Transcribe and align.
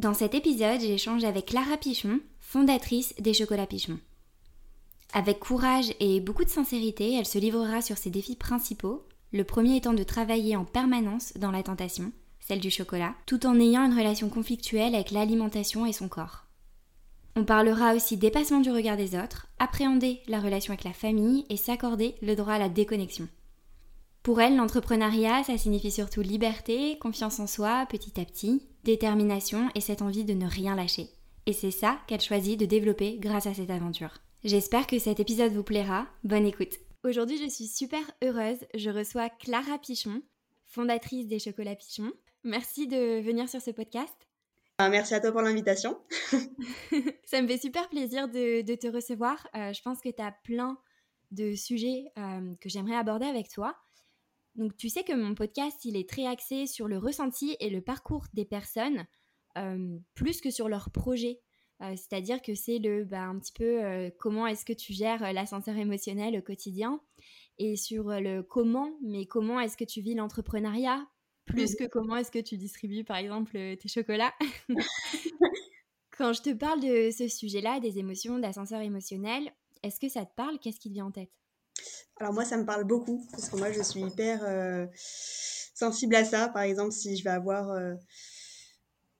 dans 0.00 0.14
cet 0.14 0.34
épisode, 0.34 0.80
j'échange 0.80 1.24
avec 1.24 1.46
Clara 1.46 1.76
Pichon, 1.76 2.20
fondatrice 2.40 3.14
des 3.18 3.34
Chocolats 3.34 3.66
Pichon. 3.66 3.98
Avec 5.12 5.40
courage 5.40 5.92
et 6.00 6.20
beaucoup 6.20 6.44
de 6.44 6.48
sincérité, 6.48 7.14
elle 7.14 7.26
se 7.26 7.38
livrera 7.38 7.82
sur 7.82 7.98
ses 7.98 8.08
défis 8.08 8.36
principaux, 8.36 9.06
le 9.32 9.44
premier 9.44 9.76
étant 9.76 9.92
de 9.92 10.02
travailler 10.02 10.56
en 10.56 10.64
permanence 10.64 11.34
dans 11.36 11.50
la 11.50 11.62
tentation, 11.62 12.12
celle 12.40 12.60
du 12.60 12.70
chocolat, 12.70 13.14
tout 13.26 13.44
en 13.44 13.60
ayant 13.60 13.84
une 13.84 13.96
relation 13.96 14.30
conflictuelle 14.30 14.94
avec 14.94 15.10
l'alimentation 15.10 15.84
et 15.84 15.92
son 15.92 16.08
corps. 16.08 16.46
On 17.36 17.44
parlera 17.44 17.94
aussi 17.94 18.16
dépassement 18.16 18.60
du 18.60 18.70
regard 18.70 18.96
des 18.96 19.14
autres, 19.18 19.48
appréhender 19.58 20.20
la 20.28 20.40
relation 20.40 20.72
avec 20.72 20.84
la 20.84 20.94
famille 20.94 21.44
et 21.50 21.58
s'accorder 21.58 22.14
le 22.22 22.36
droit 22.36 22.54
à 22.54 22.58
la 22.58 22.70
déconnexion. 22.70 23.28
Pour 24.22 24.42
elle, 24.42 24.56
l'entrepreneuriat, 24.56 25.44
ça 25.44 25.56
signifie 25.56 25.90
surtout 25.90 26.20
liberté, 26.20 26.98
confiance 26.98 27.40
en 27.40 27.46
soi 27.46 27.86
petit 27.88 28.20
à 28.20 28.24
petit, 28.26 28.62
détermination 28.84 29.70
et 29.74 29.80
cette 29.80 30.02
envie 30.02 30.24
de 30.24 30.34
ne 30.34 30.46
rien 30.46 30.76
lâcher. 30.76 31.08
Et 31.46 31.54
c'est 31.54 31.70
ça 31.70 31.98
qu'elle 32.06 32.20
choisit 32.20 32.60
de 32.60 32.66
développer 32.66 33.16
grâce 33.18 33.46
à 33.46 33.54
cette 33.54 33.70
aventure. 33.70 34.12
J'espère 34.44 34.86
que 34.86 34.98
cet 34.98 35.20
épisode 35.20 35.52
vous 35.52 35.62
plaira. 35.62 36.06
Bonne 36.22 36.44
écoute. 36.44 36.80
Aujourd'hui, 37.02 37.38
je 37.38 37.48
suis 37.48 37.66
super 37.66 38.02
heureuse. 38.22 38.58
Je 38.74 38.90
reçois 38.90 39.30
Clara 39.30 39.78
Pichon, 39.78 40.20
fondatrice 40.66 41.26
des 41.26 41.38
Chocolats 41.38 41.76
Pichon. 41.76 42.12
Merci 42.44 42.88
de 42.88 43.22
venir 43.22 43.48
sur 43.48 43.62
ce 43.62 43.70
podcast. 43.70 44.14
Ah, 44.76 44.90
merci 44.90 45.14
à 45.14 45.20
toi 45.20 45.32
pour 45.32 45.40
l'invitation. 45.40 45.98
ça 47.24 47.40
me 47.40 47.48
fait 47.48 47.58
super 47.58 47.88
plaisir 47.88 48.28
de, 48.28 48.74
te 48.74 48.86
recevoir. 48.86 49.46
Euh, 49.54 49.72
je 49.72 49.80
pense 49.80 50.02
que 50.02 50.10
tu 50.10 50.20
as 50.20 50.32
plein 50.44 50.76
de 51.30 51.54
sujets 51.54 52.04
euh, 52.18 52.54
que 52.60 52.68
j'aimerais 52.68 52.96
aborder 52.96 53.26
avec 53.26 53.48
toi. 53.48 53.74
Donc 54.56 54.76
tu 54.76 54.88
sais 54.88 55.04
que 55.04 55.12
mon 55.12 55.34
podcast, 55.34 55.84
il 55.84 55.96
est 55.96 56.08
très 56.08 56.26
axé 56.26 56.66
sur 56.66 56.88
le 56.88 56.98
ressenti 56.98 57.56
et 57.60 57.70
le 57.70 57.80
parcours 57.80 58.26
des 58.34 58.44
personnes, 58.44 59.06
euh, 59.58 59.98
plus 60.14 60.40
que 60.40 60.50
sur 60.50 60.68
leur 60.68 60.90
projet. 60.90 61.40
Euh, 61.82 61.94
c'est-à-dire 61.96 62.42
que 62.42 62.54
c'est 62.54 62.78
le 62.78 63.04
bah, 63.04 63.22
un 63.22 63.38
petit 63.38 63.52
peu 63.52 63.82
euh, 63.82 64.10
comment 64.18 64.46
est-ce 64.46 64.66
que 64.66 64.72
tu 64.72 64.92
gères 64.92 65.32
l'ascenseur 65.32 65.76
émotionnel 65.76 66.36
au 66.36 66.42
quotidien 66.42 67.00
et 67.58 67.76
sur 67.76 68.10
le 68.20 68.42
comment, 68.42 68.98
mais 69.02 69.26
comment 69.26 69.60
est-ce 69.60 69.76
que 69.76 69.84
tu 69.84 70.00
vis 70.00 70.14
l'entrepreneuriat 70.14 71.06
plus 71.46 71.74
que 71.74 71.84
comment 71.84 72.16
est-ce 72.16 72.30
que 72.30 72.38
tu 72.38 72.56
distribues 72.56 73.02
par 73.02 73.16
exemple 73.16 73.52
tes 73.52 73.88
chocolats. 73.88 74.34
Quand 76.16 76.32
je 76.32 76.42
te 76.42 76.52
parle 76.52 76.80
de 76.80 77.10
ce 77.10 77.28
sujet-là, 77.28 77.80
des 77.80 77.98
émotions, 77.98 78.38
d'ascenseur 78.38 78.82
émotionnel, 78.82 79.50
est-ce 79.82 79.98
que 79.98 80.08
ça 80.08 80.26
te 80.26 80.34
parle? 80.34 80.58
Qu'est-ce 80.58 80.78
qui 80.78 80.90
te 80.90 80.94
vient 80.94 81.06
en 81.06 81.10
tête? 81.10 81.32
Alors 82.20 82.34
moi, 82.34 82.44
ça 82.44 82.58
me 82.58 82.66
parle 82.66 82.84
beaucoup, 82.84 83.26
parce 83.30 83.48
que 83.48 83.56
moi, 83.56 83.72
je 83.72 83.82
suis 83.82 84.02
hyper 84.02 84.44
euh, 84.44 84.86
sensible 84.94 86.14
à 86.14 86.24
ça. 86.24 86.50
Par 86.50 86.62
exemple, 86.62 86.92
si 86.92 87.16
je 87.16 87.24
vais 87.24 87.30
avoir 87.30 87.70
euh, 87.70 87.94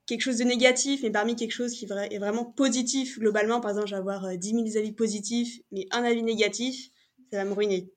quelque 0.04 0.20
chose 0.20 0.36
de 0.36 0.44
négatif, 0.44 1.00
mais 1.02 1.10
parmi 1.10 1.34
quelque 1.34 1.52
chose 1.52 1.72
qui 1.72 1.86
est 1.86 2.18
vraiment 2.18 2.44
positif, 2.44 3.18
globalement, 3.18 3.62
par 3.62 3.70
exemple, 3.70 3.88
je 3.88 3.94
vais 3.94 4.00
avoir 4.00 4.36
10 4.36 4.54
euh, 4.54 4.66
000 4.66 4.78
avis 4.78 4.92
positifs, 4.92 5.60
mais 5.72 5.86
un 5.92 6.04
avis 6.04 6.22
négatif, 6.22 6.90
ça 7.32 7.38
va 7.38 7.46
me 7.46 7.54
ruiner. 7.54 7.90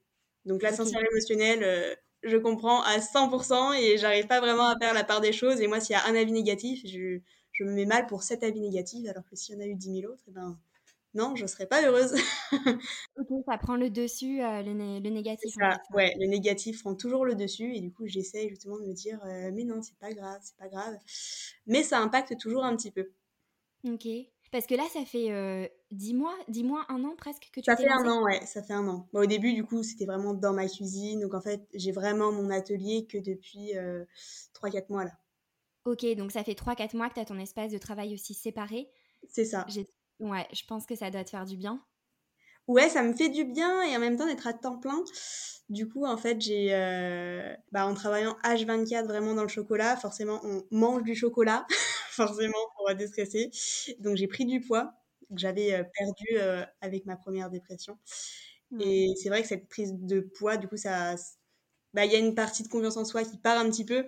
Donc 0.45 0.61
l'ascenseur 0.61 1.01
émotionnel, 1.11 1.97
je 2.23 2.37
comprends 2.37 2.81
à 2.83 2.99
100% 2.99 3.77
et 3.77 3.97
j'arrive 3.97 4.27
pas 4.27 4.39
vraiment 4.39 4.69
à 4.69 4.77
faire 4.79 4.93
la 4.93 5.03
part 5.03 5.19
des 5.19 5.33
choses. 5.33 5.59
Et 5.59 5.67
moi, 5.67 5.81
s'il 5.81 5.95
y 5.95 5.99
a 5.99 6.05
un 6.07 6.15
avis 6.15 6.31
négatif, 6.31 6.81
je, 6.85 7.19
je, 7.51 7.63
me 7.65 7.73
mets 7.73 7.85
mal 7.85 8.07
pour 8.07 8.23
7 8.23 8.43
avis 8.43 8.61
négatifs, 8.61 9.07
alors 9.09 9.25
que 9.29 9.35
s'il 9.35 9.55
y 9.55 9.57
en 9.57 9.61
a 9.61 9.65
eu 9.65 9.75
10 9.75 10.01
000 10.01 10.11
autres, 10.13 10.23
eh 10.29 10.31
ben 10.31 10.57
non, 11.13 11.35
je 11.35 11.45
serais 11.45 11.67
pas 11.67 11.85
heureuse. 11.85 12.13
ok, 13.17 13.43
ça 13.45 13.57
prend 13.57 13.75
le 13.75 13.89
dessus, 13.89 14.41
euh, 14.41 14.63
le, 14.63 14.73
négatif. 15.09 15.53
Ça, 15.59 15.77
ouais, 15.93 16.13
le 16.19 16.27
négatif 16.27 16.81
prend 16.81 16.95
toujours 16.95 17.25
le 17.25 17.35
dessus 17.35 17.75
et 17.75 17.81
du 17.81 17.91
coup 17.91 18.07
j'essaie 18.07 18.49
justement 18.49 18.79
de 18.79 18.85
me 18.85 18.93
dire 18.93 19.19
euh, 19.25 19.51
mais 19.53 19.63
non, 19.63 19.81
c'est 19.81 19.97
pas 19.99 20.11
grave, 20.11 20.39
c'est 20.41 20.57
pas 20.57 20.69
grave. 20.69 20.97
Mais 21.67 21.83
ça 21.83 21.99
impacte 21.99 22.37
toujours 22.39 22.63
un 22.63 22.75
petit 22.75 22.91
peu. 22.91 23.11
Ok. 23.85 24.07
Parce 24.53 24.67
que 24.67 24.75
là, 24.75 24.83
ça 24.93 25.03
fait 25.03 25.31
euh, 25.31 25.67
10 25.89 26.13
mois, 26.13 26.37
10 26.47 26.63
mois, 26.63 26.85
un 26.87 27.03
an 27.05 27.15
presque 27.17 27.49
que 27.51 27.59
tu 27.59 27.65
Ça 27.65 27.75
fait 27.75 27.89
un 27.89 28.07
an, 28.07 28.23
ouais, 28.23 28.45
ça 28.45 28.61
fait 28.61 28.73
un 28.73 28.87
an. 28.87 29.09
au 29.11 29.25
début, 29.25 29.51
du 29.53 29.63
coup, 29.63 29.81
c'était 29.81 30.05
vraiment 30.05 30.35
dans 30.35 30.53
ma 30.53 30.67
cuisine. 30.67 31.21
Donc 31.21 31.33
en 31.33 31.41
fait, 31.41 31.67
j'ai 31.73 31.91
vraiment 31.91 32.31
mon 32.31 32.51
atelier 32.51 33.07
que 33.07 33.17
depuis 33.17 33.73
3-4 33.73 33.75
euh, 33.75 34.81
mois 34.89 35.05
là. 35.05 35.11
Ok, 35.85 36.05
donc 36.15 36.31
ça 36.31 36.43
fait 36.43 36.53
3-4 36.53 36.95
mois 36.95 37.09
que 37.09 37.15
tu 37.15 37.19
as 37.19 37.25
ton 37.25 37.39
espace 37.39 37.71
de 37.71 37.79
travail 37.79 38.13
aussi 38.13 38.35
séparé. 38.35 38.89
C'est 39.27 39.45
ça. 39.45 39.65
Ouais, 40.23 40.47
je 40.51 40.65
pense 40.65 40.87
que 40.87 40.95
ça 40.95 41.11
doit 41.11 41.23
te 41.23 41.29
faire 41.29 41.45
du 41.45 41.55
bien. 41.55 41.85
Ouais, 42.67 42.89
ça 42.89 43.03
me 43.03 43.13
fait 43.13 43.29
du 43.29 43.43
bien 43.43 43.83
et 43.83 43.95
en 43.95 43.99
même 43.99 44.15
temps 44.17 44.25
d'être 44.25 44.47
à 44.47 44.53
temps 44.53 44.77
plein. 44.79 45.03
Du 45.69 45.87
coup, 45.89 46.05
en 46.05 46.17
fait, 46.17 46.39
j'ai, 46.41 46.73
euh, 46.73 47.53
bah, 47.71 47.85
en 47.87 47.93
travaillant 47.93 48.37
H24 48.43 49.07
vraiment 49.07 49.33
dans 49.33 49.41
le 49.43 49.49
chocolat, 49.49 49.97
forcément, 49.97 50.39
on 50.43 50.63
mange 50.71 51.03
du 51.03 51.13
chocolat, 51.15 51.65
forcément, 52.11 52.53
pour 52.77 52.93
déstresser. 52.95 53.49
Donc, 53.99 54.15
j'ai 54.17 54.27
pris 54.27 54.45
du 54.45 54.61
poids 54.61 54.93
que 55.29 55.37
j'avais 55.39 55.73
euh, 55.73 55.83
perdu 55.97 56.25
euh, 56.37 56.65
avec 56.81 57.05
ma 57.05 57.17
première 57.17 57.49
dépression. 57.49 57.97
Et 58.79 59.13
c'est 59.21 59.29
vrai 59.29 59.41
que 59.41 59.47
cette 59.47 59.67
prise 59.69 59.93
de 59.95 60.21
poids, 60.21 60.57
du 60.57 60.67
coup, 60.67 60.77
ça, 60.77 61.15
bah, 61.93 62.05
il 62.05 62.11
y 62.11 62.15
a 62.15 62.19
une 62.19 62.35
partie 62.35 62.63
de 62.63 62.69
confiance 62.69 62.97
en 62.97 63.05
soi 63.05 63.23
qui 63.23 63.37
part 63.37 63.59
un 63.59 63.69
petit 63.69 63.85
peu. 63.85 64.07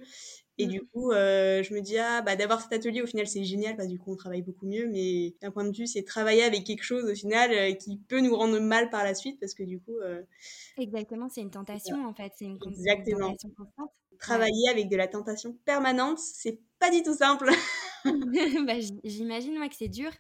Et 0.58 0.68
du 0.68 0.80
mmh. 0.80 0.88
coup, 0.94 1.12
euh, 1.12 1.64
je 1.64 1.74
me 1.74 1.82
dis, 1.82 1.98
ah, 1.98 2.22
bah, 2.22 2.36
d'avoir 2.36 2.62
cet 2.62 2.72
atelier, 2.72 3.02
au 3.02 3.08
final, 3.08 3.28
c'est 3.28 3.44
génial, 3.44 3.76
parce 3.76 3.88
que 3.88 3.92
du 3.92 4.00
coup, 4.00 4.14
on 4.14 4.16
travaille 4.16 4.42
beaucoup 4.42 4.66
mieux. 4.66 4.88
Mais 4.88 5.36
d'un 5.42 5.52
point 5.52 5.66
de 5.66 5.76
vue, 5.76 5.86
c'est 5.86 6.04
travailler 6.04 6.44
avec 6.44 6.64
quelque 6.64 6.84
chose, 6.84 7.04
au 7.04 7.14
final, 7.14 7.52
euh, 7.52 7.74
qui 7.74 7.98
peut 7.98 8.22
nous 8.22 8.36
rendre 8.36 8.60
mal 8.60 8.90
par 8.90 9.04
la 9.04 9.16
suite, 9.16 9.40
parce 9.40 9.54
que 9.54 9.64
du 9.64 9.80
coup. 9.80 9.98
Euh, 10.02 10.22
Exactement, 10.78 11.28
c'est 11.30 11.42
une 11.42 11.52
tentation, 11.52 12.06
en 12.06 12.14
fait. 12.14 12.32
C'est 12.38 12.46
une, 12.46 12.58
Exactement. 12.66 13.32
tentation 13.32 13.50
constante. 13.50 13.92
Travailler 14.18 14.70
avec 14.70 14.88
de 14.88 14.96
la 14.96 15.08
tentation 15.08 15.58
permanente, 15.66 16.20
c'est 16.20 16.60
pas 16.80 16.90
du 16.90 17.04
tout 17.04 17.16
simple. 17.16 17.50
bah, 18.66 18.76
J'imagine, 19.04 19.58
moi, 19.58 19.68
que 19.68 19.76
c'est 19.76 19.90
dur. 19.90 20.12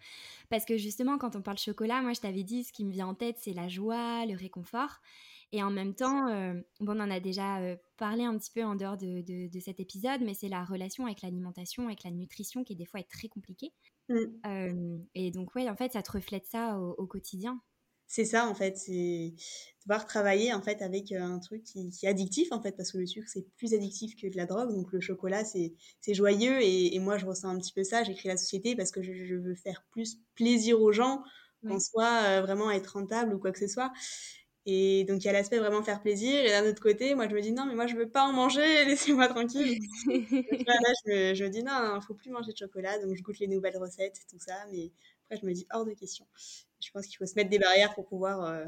Parce 0.49 0.65
que 0.65 0.75
justement, 0.75 1.17
quand 1.17 1.37
on 1.37 1.41
parle 1.41 1.57
chocolat, 1.57 2.01
moi, 2.01 2.11
je 2.11 2.19
t'avais 2.19 2.43
dit, 2.43 2.65
ce 2.65 2.73
qui 2.73 2.83
me 2.83 2.91
vient 2.91 3.07
en 3.07 3.15
tête, 3.15 3.37
c'est 3.39 3.53
la 3.53 3.69
joie, 3.69 4.25
le 4.25 4.35
réconfort. 4.35 4.99
Et 5.55 5.63
en 5.63 5.71
même 5.71 5.95
temps, 5.95 6.27
euh, 6.27 6.53
bon, 6.81 6.97
on 6.97 6.99
en 6.99 7.09
a 7.09 7.21
déjà 7.21 7.61
euh, 7.61 7.77
parlé 7.95 8.25
un 8.25 8.37
petit 8.37 8.51
peu 8.51 8.61
en 8.65 8.75
dehors 8.75 8.97
de, 8.97 9.21
de, 9.21 9.59
cet 9.61 9.79
épisode, 9.79 10.19
mais 10.19 10.33
c'est 10.33 10.49
la 10.49 10.65
relation 10.65 11.05
avec 11.05 11.21
l'alimentation, 11.21 11.85
avec 11.85 12.03
la 12.03 12.11
nutrition 12.11 12.65
qui 12.65 12.75
des 12.75 12.83
fois 12.83 12.99
est 12.99 13.09
très 13.09 13.29
compliquée. 13.29 13.71
Mmh. 14.09 14.17
Euh, 14.47 14.97
et 15.13 15.31
donc, 15.31 15.55
ouais, 15.55 15.69
en 15.69 15.77
fait, 15.77 15.93
ça 15.93 16.03
te 16.03 16.11
reflète 16.11 16.45
ça 16.45 16.77
au, 16.77 17.07
quotidien. 17.07 17.61
C'est 18.05 18.25
ça, 18.25 18.49
en 18.49 18.53
fait, 18.53 18.77
c'est 18.77 19.33
devoir 19.85 20.05
travailler 20.05 20.53
en 20.53 20.61
fait 20.61 20.81
avec 20.81 21.13
un 21.13 21.39
truc 21.39 21.63
qui, 21.63 21.89
est 22.03 22.07
addictif 22.07 22.51
en 22.51 22.61
fait, 22.61 22.73
parce 22.75 22.91
que 22.91 22.97
le 22.97 23.07
sucre 23.07 23.29
c'est 23.29 23.47
plus 23.55 23.73
addictif 23.73 24.15
que 24.15 24.27
de 24.27 24.35
la 24.35 24.45
drogue, 24.45 24.75
donc 24.75 24.91
le 24.91 24.99
chocolat 24.99 25.43
c'est 25.45 25.73
joyeux 26.13 26.59
et, 26.61 26.99
moi 26.99 27.17
je 27.17 27.25
ressens 27.25 27.49
un 27.49 27.57
petit 27.57 27.73
peu 27.73 27.83
ça. 27.83 28.03
J'écris 28.03 28.27
la 28.27 28.37
société 28.37 28.75
parce 28.75 28.91
que 28.91 29.01
je, 29.01 29.13
je, 29.13 29.35
veux 29.35 29.55
faire 29.55 29.85
plus 29.89 30.17
plaisir 30.35 30.81
aux 30.81 30.91
gens, 30.91 31.23
qu'en 31.65 31.79
soit 31.79 32.41
vraiment 32.41 32.69
être 32.69 32.93
rentable 32.93 33.33
ou 33.33 33.39
quoi 33.39 33.51
que 33.51 33.59
ce 33.59 33.67
soit. 33.67 33.91
Et 34.67 35.03
donc, 35.03 35.23
il 35.23 35.27
y 35.27 35.29
a 35.29 35.33
l'aspect 35.33 35.59
vraiment 35.59 35.83
faire 35.83 36.01
plaisir. 36.01 36.43
Et 36.43 36.49
d'un 36.49 36.67
autre 36.67 36.81
côté, 36.81 37.13
moi, 37.13 37.27
je 37.29 37.35
me 37.35 37.41
dis 37.41 37.51
non, 37.51 37.65
mais 37.65 37.75
moi, 37.75 37.85
je 37.87 37.95
veux 37.95 38.09
pas 38.09 38.23
en 38.23 38.33
manger, 38.33 38.85
laissez-moi 38.85 39.27
tranquille. 39.27 39.79
là, 40.07 40.93
je 41.05 41.11
me, 41.11 41.33
je 41.35 41.45
dis 41.45 41.63
non, 41.63 41.95
il 41.95 42.01
faut 42.05 42.15
plus 42.15 42.31
manger 42.31 42.51
de 42.51 42.57
chocolat. 42.57 42.97
Donc, 42.99 43.15
je 43.15 43.21
goûte 43.21 43.39
les 43.39 43.47
nouvelles 43.47 43.77
recettes, 43.77 44.19
tout 44.29 44.39
ça. 44.39 44.53
Mais 44.71 44.91
après, 45.25 45.39
je 45.41 45.45
me 45.45 45.53
dis 45.53 45.67
hors 45.71 45.85
de 45.85 45.93
question. 45.93 46.25
Je 46.79 46.91
pense 46.91 47.05
qu'il 47.05 47.17
faut 47.17 47.25
se 47.25 47.35
mettre 47.35 47.49
des 47.49 47.59
barrières 47.59 47.93
pour 47.93 48.05
pouvoir 48.05 48.43
euh, 48.43 48.65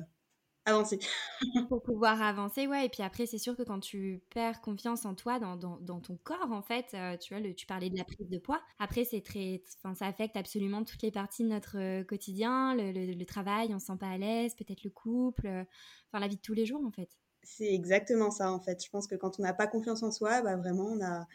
avancer. 0.68 1.00
pour 1.70 1.82
pouvoir 1.82 2.22
avancer, 2.22 2.68
ouais. 2.68 2.86
Et 2.86 2.90
puis 2.90 3.04
après, 3.04 3.26
c'est 3.26 3.38
sûr 3.38 3.56
que 3.56 3.64
quand 3.64 3.80
tu 3.80 4.22
perds 4.34 4.62
confiance 4.62 5.06
en 5.06 5.16
toi, 5.16 5.40
dans, 5.40 5.56
dans, 5.56 6.00
ton 6.00 6.18
corps, 6.24 6.52
en 6.52 6.62
fait, 6.62 6.86
euh, 6.94 7.18
tu 7.18 7.34
vois, 7.34 7.42
le, 7.42 7.54
tu 7.54 7.66
parlais 7.66 7.90
de 7.90 7.98
la 7.98 8.04
prise 8.04 8.30
de 8.30 8.38
poids. 8.38 8.62
Après, 8.80 9.06
c'est 9.06 9.22
très, 9.22 9.64
enfin, 9.78 9.96
ça 9.96 10.06
affecte 10.06 10.36
absolument 10.36 10.84
toutes 10.84 11.02
les 11.02 11.12
parties 11.12 11.44
de 11.44 11.50
notre 11.50 11.78
euh, 11.78 12.04
quotidien, 12.04 12.76
le, 12.76 12.92
le, 12.92 13.26
travail, 13.26 13.74
on 13.74 13.80
se 13.80 13.88
sent 13.88 13.98
pas 14.00 14.10
à 14.10 14.18
l'aise, 14.18 14.56
peut-être 14.56 14.84
le 14.84 14.90
couple, 14.90 15.48
euh, 15.48 15.64
enfin, 16.12 16.20
la 16.20 16.28
vie 16.28 16.38
de 16.38 16.42
tous 16.42 16.54
les 16.54 16.66
jours, 16.66 16.86
en 16.86 16.92
fait. 16.92 17.10
C'est 17.44 17.74
exactement 17.74 18.30
ça, 18.30 18.52
en 18.52 18.60
fait. 18.60 18.84
Je 18.84 18.90
pense 18.90 19.08
que 19.08 19.16
quand 19.16 19.40
on 19.40 19.44
n'a 19.44 19.54
pas 19.54 19.68
confiance 19.68 20.04
en 20.04 20.12
soi, 20.12 20.42
bah, 20.42 20.58
vraiment, 20.58 20.88
on 20.88 20.96
n'a 20.98 21.28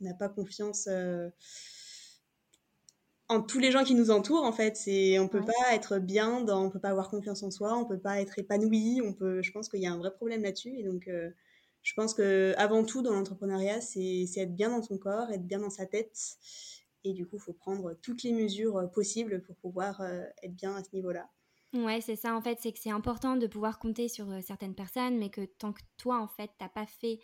on 0.00 0.14
pas 0.14 0.28
confiance 0.28 0.88
en 3.28 3.42
tous 3.42 3.58
les 3.58 3.70
gens 3.70 3.84
qui 3.84 3.94
nous 3.94 4.10
entourent 4.10 4.44
en 4.44 4.52
fait 4.52 4.76
c'est 4.76 5.18
on 5.18 5.28
peut 5.28 5.44
pas 5.44 5.74
être 5.74 5.98
bien 5.98 6.42
dans 6.42 6.64
on 6.64 6.70
peut 6.70 6.80
pas 6.80 6.90
avoir 6.90 7.08
confiance 7.08 7.42
en 7.42 7.50
soi 7.50 7.76
on 7.76 7.86
peut 7.86 7.98
pas 7.98 8.20
être 8.20 8.38
épanoui 8.38 9.00
on 9.02 9.14
peut 9.14 9.42
je 9.42 9.50
pense 9.52 9.68
qu'il 9.68 9.80
y 9.80 9.86
a 9.86 9.92
un 9.92 9.98
vrai 9.98 10.12
problème 10.12 10.42
là-dessus 10.42 10.74
et 10.76 10.84
donc 10.84 11.08
euh, 11.08 11.30
je 11.82 11.92
pense 11.94 12.14
que 12.14 12.54
avant 12.58 12.84
tout 12.84 13.02
dans 13.02 13.12
l'entrepreneuriat 13.12 13.80
c'est 13.80 14.26
être 14.36 14.54
bien 14.54 14.70
dans 14.70 14.82
son 14.82 14.98
corps 14.98 15.30
être 15.30 15.46
bien 15.46 15.60
dans 15.60 15.70
sa 15.70 15.86
tête 15.86 16.18
Et 17.04 17.12
du 17.14 17.26
coup, 17.26 17.36
il 17.36 17.42
faut 17.42 17.52
prendre 17.54 17.94
toutes 18.02 18.22
les 18.24 18.32
mesures 18.32 18.90
possibles 18.92 19.42
pour 19.42 19.56
pouvoir 19.56 20.02
être 20.42 20.54
bien 20.56 20.74
à 20.76 20.82
ce 20.84 20.90
niveau-là. 20.94 21.30
Ouais, 21.74 22.00
c'est 22.00 22.14
ça 22.16 22.34
en 22.36 22.40
fait, 22.40 22.58
c'est 22.60 22.72
que 22.72 22.78
c'est 22.78 22.90
important 22.90 23.36
de 23.36 23.48
pouvoir 23.48 23.80
compter 23.80 24.08
sur 24.08 24.26
certaines 24.42 24.76
personnes, 24.76 25.18
mais 25.18 25.28
que 25.30 25.44
tant 25.44 25.72
que 25.72 25.82
toi 25.96 26.20
en 26.20 26.28
fait, 26.28 26.50
t'as 26.56 26.68
pas 26.68 26.86
fait 26.86 27.18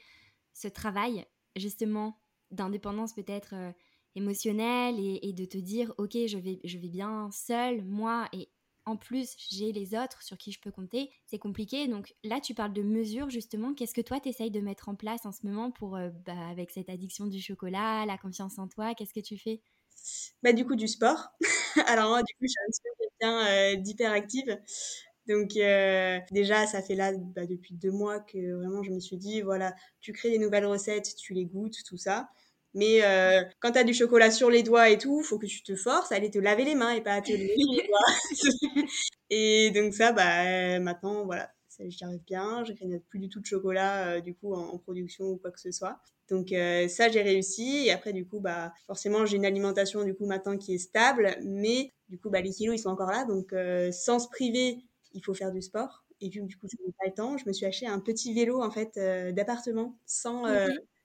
ce 0.52 0.66
travail 0.66 1.24
justement 1.56 2.20
d'indépendance 2.50 3.14
peut-être 3.14 3.54
émotionnelle 4.14 4.96
et, 4.98 5.32
de 5.32 5.44
te 5.44 5.58
dire 5.58 5.92
ok, 5.98 6.16
je 6.26 6.38
vais, 6.38 6.60
je 6.64 6.78
vais 6.78 6.88
bien 6.88 7.30
seule, 7.32 7.84
moi, 7.84 8.28
et 8.32 8.48
en 8.86 8.96
plus 8.96 9.36
j'ai 9.50 9.72
les 9.72 9.94
autres 9.94 10.22
sur 10.22 10.36
qui 10.38 10.52
je 10.52 10.60
peux 10.60 10.70
compter, 10.70 11.10
c'est 11.26 11.38
compliqué. 11.38 11.86
Donc 11.88 12.14
là, 12.24 12.40
tu 12.40 12.54
parles 12.54 12.72
de 12.72 12.82
mesures 12.82 13.30
justement. 13.30 13.74
Qu'est-ce 13.74 13.94
que 13.94 14.00
toi, 14.00 14.20
tu 14.20 14.28
essayes 14.28 14.50
de 14.50 14.60
mettre 14.60 14.88
en 14.88 14.94
place 14.94 15.26
en 15.26 15.32
ce 15.32 15.46
moment 15.46 15.70
pour, 15.70 15.98
bah, 16.26 16.48
avec 16.50 16.70
cette 16.70 16.88
addiction 16.88 17.26
du 17.26 17.40
chocolat, 17.40 18.04
la 18.06 18.18
confiance 18.18 18.58
en 18.58 18.68
toi 18.68 18.94
Qu'est-ce 18.94 19.14
que 19.14 19.20
tu 19.20 19.38
fais? 19.38 19.62
Bah, 20.42 20.52
du 20.52 20.66
coup, 20.66 20.76
du 20.76 20.88
sport. 20.88 21.28
Alors 21.86 22.08
moi, 22.08 22.22
du 22.22 22.34
coup, 22.34 22.44
je 22.44 22.72
suis 22.72 22.82
quelqu'un 22.98 23.46
euh, 23.46 23.76
d'hyperactive. 23.76 24.58
Donc 25.28 25.56
euh, 25.56 26.18
déjà, 26.32 26.66
ça 26.66 26.82
fait 26.82 26.94
là 26.94 27.12
bah, 27.16 27.46
depuis 27.46 27.74
deux 27.74 27.92
mois 27.92 28.20
que 28.20 28.54
vraiment 28.54 28.82
je 28.82 28.90
me 28.90 29.00
suis 29.00 29.16
dit, 29.16 29.42
voilà, 29.42 29.74
tu 30.00 30.12
crées 30.12 30.30
des 30.30 30.38
nouvelles 30.38 30.66
recettes, 30.66 31.14
tu 31.16 31.34
les 31.34 31.44
goûtes, 31.46 31.76
tout 31.86 31.98
ça. 31.98 32.30
Mais 32.74 33.02
euh, 33.02 33.42
quand 33.60 33.72
tu 33.72 33.78
as 33.78 33.84
du 33.84 33.94
chocolat 33.94 34.30
sur 34.30 34.50
les 34.50 34.62
doigts 34.62 34.90
et 34.90 34.98
tout, 34.98 35.22
faut 35.22 35.38
que 35.38 35.46
tu 35.46 35.62
te 35.62 35.74
forces 35.74 36.12
à 36.12 36.16
aller 36.16 36.30
te 36.30 36.38
laver 36.38 36.64
les 36.64 36.74
mains 36.74 36.92
et 36.92 37.00
pas 37.00 37.14
à 37.14 37.20
te 37.20 37.32
laver 37.32 37.54
les 37.56 37.86
doigts. 37.86 38.86
et 39.30 39.70
donc 39.72 39.94
ça, 39.94 40.12
bah, 40.12 40.78
maintenant, 40.78 41.24
voilà, 41.24 41.50
j'y 41.80 42.04
arrive 42.04 42.22
bien. 42.26 42.64
Je 42.64 42.72
ne 42.84 42.98
plus 42.98 43.18
du 43.18 43.28
tout 43.28 43.40
de 43.40 43.46
chocolat 43.46 44.20
du 44.20 44.34
coup 44.34 44.54
en, 44.54 44.78
production 44.78 45.26
ou 45.26 45.36
quoi 45.36 45.50
que 45.50 45.60
ce 45.60 45.72
soit. 45.72 46.00
Donc 46.30 46.52
euh, 46.52 46.88
ça, 46.88 47.08
j'ai 47.08 47.22
réussi. 47.22 47.86
Et 47.86 47.90
après, 47.90 48.12
du 48.12 48.26
coup, 48.26 48.40
bah, 48.40 48.72
forcément, 48.86 49.26
j'ai 49.26 49.36
une 49.36 49.44
alimentation 49.44 50.04
du 50.04 50.14
coup 50.14 50.26
maintenant 50.26 50.56
qui 50.56 50.74
est 50.74 50.78
stable, 50.78 51.36
mais 51.42 51.92
du 52.08 52.18
coup, 52.18 52.30
bah, 52.30 52.40
les 52.40 52.50
kilos, 52.50 52.76
ils 52.76 52.82
sont 52.82 52.90
encore 52.90 53.10
là. 53.10 53.24
Donc 53.24 53.52
euh, 53.52 53.92
sans 53.92 54.20
se 54.20 54.28
priver, 54.28 54.78
il 55.12 55.22
faut 55.24 55.34
faire 55.34 55.52
du 55.52 55.60
sport. 55.60 56.04
Et 56.22 56.30
que 56.30 56.40
du 56.40 56.56
coup, 56.56 56.66
je 56.70 56.76
n'ai 56.84 56.92
pas 56.92 57.06
le 57.06 57.14
temps, 57.14 57.38
je 57.38 57.46
me 57.46 57.52
suis 57.52 57.66
acheté 57.66 57.86
un 57.86 57.98
petit 57.98 58.34
vélo 58.34 58.62
en 58.62 58.70
fait 58.70 58.98
euh, 58.98 59.32
d'appartement 59.32 59.96
sans 60.04 60.44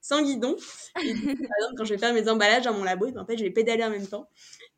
sans 0.06 0.22
guidon. 0.22 0.56
Et 1.04 1.14
par 1.14 1.34
exemple, 1.34 1.76
quand 1.78 1.86
je 1.86 1.94
vais 1.94 2.00
faire 2.00 2.14
mes 2.14 2.30
emballages 2.30 2.66
dans 2.66 2.74
mon 2.74 2.84
labo, 2.84 3.12
ben, 3.12 3.22
en 3.22 3.26
fait, 3.26 3.38
je 3.38 3.44
vais 3.44 3.50
pédaler 3.50 3.84
en 3.84 3.90
même 3.90 4.08
temps. 4.08 4.30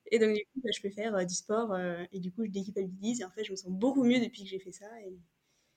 Et 0.10 0.20
donc, 0.20 0.34
du 0.34 0.42
coup, 0.46 0.62
bah, 0.64 0.70
je 0.74 0.82
peux 0.82 0.90
faire 0.90 1.26
du 1.26 1.36
sport 1.36 1.78
et 2.12 2.20
du 2.20 2.32
coup, 2.32 2.46
je 2.46 2.52
déculpabilise. 2.52 3.22
Et 3.22 3.26
en 3.26 3.32
fait, 3.32 3.44
je 3.44 3.52
me 3.52 3.58
sens 3.58 3.72
beaucoup 3.72 4.04
mieux 4.04 4.20
depuis 4.20 4.44
que 4.44 4.50
j'ai 4.50 4.60
fait 4.60 4.72
ça. 4.72 4.86
Et... 5.06 5.18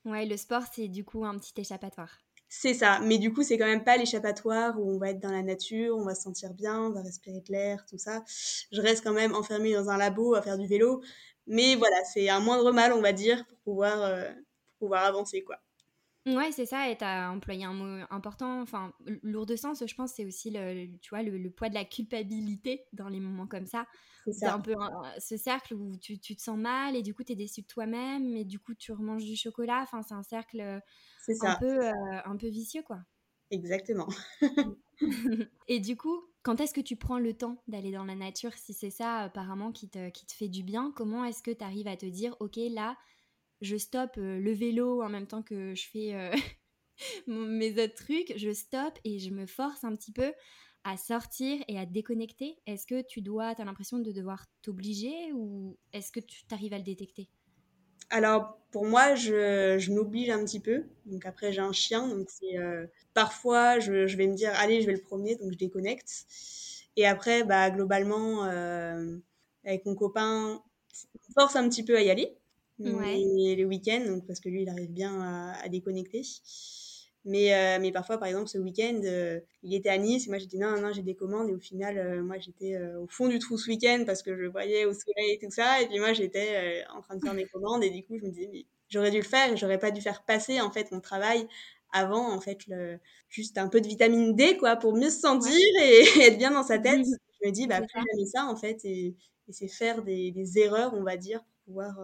Ouais, 0.09 0.25
le 0.25 0.37
sport, 0.37 0.63
c'est 0.73 0.89
du 0.89 1.05
coup 1.05 1.25
un 1.25 1.37
petit 1.39 1.61
échappatoire. 1.61 2.21
C'est 2.53 2.75
ça, 2.75 2.99
mais 3.01 3.19
du 3.19 3.33
coup, 3.33 3.45
c'est 3.45 3.59
quand 3.59 3.67
même 3.67 3.85
pas 3.85 3.97
l'échappatoire 3.97 4.77
où 4.81 4.91
on 4.91 4.99
va 4.99 5.11
être 5.11 5.21
dans 5.21 5.31
la 5.31 5.43
nature, 5.43 5.97
on 5.97 6.05
va 6.05 6.17
se 6.17 6.23
sentir 6.23 6.53
bien, 6.53 6.81
on 6.81 6.91
va 6.91 7.01
respirer 7.01 7.41
de 7.41 7.53
l'air, 7.53 7.87
tout 7.87 7.97
ça. 7.97 8.25
Je 8.73 8.81
reste 8.81 9.05
quand 9.05 9.13
même 9.13 9.37
enfermée 9.37 9.73
dans 9.73 9.89
un 9.89 9.97
labo 9.97 10.35
à 10.35 10.43
faire 10.43 10.59
du 10.59 10.67
vélo, 10.67 11.01
mais 11.47 11.77
voilà, 11.77 11.97
c'est 12.13 12.29
un 12.29 12.41
moindre 12.41 12.73
mal, 12.73 12.93
on 12.93 13.01
va 13.01 13.13
dire, 13.13 13.47
pour 13.47 13.59
pouvoir, 13.59 14.03
euh, 14.03 14.29
pour 14.67 14.87
pouvoir 14.87 15.05
avancer, 15.05 15.45
quoi. 15.45 15.61
Ouais, 16.27 16.53
c'est 16.53 16.67
ça, 16.67 16.91
et 16.91 16.99
tu 16.99 17.05
as 17.05 17.31
employé 17.31 17.65
un 17.65 17.73
mot 17.73 18.05
important, 18.11 18.61
enfin, 18.61 18.93
lourd 19.23 19.47
de 19.47 19.57
sens, 19.57 19.83
je 19.87 19.95
pense, 19.95 20.13
c'est 20.13 20.27
aussi 20.27 20.51
le, 20.51 20.87
tu 20.99 21.11
vois, 21.11 21.23
le, 21.23 21.51
poids 21.51 21.71
de 21.71 21.75
la 21.75 21.87
culpabilité 21.87 22.85
dans 22.93 23.09
les 23.09 23.21
moments 23.21 23.47
comme 23.47 23.67
ça. 23.67 23.87
C'est 24.31 24.47
un 24.47 24.61
peu 24.61 24.75
ce 25.19 25.39
cercle 25.39 25.75
où 25.75 25.97
tu, 25.97 26.19
tu, 26.19 26.37
te 26.37 26.43
sens 26.43 26.59
mal 26.59 26.95
et 26.95 27.03
du 27.03 27.15
coup, 27.15 27.25
tu 27.25 27.33
es 27.33 27.37
déçu 27.37 27.63
de 27.63 27.67
toi-même, 27.67 28.37
et 28.37 28.45
du 28.45 28.59
coup, 28.59 28.75
tu 28.75 28.93
remanges 28.93 29.25
du 29.25 29.35
chocolat. 29.35 29.81
Enfin, 29.83 30.03
c'est 30.03 30.15
un 30.15 30.23
cercle 30.23 30.61
un, 31.41 31.57
peu, 31.57 31.87
euh, 31.87 31.93
un 32.25 32.37
peu 32.37 32.49
vicieux, 32.49 32.83
quoi. 32.83 32.99
Exactement. 33.51 34.09
et 35.69 35.81
du 35.81 35.97
coup, 35.97 36.23
quand 36.43 36.61
est-ce 36.61 36.75
que 36.75 36.81
tu 36.81 36.97
prends 36.97 37.19
le 37.19 37.35
temps 37.35 37.63
d'aller 37.67 37.93
dans 37.93 38.05
la 38.05 38.15
nature 38.15 38.53
Si 38.55 38.75
c'est 38.75 38.91
ça, 38.91 39.21
apparemment, 39.21 39.73
qui 39.73 39.89
te, 39.89 40.11
qui 40.11 40.27
te 40.27 40.33
fait 40.33 40.49
du 40.49 40.63
bien, 40.63 40.93
comment 40.95 41.25
est-ce 41.25 41.43
que 41.43 41.51
tu 41.51 41.65
arrives 41.65 41.89
à 41.89 41.97
te 41.97 42.07
dire, 42.07 42.37
OK, 42.41 42.57
là, 42.57 42.97
je 43.61 43.77
stoppe 43.77 44.17
euh, 44.19 44.39
le 44.39 44.53
vélo 44.53 45.03
en 45.03 45.09
même 45.09 45.27
temps 45.27 45.43
que 45.43 45.75
je 45.75 45.89
fais 45.89 46.15
euh, 46.15 46.33
mes 47.27 47.73
autres 47.83 47.95
trucs, 47.95 48.33
je 48.37 48.53
stoppe 48.53 48.99
et 49.05 49.19
je 49.19 49.31
me 49.31 49.47
force 49.47 49.85
un 49.85 49.95
petit 49.95 50.13
peu 50.13 50.33
à 50.85 50.97
sortir 50.97 51.63
et 51.69 51.79
à 51.79 51.85
déconnecter 51.85 52.57
Est-ce 52.67 52.87
que 52.87 53.03
tu 53.03 53.21
dois, 53.21 53.55
tu 53.55 53.61
as 53.61 53.65
l'impression 53.67 53.99
de 53.99 54.13
devoir 54.13 54.47
t'obliger 54.63 55.33
ou 55.35 55.77
est-ce 55.93 56.11
que 56.11 56.21
tu 56.21 56.43
arrives 56.53 56.73
à 56.73 56.79
le 56.79 56.85
détecter? 56.85 57.29
Alors 58.09 58.59
pour 58.73 58.87
moi, 58.87 59.15
je, 59.15 59.91
m'oblige 59.93 60.31
un 60.31 60.43
petit 60.45 60.59
peu. 60.59 60.85
Donc 61.05 61.27
après, 61.27 61.53
j'ai 61.53 61.61
un 61.61 61.73
chien, 61.73 62.09
donc 62.09 62.29
euh, 62.55 62.87
parfois 63.13 63.79
je, 63.79 64.07
je, 64.07 64.17
vais 64.17 64.27
me 64.27 64.35
dire 64.35 64.53
allez, 64.55 64.81
je 64.81 64.87
vais 64.87 64.95
le 64.95 65.03
promener, 65.03 65.37
donc 65.37 65.53
je 65.53 65.59
déconnecte. 65.59 66.27
Et 66.97 67.07
après, 67.07 67.45
bah 67.45 67.71
globalement, 67.71 68.43
avec 69.65 69.85
mon 69.85 69.95
copain, 69.95 70.63
on 71.15 71.33
force 71.35 71.57
un 71.57 71.69
petit 71.69 71.85
peu 71.85 71.97
à 71.97 72.03
y 72.03 72.11
aller 72.11 72.40
ouais. 72.81 73.17
les 73.57 73.65
week-ends, 73.65 74.05
donc 74.07 74.27
parce 74.27 74.41
que 74.41 74.49
lui, 74.49 74.63
il 74.63 74.69
arrive 74.69 74.91
bien 74.91 75.21
à, 75.21 75.69
déconnecter. 75.69 76.23
Mais, 77.25 77.55
euh, 77.55 77.79
mais 77.81 77.93
parfois, 77.93 78.19
par 78.19 78.29
exemple, 78.29 78.49
ce 78.49 78.57
week-end, 78.59 79.01
euh, 79.05 79.41
il 79.63 79.75
était 79.75 79.91
à 79.91 79.99
Nice 79.99 80.27
et 80.27 80.31
moi 80.31 80.39
j'ai 80.39 80.47
dit 80.47 80.59
non, 80.59 80.81
non, 80.81 80.93
j'ai 80.93 81.03
des 81.03 81.15
commandes. 81.15 81.51
Et 81.51 81.55
au 81.55 81.59
final, 81.59 81.99
euh, 81.99 82.23
moi 82.23 82.39
j'étais 82.39 82.79
au 82.99 83.07
fond 83.09 83.29
du 83.29 83.39
trou 83.39 83.59
ce 83.59 83.69
week-end 83.69 84.05
parce 84.07 84.23
que 84.23 84.35
je 84.35 84.47
voyais 84.47 84.87
au 84.87 84.95
soleil 84.95 85.33
et 85.33 85.39
tout 85.39 85.51
ça. 85.51 85.83
Et 85.83 85.87
puis 85.87 85.99
moi 85.99 86.15
j'étais 86.15 86.85
en 86.95 87.03
train 87.03 87.17
de 87.17 87.21
faire 87.23 87.35
mes 87.35 87.45
commandes 87.47 87.85
et 87.85 87.91
du 87.91 88.05
coup 88.05 88.17
je 88.19 88.25
me 88.25 88.31
disais, 88.31 88.49
mais 88.51 88.65
j'aurais 88.89 89.11
dû 89.11 89.19
le 89.19 89.25
faire 89.25 89.53
et 89.53 89.57
j'aurais 89.57 89.79
pas 89.79 89.91
dû 89.91 90.01
faire 90.01 90.25
passer 90.25 90.61
en 90.63 90.71
fait 90.71 90.91
mon 90.93 91.01
travail 91.01 91.47
avant 91.93 92.33
en 92.33 92.41
fait 92.41 92.67
le, 92.69 92.99
juste 93.29 93.59
un 93.59 93.69
peu 93.69 93.81
de 93.81 93.89
vitamine 93.89 94.35
D 94.35 94.57
quoi 94.57 94.77
pour 94.77 94.95
mieux 94.97 95.11
se 95.11 95.21
sentir 95.21 95.53
et, 95.83 96.23
être 96.23 96.39
bien 96.39 96.53
dans 96.53 96.63
sa 96.63 96.79
tête. 96.79 97.05
Je 97.43 97.49
me 97.49 97.53
dis, 97.53 97.67
bah 97.67 97.81
plus 97.81 98.01
jamais 98.13 98.27
ça 98.27 98.47
en 98.47 98.57
fait 98.57 98.83
et, 98.85 99.15
et 99.49 99.53
c'est 99.53 99.69
faire 99.69 100.03
des, 100.03 100.31
des, 100.31 100.59
erreurs, 100.59 100.95
on 100.95 101.03
va 101.03 101.17
dire, 101.19 101.41
pour 101.45 101.65
pouvoir 101.67 101.99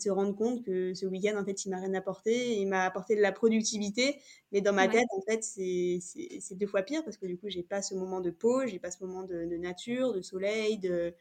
se 0.00 0.10
rendre 0.10 0.34
compte 0.34 0.64
que 0.64 0.94
ce 0.94 1.06
week-end, 1.06 1.36
en 1.38 1.44
fait, 1.44 1.64
il 1.64 1.70
m'a 1.70 1.78
rien 1.78 1.92
apporté. 1.94 2.58
Il 2.58 2.66
m'a 2.68 2.84
apporté 2.84 3.16
de 3.16 3.20
la 3.20 3.32
productivité, 3.32 4.20
mais 4.52 4.60
dans 4.60 4.72
ma 4.72 4.88
tête, 4.88 5.06
en 5.16 5.20
fait, 5.22 5.42
c'est 5.42 6.54
deux 6.54 6.66
fois 6.66 6.82
pire 6.82 7.04
parce 7.04 7.16
que 7.16 7.26
du 7.26 7.36
coup, 7.36 7.48
j'ai 7.48 7.62
pas 7.62 7.82
ce 7.82 7.94
moment 7.94 8.20
de 8.20 8.30
pause, 8.30 8.70
j'ai 8.70 8.78
pas 8.78 8.90
ce 8.90 9.04
moment 9.04 9.24
de, 9.24 9.44
nature, 9.56 10.12
de 10.12 10.22
soleil, 10.22 10.78
de 10.78 11.14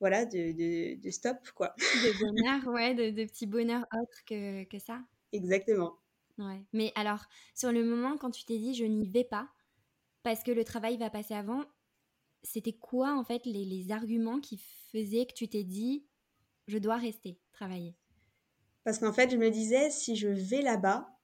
voilà, 0.00 0.24
de, 0.24 1.00
de, 1.00 1.10
stop, 1.10 1.36
quoi. 1.54 1.74
De 1.78 2.18
bonheur, 2.20 2.74
ouais, 2.74 2.94
de, 2.94 3.10
de 3.10 3.24
petits 3.24 3.46
bonheurs 3.46 3.86
autres 4.00 4.24
que, 4.26 4.64
que 4.64 4.78
ça. 4.78 5.00
Exactement. 5.32 5.98
Ouais. 6.38 6.62
Mais 6.72 6.92
alors, 6.94 7.24
sur 7.54 7.72
le 7.72 7.84
moment, 7.84 8.16
quand 8.16 8.30
tu 8.30 8.44
t'es 8.44 8.58
dit 8.58 8.74
je 8.74 8.84
n'y 8.84 9.08
vais 9.08 9.24
pas, 9.24 9.48
parce 10.22 10.42
que 10.42 10.52
le 10.52 10.64
travail 10.64 10.96
va 10.96 11.10
passer 11.10 11.34
avant, 11.34 11.64
c'était 12.42 12.72
quoi 12.72 13.14
en 13.14 13.24
fait 13.24 13.44
les, 13.44 13.64
les 13.64 13.90
arguments 13.90 14.40
qui 14.40 14.60
faisaient 14.92 15.26
que 15.26 15.34
tu 15.34 15.48
t'es 15.48 15.64
dit 15.64 16.06
je 16.68 16.78
dois 16.78 16.96
rester 16.96 17.38
travailler 17.52 17.96
Parce 18.84 18.98
qu'en 18.98 19.12
fait, 19.12 19.30
je 19.30 19.36
me 19.36 19.50
disais, 19.50 19.90
si 19.90 20.14
je 20.16 20.28
vais 20.28 20.62
là-bas, 20.62 21.18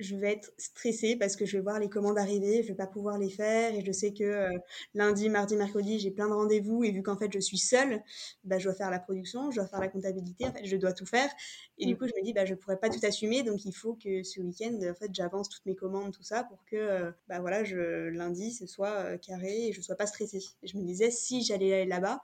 je 0.00 0.16
vais 0.16 0.32
être 0.32 0.52
stressée 0.58 1.16
parce 1.16 1.36
que 1.36 1.44
je 1.44 1.56
vais 1.58 1.62
voir 1.62 1.78
les 1.78 1.88
commandes 1.88 2.18
arriver, 2.18 2.62
je 2.62 2.68
vais 2.68 2.74
pas 2.74 2.86
pouvoir 2.86 3.18
les 3.18 3.28
faire 3.28 3.74
et 3.74 3.84
je 3.84 3.92
sais 3.92 4.12
que 4.12 4.24
euh, 4.24 4.48
lundi, 4.94 5.28
mardi, 5.28 5.56
mercredi, 5.56 5.98
j'ai 5.98 6.10
plein 6.10 6.28
de 6.28 6.32
rendez-vous 6.32 6.84
et 6.84 6.90
vu 6.90 7.02
qu'en 7.02 7.16
fait 7.16 7.30
je 7.32 7.38
suis 7.38 7.58
seule, 7.58 8.02
bah, 8.44 8.58
je 8.58 8.64
dois 8.64 8.74
faire 8.74 8.90
la 8.90 8.98
production, 8.98 9.50
je 9.50 9.56
dois 9.56 9.66
faire 9.66 9.80
la 9.80 9.88
comptabilité, 9.88 10.46
en 10.46 10.52
fait, 10.52 10.64
je 10.64 10.76
dois 10.76 10.92
tout 10.92 11.06
faire 11.06 11.30
et 11.78 11.86
du 11.86 11.94
mm. 11.94 11.98
coup 11.98 12.06
je 12.06 12.12
me 12.18 12.24
dis 12.24 12.32
bah 12.32 12.46
je 12.46 12.54
pourrais 12.54 12.78
pas 12.78 12.88
tout 12.88 13.00
assumer 13.02 13.42
donc 13.42 13.64
il 13.64 13.72
faut 13.74 13.94
que 13.94 14.22
ce 14.22 14.40
week-end 14.40 14.78
en 14.90 14.94
fait 14.94 15.10
j'avance 15.12 15.48
toutes 15.48 15.66
mes 15.66 15.76
commandes 15.76 16.12
tout 16.12 16.22
ça 16.22 16.44
pour 16.44 16.64
que 16.64 16.76
euh, 16.76 17.10
bah 17.28 17.40
voilà 17.40 17.62
je 17.64 18.08
lundi 18.08 18.52
ce 18.52 18.66
soit 18.66 18.88
euh, 18.88 19.18
carré 19.18 19.68
et 19.68 19.72
je 19.72 19.80
sois 19.80 19.96
pas 19.96 20.06
stressée. 20.06 20.42
Et 20.62 20.66
je 20.66 20.78
me 20.78 20.82
disais 20.82 21.10
si 21.10 21.42
j'allais 21.42 21.84
là-bas 21.84 22.22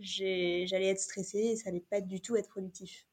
j'allais 0.00 0.88
être 0.88 1.00
stressée 1.00 1.38
et 1.38 1.56
ça 1.56 1.68
allait 1.68 1.84
pas 1.88 2.00
du 2.00 2.20
tout 2.20 2.36
être 2.36 2.48
productif. 2.48 3.06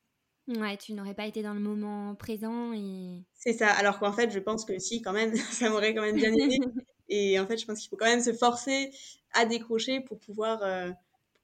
Ouais, 0.48 0.78
tu 0.78 0.94
n'aurais 0.94 1.14
pas 1.14 1.28
été 1.28 1.44
dans 1.44 1.54
le 1.54 1.60
moment 1.60 2.16
présent 2.16 2.72
et... 2.74 3.26
C'est 3.34 3.54
ça, 3.54 3.68
alors 3.70 4.00
qu'en 4.00 4.14
fait, 4.14 4.32
je 4.32 4.40
pense 4.40 4.64
que 4.64 4.80
si, 4.80 5.02
quand 5.02 5.12
même, 5.12 5.34
ça 5.52 5.70
m'aurait 5.70 5.94
quand 5.94 6.02
même 6.02 6.16
bien 6.16 6.32
aidé. 6.32 6.58
et 7.10 7.40
en 7.40 7.46
fait, 7.46 7.58
je 7.58 7.66
pense 7.66 7.80
qu'il 7.80 7.90
faut 7.90 7.98
quand 7.98 8.06
même 8.06 8.22
se 8.22 8.34
forcer 8.34 8.92
à 9.34 9.46
décrocher 9.46 10.00
pour 10.00 10.20
pouvoir, 10.20 10.64
euh, 10.64 10.90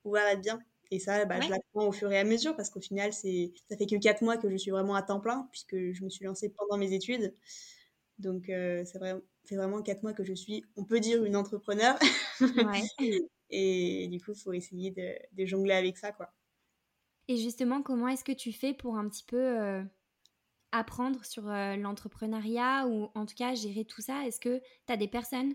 pouvoir 0.02 0.24
être 0.28 0.42
bien. 0.42 0.60
Et 0.90 1.00
ça, 1.00 1.26
bah, 1.26 1.42
je 1.42 1.50
l'apprends 1.50 1.88
au 1.88 1.92
fur 1.92 2.12
et 2.12 2.20
à 2.20 2.24
mesure 2.24 2.56
parce 2.56 2.70
qu'au 2.70 2.80
final, 2.80 3.14
c'est 3.14 3.52
ça 3.70 3.76
fait 3.76 3.88
que 3.88 3.96
4 3.96 4.22
mois 4.22 4.38
que 4.38 4.50
je 4.50 4.56
suis 4.56 4.72
vraiment 4.72 4.96
à 4.96 5.02
temps 5.02 5.20
plein 5.20 5.48
puisque 5.52 5.76
je 5.76 6.04
me 6.04 6.10
suis 6.10 6.24
lancée 6.24 6.50
pendant 6.50 6.78
mes 6.78 6.94
études. 6.94 7.34
Donc, 8.20 8.48
euh, 8.50 8.86
vrai, 8.96 9.16
fait 9.46 9.56
vraiment 9.56 9.82
4 9.82 10.04
mois 10.04 10.14
que 10.14 10.24
je 10.24 10.34
suis, 10.34 10.64
on 10.78 10.86
peut 10.86 11.00
dire, 11.00 11.24
une 11.26 11.36
entrepreneur. 11.36 11.98
Ouais. 12.40 12.84
Et 13.56 14.08
du 14.08 14.20
coup, 14.20 14.32
il 14.32 14.40
faut 14.40 14.54
essayer 14.54 14.90
de, 14.90 15.46
jongler 15.46 15.76
avec 15.76 15.98
ça, 15.98 16.12
quoi. 16.12 16.34
Et 17.28 17.38
justement, 17.38 17.84
comment 17.84 18.08
est-ce 18.08 18.24
que 18.24 18.32
tu 18.32 18.52
fais 18.52 18.74
pour 18.74 18.98
un 18.98 19.08
petit 19.08 19.24
peu 19.24 19.38
euh, 19.38 19.84
apprendre 20.72 21.24
sur 21.24 21.48
euh, 21.48 21.76
l'entrepreneuriat 21.76 22.88
ou 22.88 23.10
en 23.14 23.28
tout 23.28 23.36
cas 23.36 23.54
gérer 23.54 23.86
tout 23.86 24.02
ça? 24.02 24.26
Est-ce 24.26 24.40
que 24.40 24.60
tu 24.88 24.94
as 24.94 24.98
des 24.98 25.08
personnes 25.08 25.54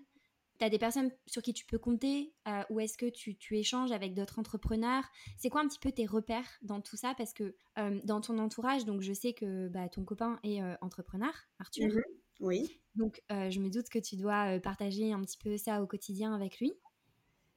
tu 0.60 0.64
as 0.64 0.70
des 0.70 0.78
personnes 0.78 1.12
sur 1.28 1.40
qui 1.40 1.52
tu 1.52 1.64
peux 1.66 1.78
compter 1.78 2.34
euh, 2.48 2.62
ou 2.70 2.80
est-ce 2.80 2.98
que 2.98 3.08
tu, 3.08 3.36
échanges 3.52 3.92
avec 3.92 4.14
d'autres 4.14 4.40
entrepreneurs? 4.40 5.04
C'est 5.36 5.50
quoi 5.50 5.60
un 5.60 5.68
petit 5.68 5.78
peu 5.78 5.92
tes 5.92 6.04
repères 6.04 6.58
dans 6.62 6.80
tout 6.80 6.96
ça? 6.96 7.14
Parce 7.16 7.32
que 7.32 7.54
dans 8.02 8.20
ton 8.20 8.38
entourage, 8.38 8.84
donc 8.84 9.00
je 9.00 9.12
sais 9.12 9.34
que 9.34 9.68
bah, 9.68 9.88
ton 9.88 10.04
copain 10.04 10.40
est 10.42 10.60
entrepreneur, 10.80 11.32
Arthur. 11.60 11.92
Oui. 12.40 12.80
Donc 12.96 13.22
je 13.30 13.60
me 13.60 13.70
doute 13.70 13.88
que 13.88 14.00
tu 14.00 14.16
dois 14.16 14.58
partager 14.58 15.12
un 15.12 15.20
petit 15.20 15.38
peu 15.38 15.56
ça 15.56 15.80
au 15.80 15.86
quotidien 15.86 16.34
avec 16.34 16.58
lui. 16.58 16.72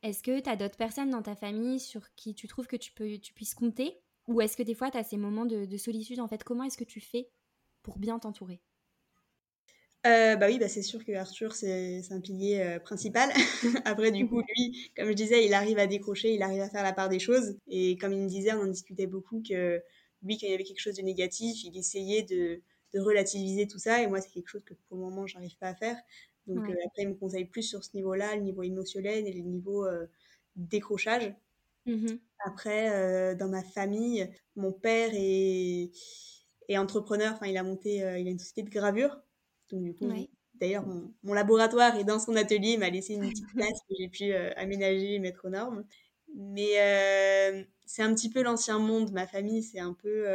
Est-ce 0.04 0.24
que 0.24 0.40
tu 0.40 0.50
as 0.50 0.56
d'autres 0.56 0.78
personnes 0.78 1.12
dans 1.12 1.22
ta 1.22 1.36
famille 1.36 1.80
sur 1.80 2.14
qui 2.16 2.34
tu 2.34 2.48
trouves 2.48 2.68
que 2.68 2.76
tu, 2.76 2.92
peux, 2.92 3.18
tu 3.20 3.34
puisses 3.34 3.54
compter? 3.54 3.98
Ou 4.28 4.42
est-ce 4.42 4.58
que 4.58 4.64
des 4.64 4.74
fois 4.74 4.90
tu 4.90 4.98
as 4.98 5.04
ces 5.04 5.18
moments 5.18 5.46
de, 5.46 5.78
solitude? 5.78 6.20
En 6.20 6.28
fait, 6.28 6.44
comment 6.44 6.64
est-ce 6.64 6.78
que 6.78 6.84
tu 6.84 7.00
fais 7.00 7.30
pour 7.84 8.00
bien 8.00 8.18
t'entourer? 8.18 8.62
Euh, 10.08 10.36
bah 10.36 10.48
oui, 10.48 10.58
bah 10.58 10.68
c'est 10.68 10.82
sûr 10.82 11.06
que 11.06 11.12
Arthur, 11.12 11.54
c'est 11.54 12.02
un 12.10 12.20
pilier 12.20 12.60
euh, 12.60 12.80
principal. 12.80 13.30
Après, 13.86 14.12
du 14.12 14.28
coup, 14.28 14.42
lui, 14.42 14.92
comme 14.98 15.10
je 15.10 15.14
disais, 15.14 15.46
il 15.46 15.54
arrive 15.54 15.78
à 15.78 15.86
décrocher, 15.86 16.34
il 16.34 16.42
arrive 16.42 16.62
à 16.62 16.70
faire 16.70 16.82
la 16.82 16.94
part 16.94 17.08
des 17.08 17.20
choses. 17.20 17.56
Et 17.68 17.98
comme 17.98 18.12
il 18.12 18.24
me 18.24 18.28
disait, 18.28 18.54
on 18.54 18.62
en 18.62 18.68
discutait 18.68 19.06
beaucoup 19.06 19.44
que 19.48 19.80
lui, 20.24 20.40
quand 20.40 20.48
il 20.48 20.52
y 20.52 20.54
avait 20.56 20.64
quelque 20.64 20.80
chose 20.80 20.96
de 20.96 21.04
négatif, 21.04 21.64
il 21.64 21.78
essayait 21.78 22.24
de, 22.24 22.64
de 22.96 23.00
relativiser 23.00 23.68
tout 23.68 23.78
ça. 23.78 24.02
Et 24.02 24.08
moi, 24.08 24.22
c'est 24.22 24.32
quelque 24.32 24.50
chose 24.50 24.64
que 24.64 24.74
pour 24.74 24.98
le 24.98 25.04
moment, 25.04 25.28
j'arrive 25.28 25.56
pas 25.58 25.68
à 25.68 25.76
faire. 25.76 25.98
Donc 26.48 26.70
euh, 26.70 26.76
après, 26.86 27.04
il 27.04 27.10
me 27.10 27.16
conseille 27.16 27.46
plus 27.46 27.64
sur 27.64 27.84
ce 27.84 27.96
niveau-là, 27.96 28.36
le 28.36 28.42
niveau 28.42 28.64
émotionnel 28.64 29.28
et 29.28 29.34
le 29.34 29.42
niveau 29.42 29.86
euh, 29.86 30.08
décrochage. 30.56 31.34
Mmh 31.86 32.08
après, 32.44 32.90
euh, 32.90 33.36
dans 33.36 33.50
ma 33.50 33.62
famille, 33.62 34.28
mon 34.56 34.72
père 34.72 35.12
est, 35.14 35.92
est 36.68 36.78
entrepreneur. 36.80 37.34
Enfin, 37.36 37.46
il 37.46 37.56
a 37.56 37.62
monté, 37.62 37.98
il 37.98 38.02
a 38.04 38.18
une 38.18 38.40
société 38.40 38.64
de 38.64 38.72
gravure. 38.72 39.16
Donc 39.70 39.84
du 39.84 39.94
coup, 39.94 40.08
d'ailleurs, 40.56 40.88
mon, 40.88 41.14
mon, 41.22 41.36
laboratoire 41.36 41.96
est 41.98 42.04
dans 42.04 42.18
son 42.18 42.36
atelier. 42.36 42.70
Il 42.70 42.80
m'a 42.80 42.90
laissé 42.90 43.14
une 43.14 43.30
petite 43.30 43.46
place 43.56 43.80
que 43.88 43.94
j'ai 43.96 44.10
pu 44.10 44.34
aménager 44.34 45.14
et 45.14 45.20
mettre 45.20 45.46
aux 45.46 45.50
normes. 45.52 45.86
Mais 46.34 47.68
c'est 47.86 48.02
un 48.02 48.12
petit 48.16 48.32
peu 48.32 48.42
l'ancien 48.42 48.80
monde. 48.80 49.12
Ma 49.12 49.28
famille, 49.28 49.62
c'est 49.62 49.80
un 49.80 49.94
peu 49.94 50.26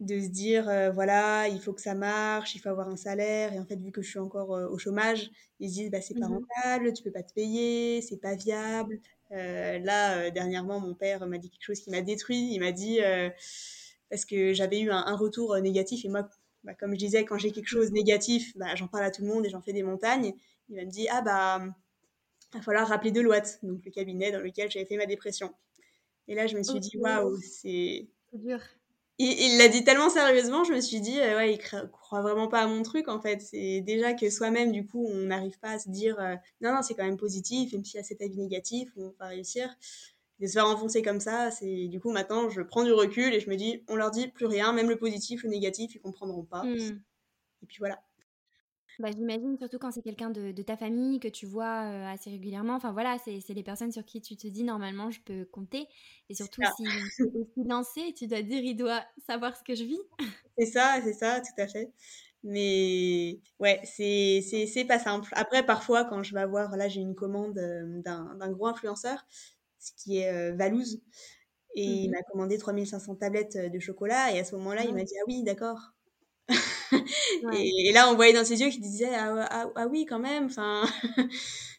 de 0.00 0.20
se 0.20 0.28
dire 0.28 0.68
euh, 0.68 0.90
voilà 0.90 1.48
il 1.48 1.60
faut 1.60 1.72
que 1.72 1.80
ça 1.80 1.94
marche 1.94 2.54
il 2.54 2.60
faut 2.60 2.68
avoir 2.68 2.88
un 2.88 2.96
salaire 2.96 3.52
et 3.52 3.58
en 3.58 3.64
fait 3.64 3.76
vu 3.76 3.90
que 3.90 4.00
je 4.00 4.08
suis 4.08 4.20
encore 4.20 4.54
euh, 4.54 4.68
au 4.68 4.78
chômage 4.78 5.30
ils 5.58 5.68
se 5.68 5.74
disent 5.74 5.90
bah 5.90 6.00
c'est 6.00 6.14
pas 6.14 6.28
mmh 6.28 6.40
rentable 6.62 6.92
tu 6.92 7.02
peux 7.02 7.10
pas 7.10 7.24
te 7.24 7.32
payer 7.32 8.00
c'est 8.02 8.18
pas 8.18 8.34
viable. 8.34 9.00
Euh, 9.32 9.78
là 9.80 10.30
dernièrement 10.30 10.80
mon 10.80 10.94
père 10.94 11.26
m'a 11.26 11.36
dit 11.36 11.50
quelque 11.50 11.64
chose 11.64 11.80
qui 11.80 11.90
m'a 11.90 12.00
détruit. 12.00 12.50
Il 12.52 12.60
m'a 12.60 12.72
dit 12.72 13.00
parce 14.08 14.24
que 14.24 14.54
j'avais 14.54 14.80
eu 14.80 14.90
un, 14.90 15.16
retour 15.16 15.58
négatif 15.58 16.04
et 16.04 16.08
moi 16.08 16.28
bah, 16.64 16.74
comme 16.74 16.92
je 16.92 16.98
disais 16.98 17.24
quand 17.24 17.36
j'ai 17.36 17.50
quelque 17.50 17.68
chose 17.68 17.92
négatif 17.92 18.56
bah, 18.56 18.74
j'en 18.76 18.86
parle 18.88 19.04
à 19.04 19.10
tout 19.10 19.22
le 19.22 19.28
monde 19.28 19.44
et 19.46 19.50
j'en 19.50 19.60
fais 19.60 19.72
des 19.72 19.82
montagnes. 19.82 20.32
Il 20.68 20.76
m'a 20.76 20.84
dit 20.84 21.08
ah 21.10 21.22
bah 21.22 21.60
il 22.54 22.58
va 22.58 22.62
falloir 22.62 22.88
rappeler 22.88 23.10
Deloitte 23.10 23.58
donc 23.64 23.84
le 23.84 23.90
cabinet 23.90 24.30
dans 24.30 24.40
lequel 24.40 24.70
j'avais 24.70 24.86
fait 24.86 24.96
ma 24.96 25.06
dépression. 25.06 25.52
Et 26.28 26.34
là 26.34 26.46
je 26.46 26.56
me 26.56 26.62
suis 26.62 26.80
dit 26.80 26.96
waouh 26.96 27.36
c'est 27.42 28.06
dur 28.32 28.60
il 29.18 29.58
l'a 29.58 29.68
dit 29.68 29.82
tellement 29.82 30.10
sérieusement, 30.10 30.64
je 30.64 30.72
me 30.72 30.80
suis 30.80 31.00
dit, 31.00 31.18
euh, 31.18 31.36
ouais, 31.36 31.54
il 31.54 31.58
croit 31.58 32.22
vraiment 32.22 32.46
pas 32.48 32.60
à 32.60 32.66
mon 32.66 32.82
truc, 32.82 33.08
en 33.08 33.20
fait. 33.20 33.40
C'est 33.40 33.80
déjà 33.80 34.14
que 34.14 34.30
soi-même, 34.30 34.70
du 34.70 34.86
coup, 34.86 35.06
on 35.08 35.26
n'arrive 35.26 35.58
pas 35.58 35.70
à 35.70 35.78
se 35.78 35.88
dire, 35.88 36.18
euh, 36.20 36.36
non, 36.60 36.72
non, 36.72 36.82
c'est 36.82 36.94
quand 36.94 37.04
même 37.04 37.16
positif, 37.16 37.72
même 37.72 37.84
s'il 37.84 37.96
y 37.96 38.00
a 38.00 38.04
cet 38.04 38.22
avis 38.22 38.36
négatif, 38.36 38.90
on 38.96 39.12
va 39.18 39.26
réussir. 39.26 39.74
De 40.38 40.46
se 40.46 40.52
faire 40.52 40.66
enfoncer 40.66 41.02
comme 41.02 41.18
ça, 41.18 41.50
c'est 41.50 41.88
du 41.88 41.98
coup, 41.98 42.12
maintenant, 42.12 42.48
je 42.48 42.62
prends 42.62 42.84
du 42.84 42.92
recul 42.92 43.34
et 43.34 43.40
je 43.40 43.50
me 43.50 43.56
dis, 43.56 43.82
on 43.88 43.96
leur 43.96 44.12
dit 44.12 44.28
plus 44.28 44.46
rien, 44.46 44.72
même 44.72 44.88
le 44.88 44.96
positif, 44.96 45.42
le 45.42 45.50
négatif, 45.50 45.96
ils 45.96 46.00
comprendront 46.00 46.44
pas. 46.44 46.62
Mmh. 46.62 47.00
Et 47.62 47.66
puis 47.66 47.78
voilà. 47.80 48.00
Bah, 48.98 49.10
j'imagine 49.12 49.56
surtout 49.56 49.78
quand 49.78 49.92
c'est 49.92 50.02
quelqu'un 50.02 50.30
de, 50.30 50.50
ta 50.62 50.76
famille 50.76 51.20
que 51.20 51.28
tu 51.28 51.46
vois 51.46 51.84
euh, 51.84 52.12
assez 52.12 52.30
régulièrement. 52.30 52.74
Enfin 52.74 52.90
voilà, 52.90 53.16
c'est 53.24 53.54
les 53.54 53.62
personnes 53.62 53.92
sur 53.92 54.04
qui 54.04 54.20
tu 54.20 54.36
te 54.36 54.48
dis 54.48 54.64
normalement 54.64 55.10
je 55.10 55.20
peux 55.20 55.44
compter. 55.44 55.86
Et 56.28 56.34
surtout 56.34 56.62
si 56.76 56.82
tu 57.16 57.60
es 57.60 57.68
lancé, 57.68 58.12
tu 58.14 58.26
dois 58.26 58.42
dire 58.42 58.62
il 58.62 58.74
doit 58.74 59.04
savoir 59.24 59.56
ce 59.56 59.62
que 59.62 59.76
je 59.76 59.84
vis. 59.84 60.00
C'est 60.58 60.66
ça, 60.66 61.00
c'est 61.04 61.12
ça, 61.12 61.40
tout 61.40 61.62
à 61.62 61.68
fait. 61.68 61.92
Mais 62.42 63.40
ouais, 63.60 63.80
c'est 63.84 64.84
pas 64.88 64.98
simple. 64.98 65.28
Après, 65.36 65.64
parfois, 65.64 66.04
quand 66.04 66.24
je 66.24 66.34
vais 66.34 66.46
voir, 66.46 66.76
là 66.76 66.88
j'ai 66.88 67.00
une 67.00 67.14
commande 67.14 67.58
euh, 67.58 68.02
d'un 68.02 68.50
gros 68.50 68.66
influenceur, 68.66 69.24
ce 69.78 69.92
qui 69.96 70.18
est 70.18 70.32
euh, 70.32 70.56
Valouz. 70.56 71.00
Et 71.74 71.84
il 71.84 72.08
mmh 72.08 72.12
m'a 72.12 72.22
commandé 72.32 72.58
3500 72.58 73.16
tablettes 73.16 73.56
de 73.56 73.78
chocolat. 73.78 74.32
Et 74.34 74.40
à 74.40 74.44
ce 74.44 74.56
moment-là, 74.56 74.82
il 74.82 74.94
m'a 74.94 75.04
dit 75.04 75.14
Ah 75.20 75.24
oui, 75.28 75.44
d'accord, 75.44 75.92
et, 77.52 77.92
là, 77.92 78.10
on 78.10 78.14
voyait 78.14 78.32
dans 78.32 78.44
ses 78.44 78.60
yeux 78.60 78.70
qu'il 78.70 78.80
disait 78.80 79.14
ah, 79.14 79.46
ah, 79.50 79.66
ah, 79.74 79.86
oui, 79.88 80.06
quand 80.06 80.18
même. 80.18 80.46
Enfin, 80.46 80.84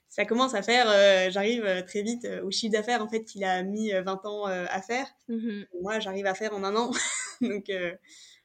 ça 0.10 0.25
commence 0.25 0.54
à 0.54 0.62
faire. 0.62 0.88
Euh, 0.89 1.30
j'arrive 1.30 1.63
euh, 1.63 1.82
très 1.82 2.01
vite 2.01 2.25
euh, 2.25 2.44
au 2.44 2.51
chiffre 2.51 2.74
d'affaires 2.74 3.01
en 3.01 3.08
fait 3.08 3.24
qu'il 3.24 3.44
a 3.46 3.63
mis 3.63 3.92
20 3.92 4.25
ans 4.25 4.46
à 4.46 4.82
faire. 4.82 5.08
Mmh 5.30 5.62
moi, 5.82 6.00
j'arrive 6.00 6.25
à 6.25 6.34
faire 6.34 6.54
en 6.54 6.63
un 6.63 6.75
an. 6.75 6.92
Donc. 7.42 7.72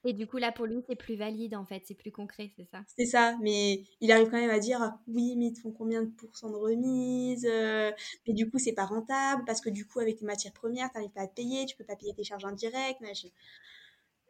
Et 0.06 0.12
du 0.12 0.26
coup, 0.26 0.36
là, 0.36 0.52
pour 0.52 0.66
lui, 0.66 0.82
c'est 0.86 0.96
plus 0.96 1.16
valide, 1.16 1.56
en 1.56 1.64
fait, 1.64 1.82
c'est 1.86 1.94
plus 1.94 2.12
concret, 2.12 2.50
c'est 2.56 2.66
ça? 2.70 2.82
C'est 2.94 3.06
ça, 3.06 3.38
mais 3.40 3.84
il 4.02 4.12
arrive 4.12 4.28
quand 4.28 4.38
même 4.38 4.50
à 4.50 4.58
dire 4.58 4.92
oui, 5.08 5.34
mais 5.34 5.46
ils 5.46 5.54
te 5.54 5.60
font 5.60 5.72
combien 5.72 6.02
de 6.02 6.10
pourcents 6.10 6.50
de 6.50 6.56
remise 6.56 7.48
Mais 8.26 8.34
du 8.34 8.50
coup, 8.50 8.58
c'est 8.58 8.74
pas 8.74 8.84
rentable 8.84 9.44
parce 9.46 9.62
que 9.62 9.70
du 9.70 9.86
coup, 9.86 10.00
avec 10.00 10.20
les 10.20 10.26
matières 10.26 10.52
premières, 10.52 10.90
tu 10.90 10.98
n'arrives 10.98 11.12
pas 11.12 11.22
à 11.22 11.26
te 11.26 11.34
payer, 11.34 11.64
tu 11.64 11.74
peux 11.74 11.84
pas 11.84 11.96
payer 11.96 12.12
tes 12.14 12.22
charges 12.22 12.44
indirectes. 12.44 13.00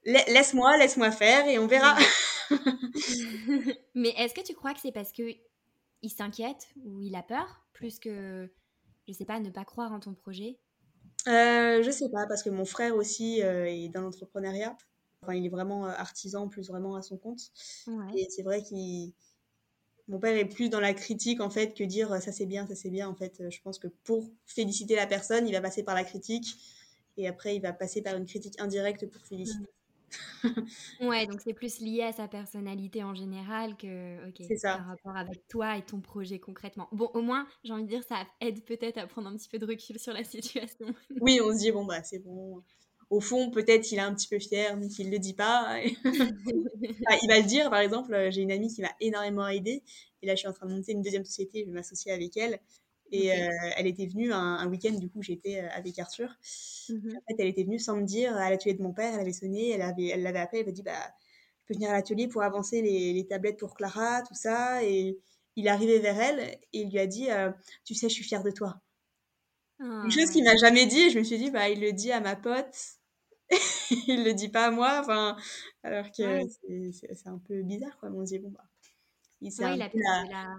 Laisse-moi, 0.05 0.77
laisse-moi 0.77 1.11
faire 1.11 1.47
et 1.49 1.59
on 1.59 1.67
verra. 1.67 1.97
Mais 3.95 4.11
est-ce 4.17 4.35
que 4.35 4.43
tu 4.43 4.55
crois 4.55 4.75
que 4.75 4.81
c'est 4.81 4.93
parce 4.93 5.13
que 5.13 5.35
il 6.03 6.11
s'inquiète 6.11 6.69
ou 6.85 7.01
il 7.01 7.15
a 7.17 7.23
peur 7.23 7.65
plus 7.73 7.99
que, 7.99 8.51
je 9.09 9.13
sais 9.13 9.25
pas, 9.25 9.41
ne 9.41 9.51
pas 9.51 9.65
croire 9.65 9.93
en 9.93 10.01
ton 10.01 10.13
projet? 10.13 10.59
Euh, 11.27 11.83
Je 11.83 11.91
sais 11.91 12.11
pas, 12.11 12.27
parce 12.27 12.43
que 12.43 12.51
mon 12.51 12.67
frère 12.67 12.95
aussi 12.95 13.43
euh, 13.43 13.65
est 13.67 13.89
dans 13.89 14.03
l'entrepreneuriat. 14.03 14.77
Enfin, 15.23 15.35
il 15.35 15.47
est 15.47 15.51
vraiment 15.51 15.87
euh, 15.87 15.93
artisan, 15.97 16.49
plus 16.49 16.69
vraiment 16.69 16.97
à 16.97 17.03
son 17.03 17.17
compte. 17.17 17.41
Et 18.15 18.29
c'est 18.29 18.43
vrai 18.43 18.63
qu'il. 18.63 19.13
Mon 20.07 20.19
père 20.19 20.37
est 20.37 20.45
plus 20.45 20.69
dans 20.69 20.81
la 20.81 20.93
critique 20.93 21.41
en 21.41 21.49
fait 21.49 21.73
que 21.73 21.83
dire 21.83 22.21
ça 22.21 22.31
c'est 22.31 22.45
bien, 22.45 22.67
ça 22.67 22.75
c'est 22.75 22.91
bien. 22.91 23.09
En 23.09 23.15
fait, 23.15 23.43
je 23.49 23.61
pense 23.63 23.79
que 23.79 23.89
pour 23.89 24.29
féliciter 24.45 24.97
la 24.97 25.07
personne, 25.07 25.49
il 25.49 25.53
va 25.53 25.63
passer 25.63 25.83
par 25.83 25.95
la 25.95 26.05
critique 26.05 26.59
et 27.17 27.27
après 27.27 27.57
il 27.57 27.63
va 27.63 27.73
passer 27.73 28.03
par 28.03 28.15
une 28.15 28.27
critique 28.27 28.61
indirecte 28.61 29.07
pour 29.07 29.23
féliciter. 29.23 29.65
Ouais, 31.01 31.27
donc 31.27 31.41
c'est 31.41 31.55
plus 31.55 31.81
lié 31.81 32.03
à 32.03 32.13
sa 32.13 32.29
personnalité 32.29 33.03
en 33.03 33.15
général 33.15 33.77
que 33.77 34.29
ok, 34.29 34.57
ça. 34.57 34.77
par 34.79 34.87
rapport 34.87 35.17
avec 35.17 35.47
toi 35.49 35.77
et 35.77 35.83
ton 35.83 36.01
projet 36.01 36.39
concrètement. 36.39 36.89
Bon, 36.93 37.11
au 37.15 37.23
moins, 37.23 37.47
j'ai 37.63 37.73
envie 37.73 37.85
de 37.85 37.89
dire, 37.89 38.03
ça 38.03 38.27
aide 38.41 38.65
peut-être 38.65 38.99
à 38.99 39.07
prendre 39.07 39.29
un 39.29 39.37
petit 39.37 39.49
peu 39.49 39.59
de 39.59 39.67
recul 39.67 39.99
sur 39.99 40.13
la 40.13 40.25
situation. 40.25 40.87
oui, 41.21 41.41
on 41.43 41.53
se 41.53 41.59
dit, 41.59 41.73
bon, 41.73 41.85
bah 41.85 42.03
c'est 42.03 42.19
bon. 42.19 42.63
Au 43.11 43.21
fond, 43.21 43.51
peut-être 43.51 43.93
il 43.93 43.99
est 43.99 44.03
un 44.03 44.15
petit 44.15 44.29
peu 44.29 44.39
fier, 44.39 44.77
mais 44.77 44.89
qu'il 44.89 45.07
ne 45.07 45.13
le 45.13 45.19
dit 45.19 45.35
pas. 45.35 45.79
il 46.05 47.29
va 47.29 47.39
le 47.39 47.47
dire, 47.47 47.71
par 47.71 47.81
exemple, 47.81 48.29
j'ai 48.31 48.41
une 48.41 48.51
amie 48.51 48.73
qui 48.73 48.81
m'a 48.81 48.93
énormément 49.01 49.47
aidée. 49.47 49.83
Et 50.23 50.27
là, 50.27 50.35
je 50.35 50.41
suis 50.41 50.49
en 50.49 50.53
train 50.53 50.67
de 50.67 50.73
monter 50.73 50.93
une 50.93 51.03
deuxième 51.03 51.25
société, 51.25 51.61
je 51.61 51.67
vais 51.67 51.73
m'associer 51.73 52.13
avec 52.13 52.37
elle. 52.37 52.59
Et 53.15 53.33
euh, 53.33 53.49
elle 53.77 53.87
était 53.87 54.07
venue 54.07 54.33
un, 54.33 54.69
week-end, 54.69 54.93
du 54.93 55.09
coup, 55.09 55.23
j'étais 55.23 55.61
euh, 55.61 55.69
avec 55.73 55.99
Arthur. 55.99 56.29
Mmh 56.89 57.17
en 57.17 57.21
fait, 57.29 57.37
elle 57.39 57.49
était 57.49 57.63
venue 57.65 57.79
sans 57.79 57.97
me 57.97 58.03
dire 58.03 58.37
à 58.37 58.51
l'atelier 58.51 58.75
de 58.75 58.83
mon 58.83 58.93
père, 58.93 59.15
elle 59.15 59.21
avait 59.21 59.33
sonné, 59.33 59.71
elle 59.71 59.79
l'avait 59.79 60.09
elle 60.09 60.23
l'avait 60.23 60.41
appelé, 60.41 60.61
elle 60.61 60.67
m'a 60.67 60.73
dit 60.73 60.83
bah, 60.83 60.93
Je 61.61 61.67
peux 61.67 61.75
venir 61.75 61.91
à 61.91 61.93
l'atelier 61.95 62.29
pour 62.29 62.43
avancer 62.43 62.83
les, 62.83 63.13
les, 63.13 63.27
tablettes 63.27 63.59
pour 63.59 63.75
Clara, 63.75 64.23
tout 64.23 64.35
ça. 64.35 64.85
Et 64.85 65.19
il 65.57 65.67
est 65.67 65.71
arrivé 65.71 66.01
vers 66.01 66.19
elle 66.21 66.41
et 66.41 66.81
il 66.81 66.91
lui 66.91 66.99
a 66.99 67.07
dit 67.07 67.31
euh, 67.31 67.51
Tu 67.85 67.95
sais, 67.95 68.09
je 68.09 68.15
suis 68.15 68.25
fière 68.25 68.43
de 68.43 68.51
toi. 68.51 68.81
Une 69.81 70.11
chose 70.11 70.31
qu'il 70.31 70.45
m'a 70.45 70.57
jamais 70.57 70.87
dit, 70.87 71.11
je 71.11 71.19
me 71.19 71.25
suis 71.25 71.39
dit 71.39 71.51
bah, 71.51 71.69
Il 71.69 71.81
le 71.81 71.93
dit 71.93 72.13
à 72.13 72.21
ma 72.21 72.37
pote. 72.37 72.99
il 74.09 74.25
le 74.25 74.33
dit 74.33 74.49
pas 74.49 74.67
à 74.67 74.71
moi, 74.71 75.01
enfin, 75.01 75.37
alors 75.83 76.11
que 76.11 76.41
c'est 76.93 77.27
un 77.27 77.39
peu 77.39 77.63
bizarre, 77.63 77.97
quoi. 77.99 78.09
On 78.11 78.25
se 78.25 78.33
dit, 78.33 78.39
bon, 78.39 78.51
bah, 78.51 78.65
la, 79.61 79.91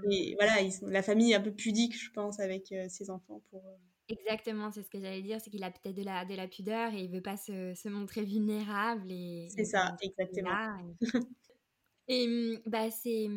Et 0.10 0.36
voilà, 0.36 0.62
ils 0.62 0.72
sont 0.72 0.88
la 0.88 1.02
famille 1.02 1.34
un 1.34 1.42
peu 1.42 1.52
pudique, 1.52 1.98
je 1.98 2.12
pense, 2.12 2.40
avec 2.40 2.72
euh, 2.72 2.88
ses 2.90 3.10
enfants 3.10 3.42
pour. 3.50 3.64
Exactement, 4.08 4.70
c'est 4.70 4.84
ce 4.84 4.90
que 4.90 5.00
j'allais 5.00 5.24
dire, 5.24 5.42
c'est 5.42 5.50
qu'il 5.50 5.64
a 5.64 5.72
peut-être 5.72 5.96
de 5.96 6.04
la, 6.04 6.26
de 6.26 6.36
la 6.36 6.48
pudeur 6.48 6.94
et 6.94 7.02
il 7.02 7.10
veut 7.10 7.24
pas 7.24 7.38
se, 7.38 7.74
se 7.74 7.90
montrer 7.90 8.24
vulnérable. 8.24 9.12
Et, 9.12 9.48
c'est 9.50 9.66
ça, 9.66 9.96
exactement. 10.02 10.52
et, 12.08 12.62
bah, 12.68 12.92
c'est. 12.92 13.28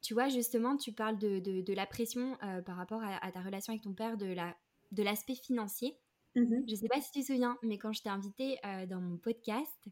Tu 0.00 0.14
vois, 0.14 0.28
justement, 0.28 0.76
tu 0.76 0.92
parles 0.92 1.18
de, 1.18 1.40
de, 1.40 1.62
de 1.62 1.72
la 1.72 1.86
pression 1.86 2.36
euh, 2.44 2.60
par 2.62 2.76
rapport 2.76 3.02
à, 3.02 3.32
ta 3.32 3.40
relation 3.40 3.72
avec 3.72 3.82
ton 3.82 3.94
père, 3.94 4.16
de 4.16 4.26
la 4.26 4.54
de 4.92 5.02
l'aspect 5.02 5.34
financier. 5.34 5.98
Mmh 6.36 6.64
je 6.68 6.74
sais 6.74 6.88
pas 6.88 7.00
si 7.00 7.10
tu 7.12 7.20
te 7.20 7.26
souviens, 7.26 7.56
mais 7.62 7.78
quand 7.78 7.92
je 7.92 8.02
t'ai 8.02 8.08
invité 8.08 8.58
dans 8.88 9.00
mon 9.00 9.16
podcast, 9.18 9.88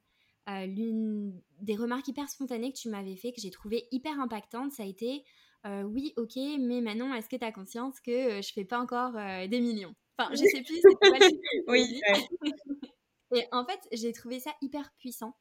euh, 0.48 0.66
l'une 0.66 1.40
des 1.60 1.76
remarques 1.76 2.08
hyper 2.08 2.28
spontanées 2.28 2.72
que 2.72 2.78
tu 2.78 2.88
m'avais 2.88 3.14
fait, 3.16 3.32
que 3.32 3.40
j'ai 3.40 3.50
trouvé 3.50 3.86
hyper 3.92 4.18
impactante, 4.18 4.72
ça 4.72 4.82
a 4.82 4.86
été 4.86 5.24
euh, 5.64 5.82
oui, 5.84 6.12
ok, 6.16 6.34
mais 6.58 6.80
maintenant, 6.80 7.14
est-ce 7.14 7.28
que 7.28 7.36
tu 7.36 7.44
as 7.44 7.52
conscience 7.52 8.00
que 8.00 8.10
euh, 8.38 8.42
je 8.42 8.52
fais 8.52 8.64
pas 8.64 8.80
encore 8.80 9.12
des 9.12 9.60
millions? 9.60 9.94
Enfin, 10.18 10.32
je 10.32 10.38
sais 10.38 10.62
plus, 10.62 10.80
Oui. 11.68 12.00
Et 13.34 13.46
en 13.52 13.64
fait, 13.64 13.78
j'ai 13.92 14.12
trouvé 14.12 14.40
ça 14.40 14.52
hyper 14.60 14.92
puissant 14.98 15.36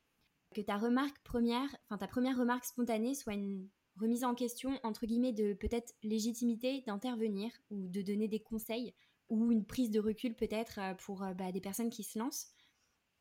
que 0.54 0.62
ta 0.62 0.78
remarque 0.78 1.18
première, 1.24 1.76
enfin 1.90 1.98
ta 1.98 2.08
première 2.08 2.38
remarque 2.38 2.66
spontanée 2.66 3.16
soit 3.16 3.34
une 3.34 3.68
remise 4.00 4.24
en 4.24 4.36
question 4.36 4.80
entre 4.84 5.06
guillemets 5.06 5.34
de 5.34 5.54
peut-être 5.54 5.94
légitimité 6.04 6.84
d'intervenir 6.88 7.52
ou 7.70 7.88
de 7.88 8.02
donner 8.02 8.28
des 8.28 8.40
conseils 8.40 8.94
ou 9.30 9.52
une 9.52 9.66
prise 9.66 9.92
de 9.92 10.00
recul 10.00 10.36
peut-être 10.36 10.80
pour 11.00 11.26
bah, 11.38 11.52
des 11.52 11.62
personnes 11.62 11.90
qui 11.90 12.04
se 12.04 12.20
lancent 12.20 12.48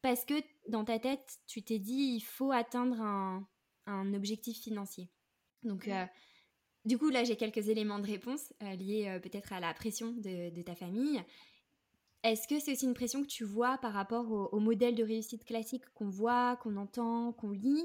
parce 0.02 0.24
que 0.24 0.34
dans 0.68 0.84
ta 0.84 0.98
tête, 0.98 1.38
tu 1.46 1.62
t'es 1.62 1.78
dit 1.78 2.14
il 2.16 2.20
faut 2.20 2.52
atteindre 2.52 3.00
un, 3.00 3.46
objectif 4.14 4.60
financier. 4.60 5.10
Donc, 5.62 5.88
euh, 5.88 6.06
Du 6.84 6.96
coup, 6.96 7.10
là, 7.10 7.24
j'ai 7.24 7.36
quelques 7.36 7.68
éléments 7.68 7.98
de 7.98 8.06
réponse 8.06 8.52
liés 8.60 9.18
peut-être 9.22 9.52
à 9.52 9.60
la 9.60 9.74
pression 9.74 10.12
de, 10.12 10.62
ta 10.62 10.74
famille. 10.74 11.20
Est-ce 12.22 12.46
que 12.46 12.60
c'est 12.60 12.72
aussi 12.72 12.84
une 12.84 12.94
pression 12.94 13.22
que 13.22 13.28
tu 13.28 13.44
vois 13.44 13.78
par 13.78 13.92
rapport 13.92 14.30
au, 14.30 14.48
au 14.52 14.60
modèle 14.60 14.94
de 14.94 15.02
réussite 15.02 15.44
classique 15.44 15.84
qu'on 15.94 16.08
voit, 16.08 16.56
qu'on 16.56 16.76
entend, 16.76 17.32
qu'on 17.32 17.50
lit? 17.50 17.84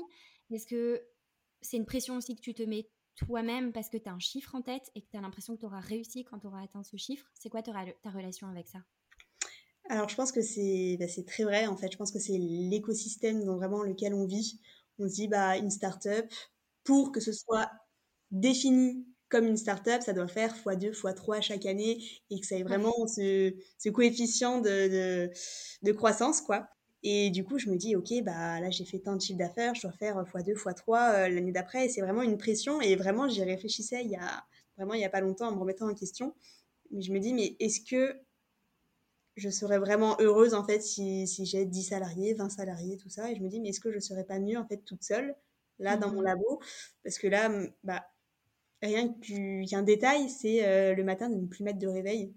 Est-ce 0.52 0.68
que 0.68 1.02
c'est 1.62 1.78
une 1.78 1.86
pression 1.86 2.18
aussi 2.18 2.36
que 2.36 2.42
tu 2.42 2.54
te 2.54 2.64
mets 2.64 2.90
toi-même 3.16 3.72
parce 3.72 3.90
que 3.90 3.98
tu 3.98 4.10
as 4.10 4.14
un 4.14 4.20
chiffre 4.20 4.56
en 4.56 4.62
tête 4.62 4.92
et 4.96 5.02
que 5.02 5.10
tu 5.10 5.18
as 5.18 5.22
l'impression 5.22 5.56
que 5.56 5.62
tu 5.62 5.66
auras 5.66 5.80
réussi 5.80 6.24
quand 6.24 6.40
tu 6.40 6.48
auras 6.48 6.64
atteint 6.64 6.84
ce 6.84 6.98
chiffre? 6.98 7.30
C'est 7.34 7.50
quoi 7.50 7.62
ta, 7.62 7.74
ta 8.02 8.10
relation 8.10 8.48
avec 8.48 8.68
ça? 8.68 8.80
Alors 9.90 10.10
je 10.10 10.16
pense 10.16 10.32
que 10.32 10.42
c'est 10.42 10.98
bah, 11.00 11.06
très 11.28 11.44
vrai 11.44 11.68
en 11.68 11.78
fait. 11.78 11.92
Je 11.92 11.98
pense 11.98 12.12
que 12.12 12.20
c'est 12.20 12.38
l'écosystème 12.38 13.44
dans 13.46 13.56
vraiment 13.56 13.84
lequel 13.84 14.14
on 14.14 14.26
vit. 14.26 14.60
On 15.00 15.08
se 15.08 15.14
dit 15.14 15.28
bah 15.28 15.58
une 15.58 15.72
start-up 15.72 16.26
pour 16.84 17.12
que 17.12 17.20
ce 17.20 17.32
soit 17.32 17.70
défini 18.32 19.06
comme 19.30 19.46
une 19.46 19.58
start-up, 19.58 20.02
ça 20.02 20.14
doit 20.14 20.28
faire 20.28 20.56
x2, 20.56 20.92
x3 20.92 21.42
chaque 21.42 21.66
année 21.66 22.04
et 22.30 22.40
que 22.40 22.46
ça 22.46 22.58
ait 22.58 22.64
vraiment 22.64 22.94
ce, 23.08 23.54
ce 23.78 23.90
coefficient 23.90 24.62
de, 24.62 24.70
de, 24.70 25.32
de, 25.82 25.92
croissance 25.92 26.42
quoi. 26.42 26.68
Et 27.04 27.30
du 27.32 27.44
coup, 27.44 27.60
je 27.60 27.70
me 27.70 27.76
dis, 27.76 27.96
ok, 27.96 28.24
bah 28.24 28.60
là, 28.60 28.70
j'ai 28.72 28.86
fait 28.86 29.00
tant 29.00 29.16
de 29.16 29.22
chiffre 29.22 29.38
d'affaires, 29.38 29.76
je 29.76 29.82
dois 29.82 29.92
faire 29.92 30.18
x2, 30.24 30.56
x3 30.56 31.16
euh, 31.16 31.30
l'année 31.30 31.52
d'après. 31.52 31.86
Et 31.86 31.90
c'est 31.90 32.02
vraiment 32.02 32.22
une 32.22 32.38
pression. 32.38 32.82
Et 32.82 32.96
vraiment, 32.96 33.28
j'y 33.28 33.44
réfléchissais 33.44 34.04
il 34.04 34.12
y 34.12 34.16
a 34.16 34.44
vraiment 34.78 34.94
il 34.94 35.02
y 35.02 35.06
a 35.06 35.10
pas 35.10 35.22
longtemps 35.22 35.50
en 35.50 35.52
me 35.52 35.60
remettant 35.60 35.90
en 35.90 35.94
question. 35.94 36.34
Mais 36.92 37.02
je 37.02 37.12
me 37.12 37.20
dis, 37.20 37.34
mais 37.34 37.56
est-ce 37.60 37.82
que 37.82 38.16
je 39.36 39.50
serais 39.50 39.80
vraiment 39.80 40.16
heureuse 40.20 40.54
en 40.54 40.64
fait 40.64 40.82
si, 40.82 41.28
si 41.28 41.46
j'ai 41.46 41.66
10 41.66 41.84
salariés, 41.84 42.34
20 42.34 42.50
salariés, 42.50 42.98
tout 42.98 43.10
ça. 43.10 43.32
Et 43.32 43.36
je 43.36 43.42
me 43.42 43.50
dis, 43.50 43.60
mais 43.60 43.70
est-ce 43.70 43.80
que 43.80 43.92
je 43.92 44.00
serais 44.00 44.24
pas 44.24 44.40
mieux 44.40 44.58
en 44.58 44.66
fait 44.66 44.78
toute 44.78 45.04
seule, 45.04 45.36
là, 45.80 45.98
dans 45.98 46.12
mon 46.12 46.22
mmh. 46.22 46.26
labo? 46.26 46.62
Parce 47.04 47.18
que 47.20 47.28
là, 47.28 47.50
bah, 47.84 48.06
rien 48.82 49.14
qu'un 49.70 49.84
détail, 49.84 50.30
c'est 50.30 50.66
euh, 50.66 50.96
le 50.96 51.04
matin 51.04 51.30
de 51.30 51.36
ne 51.36 51.48
plus 51.48 51.64
mettre 51.64 51.80
de 51.80 51.88
réveil. 51.88 52.34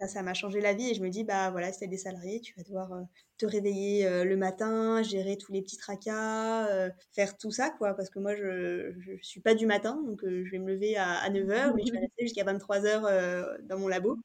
Ça, 0.00 0.08
ça 0.08 0.22
m'a 0.22 0.32
changé 0.32 0.60
la 0.60 0.72
vie 0.72 0.90
et 0.90 0.94
je 0.94 1.02
me 1.02 1.10
dis, 1.10 1.24
bah 1.24 1.50
voilà, 1.50 1.72
si 1.72 1.80
t'as 1.80 1.86
des 1.86 1.98
salariés, 1.98 2.40
tu 2.40 2.54
vas 2.56 2.62
devoir 2.62 2.92
euh, 2.92 3.02
te 3.36 3.44
réveiller 3.44 4.06
euh, 4.06 4.24
le 4.24 4.36
matin, 4.36 5.02
gérer 5.02 5.36
tous 5.36 5.52
les 5.52 5.60
petits 5.60 5.76
tracas, 5.76 6.68
euh, 6.68 6.88
faire 7.12 7.36
tout 7.36 7.50
ça, 7.50 7.68
quoi. 7.70 7.92
Parce 7.94 8.08
que 8.08 8.18
moi, 8.18 8.34
je, 8.34 8.94
je 8.98 9.12
suis 9.22 9.40
pas 9.40 9.54
du 9.54 9.66
matin, 9.66 10.00
donc 10.06 10.22
je 10.24 10.50
vais 10.50 10.58
me 10.58 10.72
lever 10.72 10.96
à, 10.96 11.18
à 11.18 11.28
9h, 11.28 11.74
mais 11.74 11.82
je 11.84 11.92
vais 11.92 11.98
rester 12.00 12.22
jusqu'à 12.22 12.44
23h 12.44 13.66
dans 13.66 13.78
mon 13.78 13.88
labo. 13.88 14.18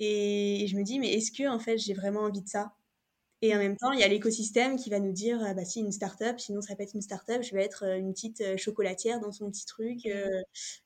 Et, 0.00 0.64
et 0.64 0.66
je 0.66 0.76
me 0.76 0.82
dis, 0.82 0.98
mais 0.98 1.12
est-ce 1.14 1.30
que, 1.32 1.48
en 1.48 1.58
fait, 1.60 1.78
j'ai 1.78 1.94
vraiment 1.94 2.22
envie 2.22 2.42
de 2.42 2.48
ça? 2.48 2.74
Et 3.42 3.54
en 3.54 3.58
même 3.58 3.76
temps, 3.76 3.92
il 3.92 4.00
y 4.00 4.02
a 4.02 4.08
l'écosystème 4.08 4.76
qui 4.76 4.90
va 4.90 5.00
nous 5.00 5.12
dire, 5.12 5.40
ah 5.46 5.54
bah 5.54 5.64
si 5.64 5.80
une 5.80 5.92
start-up, 5.92 6.38
sinon 6.38 6.60
ça 6.60 6.76
peut 6.76 6.82
être 6.82 6.94
une 6.94 7.00
start-up, 7.00 7.42
je 7.42 7.54
vais 7.54 7.64
être 7.64 7.84
euh, 7.86 7.96
une 7.98 8.12
petite 8.12 8.42
euh, 8.42 8.58
chocolatière 8.58 9.18
dans 9.18 9.32
son 9.32 9.50
petit 9.50 9.64
truc. 9.64 10.04
Euh, 10.06 10.28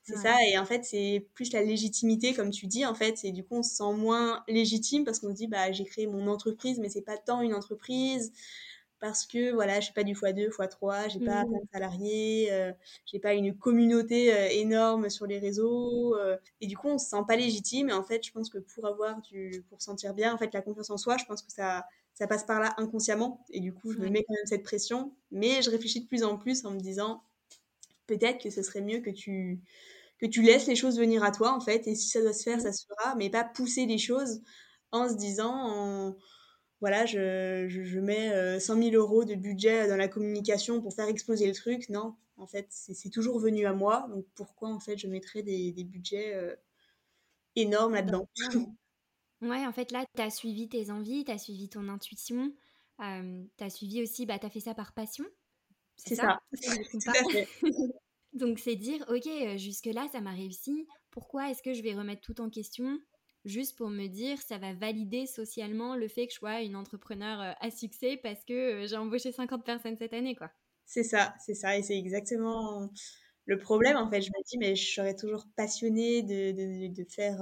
c'est 0.05 0.17
ça. 0.17 0.37
Et 0.49 0.57
en 0.57 0.65
fait, 0.65 0.85
c'est 0.85 1.27
plus 1.35 1.53
la 1.53 1.63
légitimité, 1.65 2.33
comme 2.33 2.51
tu 2.51 2.69
dis, 2.69 2.87
en 2.87 2.95
fait. 2.95 3.25
Et 3.25 3.33
du 3.33 3.43
coup, 3.45 3.57
on 3.57 3.63
se 3.65 3.75
sent 3.77 3.93
moins 3.97 4.45
légitime 4.49 5.05
parce 5.05 5.19
qu'on 5.19 5.31
se 5.31 5.35
dit, 5.35 5.49
bah 5.49 5.73
j'ai 5.73 5.85
créé 5.85 6.07
mon 6.07 6.29
entreprise, 6.29 6.79
mais 6.79 6.89
c'est 6.89 7.03
pas 7.03 7.19
tant 7.19 7.41
une 7.43 7.55
entreprise 7.55 8.33
parce 9.07 9.27
que 9.27 9.53
voilà, 9.53 9.81
je 9.81 9.85
suis 9.87 9.93
pas 9.93 10.03
du 10.03 10.15
x2, 10.15 10.49
x3, 10.49 11.11
j'ai 11.11 11.21
pas 11.21 11.45
mmh. 11.45 11.49
plein 11.49 11.59
de 11.59 11.69
salariés, 11.73 12.49
euh, 12.53 12.73
j'ai 13.05 13.19
pas 13.19 13.35
une 13.35 13.55
communauté 13.55 14.59
énorme 14.59 15.11
sur 15.11 15.27
les 15.27 15.39
réseaux 15.39 16.17
et 16.63 16.67
du 16.67 16.77
coup, 16.77 16.89
on 16.89 16.97
se 16.97 17.11
sent 17.11 17.23
pas 17.29 17.37
légitime 17.37 17.91
et 17.91 17.93
en 17.93 18.03
fait, 18.03 18.25
je 18.25 18.33
pense 18.33 18.49
que 18.49 18.59
pour 18.59 18.87
avoir 18.87 19.21
du 19.21 19.63
pour 19.69 19.83
sentir 19.83 20.15
bien 20.15 20.33
en 20.33 20.39
fait 20.39 20.55
la 20.55 20.63
confiance 20.63 20.89
en 20.89 20.97
soi, 20.97 21.17
je 21.19 21.27
pense 21.27 21.43
que 21.43 21.53
ça 21.53 21.85
ça 22.15 22.29
passe 22.29 22.45
par 22.45 22.61
là 22.61 22.73
inconsciemment. 22.79 23.45
Et 23.51 23.61
du 23.61 23.75
coup, 23.75 23.93
je 23.93 23.99
me 23.99 24.09
mets 24.09 24.25
quand 24.25 24.35
même 24.35 24.47
cette 24.47 24.63
pression. 24.63 25.13
Mais 25.31 25.63
je 25.63 25.71
réfléchis 25.71 26.01
de 26.01 26.07
plus 26.07 26.23
en 26.23 26.39
plus 26.39 26.65
en 26.65 26.71
me 26.71 26.79
disant, 26.79 27.25
peut-être 28.07 28.43
que 28.43 28.51
ce 28.51 28.63
serait 28.63 28.81
mieux 28.81 29.01
que 29.01 29.11
tu, 29.11 29.61
que 30.19 30.27
tu 30.27 30.43
laisses 30.43 30.67
les 30.67 30.77
choses 30.77 30.99
venir 30.99 31.25
à 31.25 31.33
toi, 31.33 31.53
en 31.53 31.61
fait. 31.61 31.87
Et 31.89 31.95
si 31.97 32.09
ça 32.09 32.23
doit 32.23 32.33
se 32.33 32.45
faire, 32.45 32.61
ça 32.61 32.73
se 32.73 32.87
fera. 32.87 33.17
Mais 33.17 33.31
pas 33.31 33.45
pousser 33.45 33.87
les 33.87 33.99
choses 33.99 34.43
en 34.93 35.09
se 35.09 35.17
disant, 35.17 36.15
voilà, 36.81 37.07
je, 37.07 37.67
je, 37.69 37.99
mets 37.99 38.61
100 38.61 38.77
euh, 38.77 38.91
000 38.91 38.95
euros 38.97 39.25
de 39.25 39.35
budget 39.35 39.89
dans 39.89 39.97
la 39.97 40.09
communication 40.09 40.81
pour 40.83 40.93
faire 40.93 41.09
exploser 41.09 41.47
le 41.47 41.55
truc. 41.55 41.89
Non, 41.89 42.17
en 42.37 42.47
fait, 42.47 42.67
c'est 42.71 43.11
toujours 43.11 43.39
venu 43.39 43.67
à 43.67 43.73
moi. 43.73 44.07
Donc 44.11 44.27
pourquoi, 44.35 44.69
en 44.71 44.81
fait, 44.81 44.99
je 44.99 45.07
mettrais 45.07 45.43
des, 45.43 45.73
des 45.73 45.85
budgets 45.85 46.35
euh, 46.35 46.55
énormes 47.57 47.95
là-dedans? 47.95 48.29
Ouais, 49.41 49.67
en 49.67 49.73
fait, 49.73 49.93
là, 49.93 50.05
tu 50.15 50.23
as 50.23 50.31
suivi 50.31 50.69
tes 50.69 50.91
envies, 50.91 51.25
tu 51.25 51.31
as 51.31 51.39
suivi 51.39 51.69
ton 51.69 51.89
intuition, 51.89 52.53
euh, 53.01 53.45
tu 53.57 53.65
as 53.65 53.71
suivi 53.71 54.03
aussi, 54.03 54.27
bah, 54.27 54.39
tu 54.39 54.47
as 54.47 54.51
fait 54.51 54.61
ça 54.61 54.75
par 54.75 54.93
passion. 54.93 55.25
C'est 55.97 56.17
ça, 56.17 56.41
Donc, 58.33 58.59
c'est 58.59 58.75
dire, 58.75 59.05
ok, 59.09 59.27
euh, 59.27 59.57
jusque-là, 59.57 60.09
ça 60.11 60.21
m'a 60.21 60.33
réussi. 60.33 60.89
Pourquoi 61.11 61.51
est-ce 61.51 61.63
que 61.63 61.73
je 61.73 61.83
vais 61.83 61.95
remettre 61.95 62.23
tout 62.23 62.41
en 62.41 62.51
question? 62.51 62.99
Juste 63.45 63.77
pour 63.77 63.91
me 63.91 64.07
dire, 64.07 64.41
ça 64.41 64.59
va 64.59 64.73
valider 64.73 65.27
socialement 65.27 65.97
le 65.97 66.09
fait 66.09 66.27
que 66.27 66.33
je 66.33 66.39
sois 66.39 66.63
une 66.63 66.77
entrepreneur 66.77 67.41
euh, 67.41 67.53
à 67.61 67.71
succès 67.71 68.19
parce 68.23 68.45
que 68.45 68.87
j'ai 68.87 68.97
embauché 68.97 69.33
50 69.33 69.65
personnes 69.65 69.97
cette 69.97 70.13
année, 70.13 70.35
quoi. 70.35 70.51
C'est 70.87 71.05
ça, 71.05 71.35
c'est 71.45 71.55
ça, 71.55 71.79
et 71.79 71.83
c'est 71.83 71.97
exactement 71.97 72.91
le 73.47 73.59
problème, 73.59 73.97
en 73.97 74.11
fait. 74.11 74.21
Je 74.21 74.31
me 74.31 74.45
dis, 74.45 74.59
mais 74.59 74.77
je 74.77 74.95
serais 74.95 75.17
toujours 75.17 75.47
passionnée 75.57 76.23
de, 76.23 76.53
de, 76.53 76.95
de 76.95 77.05
faire 77.09 77.41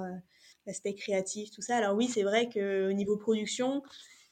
l'aspect 0.66 0.94
créatif, 0.94 1.50
tout 1.50 1.62
ça. 1.62 1.76
Alors 1.76 1.96
oui, 1.96 2.08
c'est 2.08 2.22
vrai 2.22 2.48
qu'au 2.48 2.92
niveau 2.92 3.16
production, 3.16 3.82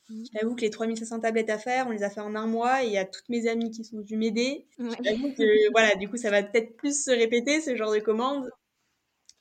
mmh. 0.08 0.24
j'avoue 0.34 0.54
que 0.54 0.62
les 0.62 0.70
3500 0.70 1.20
tablettes 1.20 1.50
à 1.50 1.58
faire, 1.58 1.86
on 1.88 1.90
les 1.90 2.02
a 2.02 2.10
fait 2.10 2.20
en 2.20 2.34
un 2.34 2.46
mois 2.46 2.84
et 2.84 2.86
il 2.86 2.92
y 2.92 2.98
a 2.98 3.04
toutes 3.04 3.28
mes 3.28 3.48
amies 3.48 3.70
qui 3.70 3.84
sont 3.84 4.00
venues 4.00 4.16
m'aider. 4.16 4.66
J'avoue 4.78 5.32
que 5.32 5.70
voilà, 5.72 5.94
du 5.96 6.08
coup, 6.08 6.16
ça 6.16 6.30
va 6.30 6.42
peut-être 6.42 6.76
plus 6.76 7.04
se 7.04 7.10
répéter 7.10 7.60
ce 7.60 7.74
genre 7.76 7.92
de 7.92 7.98
commande. 7.98 8.48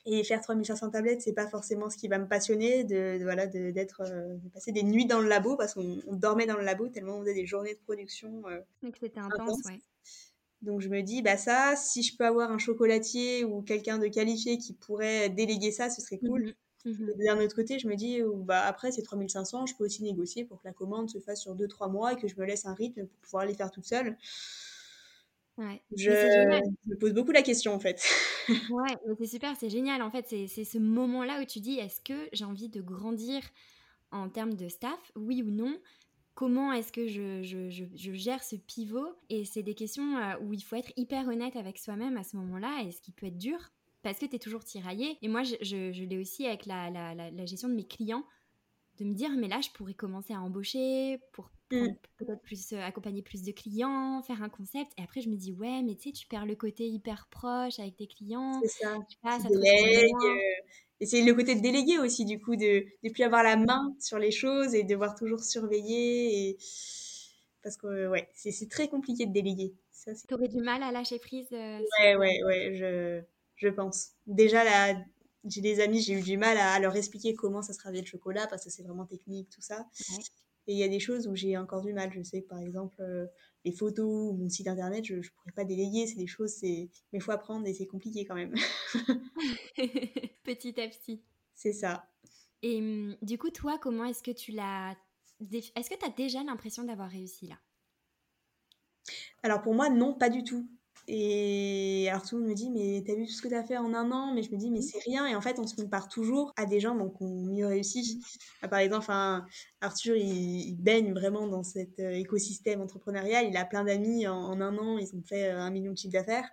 Et 0.05 0.23
faire 0.23 0.41
3500 0.41 0.91
tablettes, 0.91 1.21
c'est 1.21 1.33
pas 1.33 1.47
forcément 1.47 1.89
ce 1.89 1.97
qui 1.97 2.07
va 2.07 2.17
me 2.17 2.27
passionner 2.27 2.83
de, 2.83 3.19
voilà 3.21 3.47
d'être 3.47 4.01
euh, 4.01 4.35
de, 4.35 4.49
passer 4.49 4.71
des 4.71 4.83
nuits 4.83 5.05
dans 5.05 5.19
le 5.19 5.27
labo 5.27 5.57
parce 5.57 5.73
qu'on 5.73 6.01
dormait 6.13 6.45
dans 6.45 6.55
le 6.55 6.63
labo 6.63 6.87
tellement 6.87 7.17
on 7.17 7.21
faisait 7.21 7.33
des 7.33 7.45
journées 7.45 7.73
de 7.73 7.79
production. 7.79 8.43
Euh, 8.47 8.59
c'était 8.99 9.19
intense, 9.19 9.59
ouais. 9.65 9.81
Donc 10.61 10.81
je 10.81 10.89
me 10.89 11.01
dis, 11.01 11.21
bah 11.21 11.37
ça, 11.37 11.75
si 11.75 12.03
je 12.03 12.17
peux 12.17 12.25
avoir 12.25 12.51
un 12.51 12.57
chocolatier 12.57 13.45
ou 13.45 13.61
quelqu'un 13.61 13.97
de 13.97 14.07
qualifié 14.07 14.57
qui 14.57 14.73
pourrait 14.73 15.29
déléguer 15.29 15.71
ça, 15.71 15.89
ce 15.89 16.01
serait 16.01 16.17
cool. 16.17 16.47
Mmh 16.47 16.53
Mmh 16.85 17.25
d'un 17.25 17.39
autre 17.41 17.55
côté, 17.55 17.77
je 17.77 17.87
me 17.87 17.95
dis, 17.95 18.21
bah, 18.45 18.61
après 18.61 18.91
ces 18.91 19.03
3500, 19.03 19.65
je 19.65 19.75
peux 19.75 19.83
aussi 19.85 20.01
négocier 20.03 20.45
pour 20.45 20.61
que 20.61 20.67
la 20.67 20.73
commande 20.73 21.09
se 21.09 21.19
fasse 21.19 21.41
sur 21.41 21.55
2-3 21.55 21.91
mois 21.91 22.13
et 22.13 22.15
que 22.15 22.27
je 22.27 22.35
me 22.37 22.45
laisse 22.45 22.65
un 22.65 22.73
rythme 22.73 23.05
pour 23.05 23.19
pouvoir 23.19 23.45
les 23.45 23.53
faire 23.53 23.69
toute 23.69 23.85
seule. 23.85 24.17
Ouais. 25.59 25.81
Je, 25.93 26.09
me 26.87 26.95
pose 26.95 27.13
beaucoup 27.13 27.33
la 27.33 27.41
question 27.41 27.73
en 27.73 27.79
fait. 27.79 28.01
ouais, 28.47 28.95
c'est 29.17 29.25
super, 29.25 29.57
c'est 29.57 29.69
génial. 29.69 30.01
En 30.01 30.09
fait, 30.09 30.25
c'est 30.25 30.63
ce 30.63 30.77
moment-là 30.77 31.41
où 31.41 31.45
tu 31.45 31.59
dis 31.59 31.77
est-ce 31.77 31.99
que 31.99 32.29
j'ai 32.31 32.45
envie 32.45 32.69
de 32.69 32.81
grandir 32.81 33.41
en 34.11 34.29
termes 34.29 34.53
de 34.53 34.69
staff, 34.69 35.11
oui 35.15 35.43
ou 35.43 35.51
non? 35.51 35.77
Comment 36.33 36.71
est-ce 36.71 36.93
que 36.93 37.07
je, 37.07 37.43
je, 37.43 37.69
je, 37.69 38.13
gère 38.13 38.41
ce 38.41 38.55
pivot? 38.55 39.09
Et 39.29 39.43
c'est 39.43 39.61
des 39.61 39.75
questions 39.75 40.17
euh, 40.17 40.37
où 40.39 40.53
il 40.53 40.63
faut 40.63 40.77
être 40.77 40.93
hyper 40.95 41.27
honnête 41.27 41.57
avec 41.57 41.77
soi-même 41.77 42.15
à 42.15 42.23
ce 42.23 42.37
moment-là 42.37 42.83
et 42.87 42.91
ce 42.93 43.01
qui 43.01 43.11
peut 43.11 43.25
être 43.25 43.37
dur 43.37 43.59
parce 44.01 44.17
que 44.17 44.25
tu 44.25 44.37
es 44.37 44.39
toujours 44.39 44.63
tiraillé. 44.63 45.17
Et 45.21 45.27
moi, 45.27 45.43
je, 45.43 45.55
je, 45.61 46.03
l'ai 46.05 46.17
aussi 46.17 46.45
avec 46.47 46.65
la, 46.65 46.89
la, 46.89 47.13
la, 47.13 47.45
gestion 47.45 47.67
de 47.67 47.73
mes 47.73 47.85
clients, 47.85 48.23
de 48.97 49.03
me 49.03 49.13
dire, 49.13 49.31
mais 49.31 49.49
là, 49.49 49.59
je 49.59 49.69
pourrais 49.71 49.93
commencer 49.93 50.33
à 50.33 50.39
embaucher 50.39 51.19
pour 51.33 51.49
mm. 51.75 51.95
peut-être 52.17 52.41
plus 52.41 52.73
euh, 52.73 52.81
accompagner 52.81 53.21
plus 53.21 53.43
de 53.43 53.51
clients, 53.51 54.21
faire 54.23 54.41
un 54.41 54.49
concept. 54.49 54.91
Et 54.97 55.03
après, 55.03 55.21
je 55.21 55.29
me 55.29 55.35
dis, 55.35 55.53
ouais, 55.53 55.81
mais 55.83 55.95
tu 55.95 56.09
sais, 56.09 56.11
tu 56.11 56.27
perds 56.27 56.45
le 56.45 56.55
côté 56.55 56.87
hyper 56.87 57.27
proche 57.29 57.79
avec 57.79 57.95
tes 57.95 58.07
clients. 58.07 58.59
C'est 58.61 58.83
ça. 58.83 58.97
Tu 59.09 59.17
ça 59.23 59.37
euh, 59.47 60.39
et 61.01 61.05
c'est 61.05 61.21
le 61.21 61.33
côté 61.33 61.55
de 61.55 61.61
déléguer 61.61 61.97
aussi, 61.99 62.25
du 62.25 62.41
coup, 62.41 62.55
de 62.55 62.85
ne 63.03 63.09
plus 63.09 63.23
avoir 63.23 63.43
la 63.43 63.55
main 63.55 63.95
sur 63.99 64.19
les 64.19 64.31
choses 64.31 64.75
et 64.75 64.83
devoir 64.83 65.15
toujours 65.15 65.39
surveiller. 65.39 66.49
Et... 66.49 66.57
Parce 67.63 67.77
que, 67.77 68.07
ouais, 68.09 68.29
c'est 68.33 68.69
très 68.69 68.87
compliqué 68.87 69.25
de 69.25 69.31
déléguer. 69.31 69.73
Tu 70.05 70.33
aurais 70.33 70.47
du 70.47 70.61
mal 70.61 70.81
à 70.81 70.91
lâcher 70.91 71.19
prise 71.19 71.47
euh, 71.51 71.79
Ouais, 71.99 72.15
ouais, 72.15 72.43
ouais. 72.45 72.73
Je 72.73 73.21
je 73.59 73.67
pense. 73.67 74.11
Déjà, 74.25 74.63
là, 74.63 74.97
j'ai 75.45 75.61
des 75.61 75.79
amis, 75.79 76.01
j'ai 76.01 76.13
eu 76.13 76.21
du 76.21 76.37
mal 76.37 76.57
à, 76.57 76.79
leur 76.79 76.95
expliquer 76.95 77.33
comment 77.33 77.61
ça 77.61 77.73
se 77.73 77.79
travaille 77.79 78.01
le 78.01 78.07
chocolat 78.07 78.47
parce 78.47 78.63
que 78.63 78.69
c'est 78.69 78.83
vraiment 78.83 79.05
technique, 79.05 79.49
tout 79.49 79.61
ça. 79.61 79.85
Et 80.69 80.73
il 80.73 80.77
y 80.77 80.83
a 80.83 80.87
des 80.87 80.99
choses 80.99 81.27
où 81.27 81.35
j'ai 81.35 81.57
encore 81.57 81.81
du 81.81 81.93
mal. 81.93 82.13
Je 82.13 82.21
sais 82.21 82.43
que 82.43 82.47
par 82.47 82.59
exemple, 82.59 83.01
euh, 83.01 83.25
les 83.65 83.71
photos 83.71 84.05
ou 84.05 84.37
mon 84.37 84.49
site 84.49 84.67
internet, 84.67 85.03
je 85.03 85.15
ne 85.15 85.21
pourrais 85.21 85.51
pas 85.55 85.65
déléguer. 85.65 86.05
C'est 86.05 86.19
des 86.19 86.27
choses, 86.27 86.51
c'est. 86.51 86.91
Mais 87.11 87.17
il 87.17 87.21
faut 87.21 87.31
apprendre 87.31 87.65
et 87.65 87.73
c'est 87.73 87.87
compliqué 87.87 88.23
quand 88.23 88.35
même. 88.35 88.53
petit 90.43 90.79
à 90.79 90.87
petit. 90.87 91.23
C'est 91.55 91.73
ça. 91.73 92.07
Et 92.61 92.77
hum, 92.77 93.17
du 93.23 93.39
coup, 93.39 93.49
toi, 93.49 93.79
comment 93.81 94.05
est-ce 94.05 94.21
que 94.21 94.29
tu 94.29 94.51
l'as. 94.51 94.95
Est-ce 95.51 95.89
que 95.89 95.97
tu 95.97 96.05
as 96.05 96.13
déjà 96.15 96.43
l'impression 96.43 96.83
d'avoir 96.83 97.09
réussi 97.09 97.47
là? 97.47 97.57
Alors 99.41 99.63
pour 99.63 99.73
moi, 99.73 99.89
non, 99.89 100.13
pas 100.13 100.29
du 100.29 100.43
tout. 100.43 100.69
Et 101.11 102.07
alors 102.07 102.21
tout 102.21 102.35
le 102.35 102.41
monde 102.41 102.51
me 102.51 102.55
dit, 102.55 102.69
mais 102.69 103.03
t'as 103.03 103.15
vu 103.15 103.25
tout 103.25 103.31
ce 103.31 103.41
que 103.41 103.47
t'as 103.47 103.63
fait 103.63 103.77
en 103.77 103.95
un 103.95 104.11
an? 104.11 104.31
Mais 104.35 104.43
je 104.43 104.51
me 104.51 104.57
dis, 104.57 104.69
mais 104.69 104.81
c'est 104.81 104.99
rien. 104.99 105.25
Et 105.25 105.35
en 105.35 105.41
fait, 105.41 105.57
on 105.57 105.65
se 105.65 105.75
compare 105.75 106.07
toujours 106.07 106.53
à 106.55 106.67
des 106.67 106.79
gens 106.79 106.95
qui 107.09 107.23
ont 107.23 107.45
mieux 107.45 107.65
réussi. 107.65 108.21
Bah, 108.61 108.67
par 108.67 108.77
exemple, 108.77 109.11
Arthur, 109.81 110.15
il, 110.15 110.75
baigne 110.75 111.11
vraiment 111.11 111.47
dans 111.47 111.63
cet 111.63 111.99
euh, 111.99 112.11
écosystème 112.11 112.81
entrepreneurial. 112.81 113.47
Il 113.49 113.57
a 113.57 113.65
plein 113.65 113.83
d'amis. 113.83 114.27
En, 114.27 114.61
un 114.61 114.77
an, 114.77 114.99
ils 114.99 115.15
ont 115.15 115.23
fait 115.23 115.49
euh, 115.49 115.59
un 115.59 115.71
million 115.71 115.93
de 115.93 115.97
chiffres 115.97 116.13
d'affaires. 116.13 116.47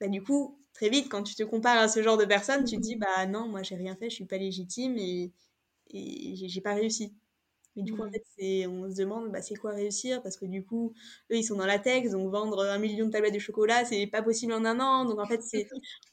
bah, 0.00 0.08
du 0.08 0.22
coup, 0.22 0.58
très 0.72 0.88
vite, 0.88 1.10
quand 1.10 1.22
tu 1.22 1.34
te 1.34 1.42
compares 1.42 1.78
à 1.78 1.88
ce 1.88 2.02
genre 2.02 2.16
de 2.16 2.24
personnes, 2.24 2.64
tu 2.64 2.76
te 2.76 2.80
dis, 2.80 2.96
bah 2.96 3.26
non, 3.26 3.48
moi 3.48 3.62
j'ai 3.62 3.76
rien 3.76 3.96
fait, 3.96 4.08
je 4.10 4.14
suis 4.14 4.26
pas 4.26 4.38
légitime 4.38 4.96
et, 4.98 5.32
et 5.90 6.34
j'ai 6.48 6.60
pas 6.62 6.74
réussi. 6.74 7.14
Mais 7.76 7.82
du 7.82 7.94
coup, 7.94 8.02
en 8.02 8.06
mmh. 8.06 8.12
fait, 8.12 8.66
on 8.66 8.90
se 8.90 8.96
demande, 8.96 9.30
bah, 9.30 9.42
c'est 9.42 9.54
quoi 9.56 9.72
réussir? 9.72 10.22
Parce 10.22 10.36
que 10.36 10.46
du 10.46 10.64
coup, 10.64 10.94
eux, 11.30 11.36
ils 11.36 11.44
sont 11.44 11.56
dans 11.56 11.66
la 11.66 11.78
tech, 11.78 12.10
donc 12.10 12.30
vendre 12.30 12.64
un 12.64 12.78
million 12.78 13.06
de 13.06 13.10
tablettes 13.12 13.34
de 13.34 13.38
chocolat, 13.38 13.84
c'est 13.84 14.06
pas 14.06 14.22
possible 14.22 14.52
en 14.52 14.64
un 14.64 14.80
an. 14.80 15.04
Donc 15.04 15.20
en 15.20 15.26
fait, 15.26 15.42
c'est 15.42 15.68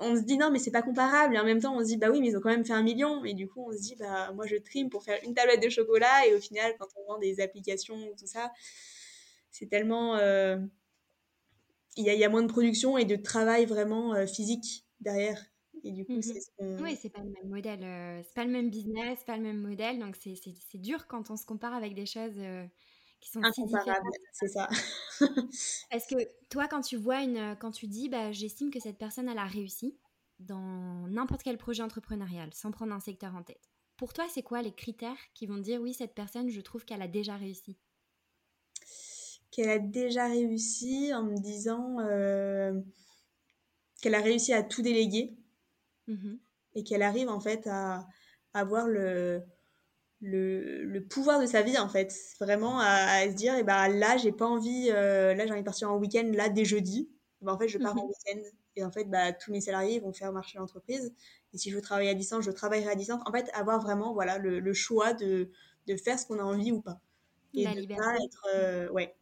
on 0.00 0.16
se 0.16 0.22
dit 0.22 0.38
non 0.38 0.50
mais 0.50 0.58
c'est 0.58 0.70
pas 0.70 0.82
comparable. 0.82 1.34
Et 1.34 1.38
en 1.38 1.44
même 1.44 1.60
temps 1.60 1.76
on 1.76 1.80
se 1.80 1.86
dit 1.86 1.96
bah 1.96 2.08
oui 2.10 2.20
mais 2.20 2.28
ils 2.28 2.36
ont 2.36 2.40
quand 2.40 2.50
même 2.50 2.64
fait 2.64 2.72
un 2.72 2.82
million. 2.82 3.24
Et 3.24 3.34
du 3.34 3.48
coup 3.48 3.66
on 3.68 3.72
se 3.72 3.80
dit 3.80 3.96
bah 3.96 4.32
moi 4.32 4.46
je 4.46 4.56
trim 4.56 4.88
pour 4.90 5.02
faire 5.02 5.18
une 5.24 5.34
tablette 5.34 5.62
de 5.62 5.68
chocolat. 5.68 6.26
Et 6.26 6.34
au 6.34 6.40
final 6.40 6.74
quand 6.78 6.88
on 6.96 7.12
vend 7.12 7.18
des 7.18 7.40
applications 7.40 7.98
tout 8.16 8.26
ça 8.26 8.52
c'est 9.50 9.66
tellement 9.66 10.16
euh, 10.16 10.56
il 11.96 12.04
y, 12.04 12.24
a 12.24 12.28
moins 12.28 12.42
de 12.42 12.48
production 12.48 12.96
et 12.96 13.04
de 13.04 13.16
travail 13.16 13.66
vraiment 13.66 14.14
euh, 14.14 14.24
physique 14.24 14.86
derrière 15.00 15.44
et 15.84 15.92
du 15.92 16.04
coup 16.04 16.16
mmh 16.16 16.22
c'est 16.22 16.82
oui 16.82 16.96
c'est 17.00 17.10
pas 17.10 17.22
le 17.22 17.30
même 17.30 17.48
modèle 17.48 17.82
euh, 17.82 18.22
c'est 18.22 18.34
pas 18.34 18.44
le 18.44 18.50
même 18.50 18.70
business 18.70 19.22
pas 19.24 19.36
le 19.36 19.42
même 19.42 19.60
modèle 19.60 19.98
donc 19.98 20.16
c'est 20.16 20.78
dur 20.78 21.06
quand 21.06 21.30
on 21.30 21.36
se 21.36 21.46
compare 21.46 21.74
avec 21.74 21.94
des 21.94 22.06
choses 22.06 22.40
qui 23.20 23.30
sont 23.30 23.42
incomparables 23.42 24.10
c'est 24.32 24.48
ça. 24.48 24.68
Est-ce 25.90 26.06
que 26.08 26.16
toi, 26.48 26.68
quand 26.68 26.80
tu 26.80 26.96
vois 26.96 27.22
une, 27.22 27.56
quand 27.60 27.70
tu 27.70 27.86
dis, 27.86 28.08
bah, 28.08 28.32
j'estime 28.32 28.70
que 28.70 28.80
cette 28.80 28.98
personne 28.98 29.28
elle 29.28 29.38
a 29.38 29.46
réussi 29.46 29.96
dans 30.38 31.08
n'importe 31.08 31.42
quel 31.42 31.58
projet 31.58 31.82
entrepreneurial, 31.82 32.52
sans 32.54 32.70
prendre 32.70 32.92
un 32.92 33.00
secteur 33.00 33.34
en 33.34 33.42
tête. 33.42 33.70
Pour 33.96 34.12
toi, 34.12 34.26
c'est 34.32 34.42
quoi 34.42 34.62
les 34.62 34.72
critères 34.72 35.18
qui 35.34 35.46
vont 35.46 35.58
dire 35.58 35.80
oui, 35.80 35.92
cette 35.92 36.14
personne, 36.14 36.48
je 36.50 36.60
trouve 36.60 36.84
qu'elle 36.84 37.02
a 37.02 37.08
déjà 37.08 37.36
réussi? 37.36 37.76
Qu'elle 39.50 39.70
a 39.70 39.78
déjà 39.78 40.28
réussi 40.28 41.12
en 41.12 41.24
me 41.24 41.36
disant 41.40 41.98
euh, 42.00 42.80
qu'elle 44.00 44.14
a 44.14 44.20
réussi 44.20 44.52
à 44.52 44.62
tout 44.62 44.82
déléguer 44.82 45.36
mmh 46.08 46.36
et 46.74 46.84
qu'elle 46.84 47.02
arrive 47.02 47.28
en 47.28 47.40
fait 47.40 47.66
à 47.66 48.06
avoir 48.54 48.86
le, 48.86 49.42
le, 50.20 51.00
pouvoir 51.00 51.40
de 51.40 51.46
sa 51.46 51.62
vie 51.62 51.78
en 51.78 51.88
fait. 51.88 52.14
Vraiment 52.40 52.78
à, 52.80 53.28
se 53.28 53.34
dire 53.34 53.54
et 53.54 53.60
eh 53.60 53.62
ben 53.62 53.88
là 53.88 54.16
j'ai 54.16 54.32
pas 54.32 54.46
envie 54.46 54.88
euh, 54.90 55.34
là 55.34 55.46
j'ai 55.46 55.52
envie 55.52 55.60
de 55.60 55.66
partir 55.66 55.90
en 55.90 55.96
week-end 55.96 56.30
là 56.34 56.48
dès 56.48 56.64
jeudi. 56.64 57.10
Ben, 57.40 57.52
en 57.52 57.58
fait 57.58 57.68
je 57.68 57.78
pars 57.78 57.92
en 57.92 58.02
mhm. 58.02 58.08
week-end. 58.08 58.40
Et 58.76 58.84
en 58.84 58.90
fait 58.90 59.04
bah, 59.04 59.32
tous 59.32 59.50
mes 59.50 59.60
salariés 59.60 60.00
vont 60.00 60.12
faire 60.12 60.32
marcher 60.32 60.58
l'entreprise. 60.58 61.12
Et 61.52 61.58
si 61.58 61.70
je 61.70 61.76
veux 61.76 61.82
travailler 61.82 62.10
à 62.10 62.14
distance 62.14 62.44
je 62.44 62.50
travaillerai 62.50 62.90
à 62.90 62.94
distance. 62.94 63.22
En 63.26 63.32
fait 63.32 63.50
avoir 63.54 63.80
vraiment 63.80 64.12
voilà 64.12 64.38
le, 64.38 64.72
choix 64.72 65.12
de, 65.14 65.50
de, 65.86 65.96
faire 65.96 66.18
ce 66.18 66.26
qu'on 66.26 66.38
a 66.38 66.44
envie 66.44 66.72
ou 66.72 66.80
pas. 66.80 67.00
Et 67.54 67.64
la 67.64 67.74
liberté. 67.74 68.04
être, 68.24 68.46
euh, 68.54 68.88
ouais. 68.90 69.14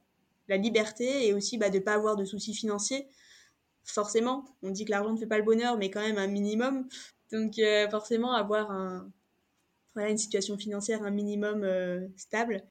La 0.48 0.56
liberté 0.56 1.26
et 1.26 1.32
aussi 1.32 1.58
bah, 1.58 1.70
de 1.70 1.78
pas 1.78 1.94
avoir 1.94 2.16
de 2.16 2.24
soucis 2.24 2.54
financiers 2.54 3.08
forcément 3.86 4.44
on 4.62 4.70
dit 4.70 4.84
que 4.84 4.90
l'argent 4.90 5.12
ne 5.12 5.18
fait 5.18 5.26
pas 5.26 5.38
le 5.38 5.44
bonheur 5.44 5.78
mais 5.78 5.90
quand 5.90 6.00
même 6.00 6.18
un 6.18 6.26
minimum 6.26 6.88
donc 7.32 7.58
euh, 7.58 7.88
forcément 7.88 8.32
avoir 8.32 8.70
un 8.70 9.10
voilà, 9.96 10.10
une 10.10 10.18
situation 10.18 10.56
financière 10.58 11.02
un 11.02 11.10
minimum 11.10 11.64
euh, 11.64 12.06
stable. 12.16 12.62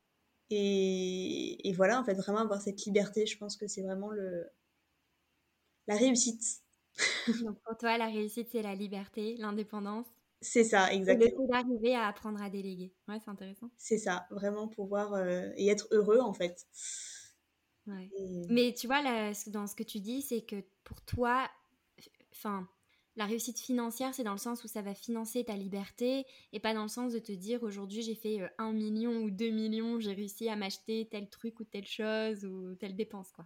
Et, 0.51 1.67
et, 1.67 1.73
voilà, 1.73 1.99
en 1.99 2.03
fait, 2.03 2.13
vraiment 2.13 2.39
avoir 2.39 2.61
cette 2.61 2.85
liberté, 2.85 3.25
je 3.25 3.35
pense 3.35 3.57
que 3.57 3.67
c'est 3.67 3.81
vraiment 3.81 4.11
le 4.11 4.45
la 5.87 5.95
réussite. 5.95 6.61
Donc 7.43 7.59
pour 7.63 7.77
toi, 7.77 7.97
la 7.97 8.05
réussite, 8.05 8.49
c'est 8.51 8.61
la 8.61 8.75
liberté, 8.75 9.35
l'indépendance. 9.39 10.05
C'est 10.41 10.63
ça, 10.63 10.93
exactement. 10.93 11.27
Et 11.27 11.47
le 11.47 11.47
d'arriver 11.47 11.95
à 11.95 12.07
apprendre 12.07 12.41
à 12.41 12.49
déléguer. 12.51 12.93
Ouais, 13.07 13.17
c'est 13.23 13.31
intéressant. 13.31 13.71
C'est 13.77 13.97
ça, 13.97 14.27
vraiment 14.29 14.67
pouvoir 14.67 15.13
euh, 15.13 15.49
et 15.55 15.67
être 15.69 15.87
heureux 15.91 16.19
en 16.19 16.33
fait. 16.33 16.67
Ouais. 17.87 18.09
Mais 18.49 18.73
tu 18.73 18.87
vois, 18.87 19.01
là, 19.01 19.31
dans 19.47 19.67
ce 19.67 19.75
que 19.75 19.83
tu 19.83 19.99
dis, 19.99 20.21
c'est 20.21 20.41
que 20.41 20.63
pour 20.83 21.01
toi, 21.01 21.49
enfin, 22.31 22.67
la 23.15 23.25
réussite 23.25 23.59
financière, 23.59 24.13
c'est 24.13 24.23
dans 24.23 24.33
le 24.33 24.37
sens 24.37 24.63
où 24.63 24.67
ça 24.67 24.81
va 24.81 24.93
financer 24.93 25.43
ta 25.43 25.55
liberté 25.55 26.25
et 26.51 26.59
pas 26.59 26.73
dans 26.73 26.83
le 26.83 26.89
sens 26.89 27.13
de 27.13 27.19
te 27.19 27.31
dire 27.31 27.63
aujourd'hui 27.63 28.01
j'ai 28.01 28.15
fait 28.15 28.41
euh, 28.41 28.47
un 28.57 28.73
million 28.73 29.11
ou 29.23 29.31
deux 29.31 29.51
millions, 29.51 29.99
j'ai 29.99 30.13
réussi 30.13 30.49
à 30.49 30.55
m'acheter 30.55 31.07
tel 31.09 31.29
truc 31.29 31.59
ou 31.59 31.63
telle 31.63 31.87
chose 31.87 32.45
ou 32.45 32.75
telle 32.75 32.95
dépense 32.95 33.31
quoi. 33.31 33.45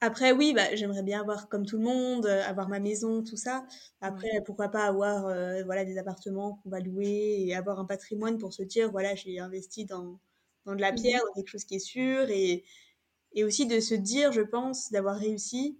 Après 0.00 0.32
oui, 0.32 0.52
bah, 0.54 0.74
j'aimerais 0.74 1.02
bien 1.02 1.20
avoir 1.20 1.48
comme 1.48 1.66
tout 1.66 1.76
le 1.76 1.84
monde, 1.84 2.26
euh, 2.26 2.42
avoir 2.44 2.68
ma 2.68 2.80
maison, 2.80 3.22
tout 3.22 3.36
ça. 3.36 3.66
Après 4.00 4.42
pourquoi 4.46 4.68
pas 4.68 4.86
avoir 4.86 5.26
euh, 5.26 5.62
voilà 5.64 5.84
des 5.84 5.98
appartements 5.98 6.60
qu'on 6.62 6.70
va 6.70 6.80
louer 6.80 7.44
et 7.46 7.54
avoir 7.54 7.78
un 7.78 7.84
patrimoine 7.84 8.38
pour 8.38 8.54
se 8.54 8.62
dire 8.62 8.90
voilà 8.90 9.14
j'ai 9.14 9.38
investi 9.38 9.84
dans, 9.84 10.18
dans 10.66 10.74
de 10.74 10.80
la 10.80 10.92
mmh 10.92 10.96
pierre, 10.96 11.20
dans 11.26 11.32
quelque 11.34 11.48
chose 11.48 11.64
qui 11.64 11.76
est 11.76 11.78
sûr 11.78 12.28
et, 12.30 12.64
et 13.32 13.44
aussi 13.44 13.66
de 13.66 13.80
se 13.80 13.94
dire 13.94 14.32
je 14.32 14.42
pense 14.42 14.90
d'avoir 14.90 15.16
réussi 15.16 15.78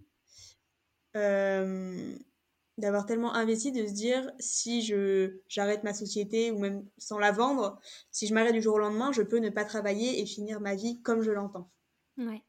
d'avoir 2.78 3.06
tellement 3.06 3.34
investi, 3.34 3.70
de 3.72 3.86
se 3.86 3.92
dire 3.92 4.30
si 4.38 4.82
je 4.82 5.38
j'arrête 5.48 5.84
ma 5.84 5.94
société 5.94 6.50
ou 6.50 6.58
même 6.58 6.84
sans 6.98 7.18
la 7.18 7.30
vendre, 7.30 7.78
si 8.10 8.26
je 8.26 8.34
m'arrête 8.34 8.52
du 8.52 8.62
jour 8.62 8.74
au 8.74 8.78
lendemain, 8.78 9.12
je 9.12 9.22
peux 9.22 9.38
ne 9.38 9.50
pas 9.50 9.64
travailler 9.64 10.20
et 10.20 10.26
finir 10.26 10.60
ma 10.60 10.74
vie 10.74 11.00
comme 11.02 11.22
je 11.22 11.30
l'entends. 11.30 11.70
Ouais. 12.18 12.42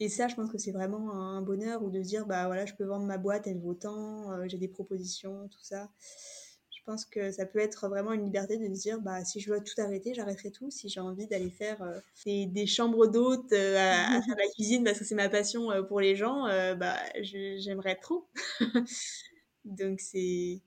Et 0.00 0.08
ça, 0.08 0.28
je 0.28 0.34
pense 0.34 0.50
que 0.50 0.58
c'est 0.58 0.72
vraiment 0.72 1.12
un 1.12 1.40
bonheur 1.40 1.82
ou 1.82 1.90
de 1.90 2.02
se 2.02 2.08
dire 2.08 2.26
bah 2.26 2.46
voilà, 2.46 2.66
je 2.66 2.74
peux 2.74 2.84
vendre 2.84 3.06
ma 3.06 3.18
boîte, 3.18 3.46
elle 3.46 3.60
vaut 3.60 3.74
tant, 3.74 4.32
euh, 4.32 4.44
j'ai 4.46 4.58
des 4.58 4.68
propositions, 4.68 5.48
tout 5.48 5.62
ça. 5.62 5.90
Je 6.86 6.92
pense 6.92 7.06
que 7.06 7.30
ça 7.30 7.46
peut 7.46 7.60
être 7.60 7.88
vraiment 7.88 8.12
une 8.12 8.24
liberté 8.24 8.58
de 8.58 8.74
se 8.74 8.80
dire 8.80 9.00
bah 9.00 9.24
si 9.24 9.40
je 9.40 9.50
veux 9.50 9.60
tout 9.64 9.80
arrêter, 9.80 10.12
j'arrêterai 10.12 10.50
tout. 10.50 10.70
Si 10.70 10.90
j'ai 10.90 11.00
envie 11.00 11.26
d'aller 11.26 11.48
faire 11.48 11.80
euh, 11.82 11.98
des, 12.26 12.66
chambres 12.66 13.06
d'hôtes 13.06 13.52
euh, 13.52 13.76
à, 13.78 14.20
faire 14.20 14.36
la 14.36 14.46
cuisine 14.54 14.84
parce 14.84 14.98
que 14.98 15.04
c'est 15.04 15.14
ma 15.14 15.30
passion 15.30 15.70
pour 15.88 16.00
les 16.00 16.14
gens, 16.14 16.44
bah 16.76 16.98
j'aimerais 17.22 17.96
trop. 17.96 18.28
Donc 19.64 20.00
c'est 20.00 20.60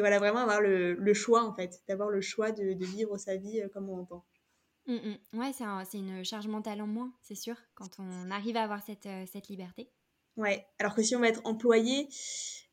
voilà 0.00 0.18
vraiment 0.18 0.40
avoir 0.40 0.60
le, 0.60 0.94
le, 0.94 1.14
choix 1.14 1.44
en 1.44 1.52
fait, 1.52 1.82
d'avoir 1.88 2.10
le 2.10 2.20
choix 2.20 2.52
de, 2.52 2.84
vivre 2.84 3.16
sa 3.18 3.36
vie 3.36 3.60
euh, 3.60 3.68
comme 3.68 3.88
on 3.88 4.00
entend. 4.00 4.24
Mmh, 4.86 4.94
mmh. 4.94 5.38
Ouais, 5.38 5.52
c'est 5.52 5.98
une 5.98 6.24
charge 6.24 6.46
mentale 6.46 6.82
en 6.82 6.86
moins, 6.86 7.12
c'est 7.22 7.34
sûr, 7.34 7.56
quand 7.74 7.98
on 7.98 8.30
arrive 8.30 8.56
à 8.56 8.62
avoir 8.62 8.82
cette, 8.82 9.06
euh, 9.06 9.24
cette 9.26 9.48
liberté. 9.48 9.90
Ouais, 10.36 10.66
alors 10.78 10.94
que 10.94 11.02
si 11.02 11.14
on 11.14 11.20
va 11.20 11.28
être 11.28 11.40
employé, 11.44 12.08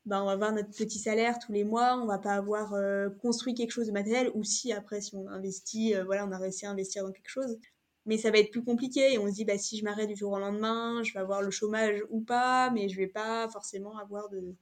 ben 0.04 0.20
on 0.22 0.26
va 0.26 0.32
avoir 0.32 0.52
notre 0.52 0.70
petit 0.70 0.98
salaire 0.98 1.38
tous 1.38 1.52
les 1.52 1.62
mois, 1.64 1.96
on 1.96 2.06
va 2.06 2.18
pas 2.18 2.34
avoir 2.34 2.74
euh, 2.74 3.08
construit 3.08 3.54
quelque 3.54 3.70
chose 3.70 3.86
de 3.86 3.92
matériel, 3.92 4.30
ou 4.34 4.42
si 4.42 4.72
après, 4.72 5.00
si 5.00 5.14
on 5.14 5.28
investit, 5.28 5.94
voilà, 6.06 6.26
on 6.26 6.32
a 6.32 6.38
réussi 6.38 6.66
à 6.66 6.70
investir 6.70 7.04
dans 7.04 7.12
quelque 7.12 7.28
chose. 7.28 7.58
Mais 8.04 8.18
ça 8.18 8.32
va 8.32 8.38
être 8.38 8.50
plus 8.50 8.64
compliqué 8.64 9.12
et 9.12 9.18
on 9.18 9.28
se 9.28 9.34
dit, 9.34 9.44
bah, 9.44 9.58
si 9.58 9.78
je 9.78 9.84
m'arrête 9.84 10.08
du 10.08 10.16
jour 10.16 10.32
au 10.32 10.38
lendemain, 10.40 11.02
je 11.04 11.12
vais 11.12 11.20
avoir 11.20 11.40
le 11.40 11.52
chômage 11.52 12.02
ou 12.10 12.20
pas, 12.20 12.70
mais 12.70 12.88
je 12.88 12.96
vais 12.96 13.06
pas 13.06 13.48
forcément 13.48 13.96
avoir 13.98 14.28
de, 14.28 14.56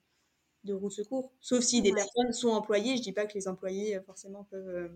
de 0.64 0.74
roue 0.74 0.90
secours. 0.90 1.32
Sauf 1.40 1.62
si 1.64 1.82
des 1.82 1.92
personnes 1.92 2.32
sont 2.32 2.50
employées. 2.50 2.96
Je 2.96 3.02
dis 3.02 3.12
pas 3.12 3.26
que 3.26 3.34
les 3.34 3.48
employés 3.48 3.96
euh, 3.96 4.02
forcément 4.02 4.44
peuvent 4.44 4.68
euh, 4.68 4.88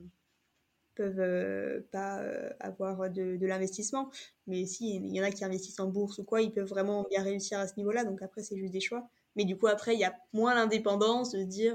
peuvent 0.95 1.21
euh, 1.21 1.81
pas 1.91 2.23
avoir 2.61 3.11
de, 3.11 3.39
l'investissement. 3.47 4.11
Mais 4.47 4.67
si 4.67 4.97
il 4.97 5.15
y 5.15 5.21
en 5.21 5.25
a 5.25 5.31
qui 5.31 5.45
investissent 5.45 5.81
en 5.81 5.89
bourse 5.89 6.19
ou 6.19 6.25
quoi, 6.25 6.43
ils 6.43 6.53
peuvent 6.53 6.69
vraiment 6.69 7.07
bien 7.11 7.23
réussir 7.23 7.59
à 7.59 7.69
ce 7.69 7.75
niveau-là. 7.77 8.05
Donc 8.05 8.23
après, 8.23 8.43
c'est 8.43 8.57
juste 8.57 8.73
des 8.73 8.81
choix. 8.81 9.09
Mais 9.37 9.45
du 9.45 9.59
coup, 9.59 9.67
après, 9.67 9.95
il 9.95 10.01
y 10.01 10.05
a 10.05 10.15
moins 10.33 10.55
l'indépendance 10.55 11.33
de 11.33 11.43
dire 11.43 11.75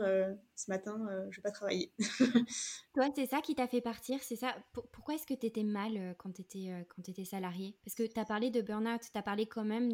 ce 0.55 0.71
matin, 0.71 1.05
je 1.29 1.35
vais 1.35 1.41
pas 1.41 1.51
travailler. 1.51 1.91
Toi, 2.95 3.09
c'est 3.13 3.25
ça 3.25 3.41
qui 3.41 3.53
t'a 3.53 3.67
fait 3.67 3.81
partir 3.81 4.17
C'est 4.21 4.37
ça? 4.37 4.55
Pourquoi 4.93 5.15
est-ce 5.15 5.27
que 5.27 5.33
tu 5.33 5.45
étais 5.45 5.63
mal 5.63 6.15
quand 6.19 6.31
tu 6.31 6.41
étais, 6.41 6.85
étais 7.05 7.25
salarié 7.25 7.75
Parce 7.83 7.95
que 7.95 8.03
tu 8.03 8.17
as 8.17 8.23
parlé 8.23 8.49
de 8.49 8.61
burn-out, 8.61 9.01
tu 9.01 9.17
as 9.17 9.23
parlé 9.23 9.45
quand 9.45 9.65
même 9.65 9.93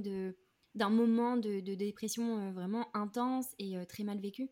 d'un 0.76 0.90
moment 0.90 1.38
de, 1.38 1.60
dépression 1.62 2.38
euh, 2.38 2.52
vraiment 2.52 2.90
intense 2.94 3.48
et 3.58 3.78
euh, 3.78 3.86
très 3.86 4.04
mal 4.04 4.20
vécu 4.20 4.50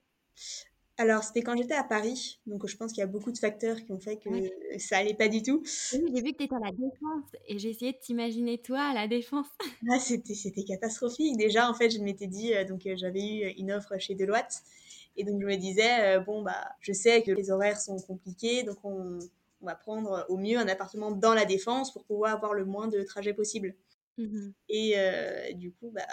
alors, 0.98 1.24
c'était 1.24 1.42
quand 1.42 1.58
j'étais 1.58 1.74
à 1.74 1.84
Paris, 1.84 2.40
donc 2.46 2.68
je 2.68 2.78
pense 2.78 2.92
qu'il 2.92 3.02
y 3.02 3.04
a 3.04 3.08
beaucoup 3.08 3.32
de 3.32 3.38
facteurs 3.38 3.78
qui 3.84 3.92
ont 3.92 4.00
fait 4.00 4.18
que 4.18 4.30
ça 4.78 4.98
allait 4.98 5.16
pas 5.16 5.28
du 5.28 5.42
tout. 5.42 5.64
Oui, 5.94 6.04
j'ai 6.14 6.22
vu 6.22 6.34
que 6.34 6.38
tu 6.38 6.44
étais 6.44 6.56
à 6.56 6.60
la 6.60 6.72
Défense 6.72 7.32
et 7.48 7.58
j'ai 7.58 7.70
essayé 7.70 7.94
de 7.94 7.98
t'imaginer 7.98 8.60
toi 8.60 8.82
à 8.82 8.94
la 8.94 9.08
Défense. 9.08 9.48
Ah, 9.92 10.00
c'était, 10.00 10.64
catastrophique. 10.64 11.36
Déjà, 11.38 11.70
en 11.70 11.74
fait, 11.74 11.90
je 11.90 12.00
m'étais 12.00 12.28
dit, 12.28 12.54
euh, 12.54 12.64
donc 12.64 12.88
j'avais 12.96 13.26
eu 13.26 13.54
une 13.58 13.72
offre 13.72 13.98
chez 14.00 14.16
Deloitte 14.16 14.62
et 15.18 15.24
donc 15.24 15.42
je 15.42 15.46
me 15.46 15.56
disais, 15.56 16.20
bon, 16.22 16.42
bah, 16.44 16.76
je 16.80 16.94
sais 16.94 17.22
que 17.24 17.32
les 17.32 17.52
horaires 17.52 17.80
sont 17.80 17.98
compliqués, 17.98 18.64
donc 18.64 18.78
on, 18.84 19.20
on, 19.62 19.66
va 19.66 19.76
prendre 19.76 20.26
au 20.30 20.38
mieux 20.38 20.58
un 20.58 20.68
appartement 20.68 21.12
dans 21.12 21.34
la 21.34 21.46
Défense 21.46 21.92
pour 21.92 22.04
pouvoir 22.06 22.34
avoir 22.34 22.54
le 22.54 22.66
moins 22.66 22.88
de 22.88 23.02
trajets 23.04 23.34
possible. 23.34 23.76
Mmh 24.18 24.52
et 24.70 24.94
euh, 24.98 25.54
du 25.54 25.72
coup, 25.72 25.92
bah, 25.92 26.06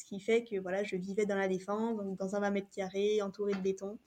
ce 0.00 0.04
qui 0.04 0.20
fait 0.20 0.44
que 0.44 0.56
voilà, 0.56 0.82
je 0.82 0.96
vivais 0.96 1.26
dans 1.26 1.36
la 1.36 1.48
défense, 1.48 1.96
donc 1.96 2.18
dans 2.18 2.34
un 2.36 2.40
20 2.40 2.50
mètres 2.50 2.70
carrés, 2.74 3.22
entouré 3.22 3.52
de 3.54 3.60
béton. 3.60 3.98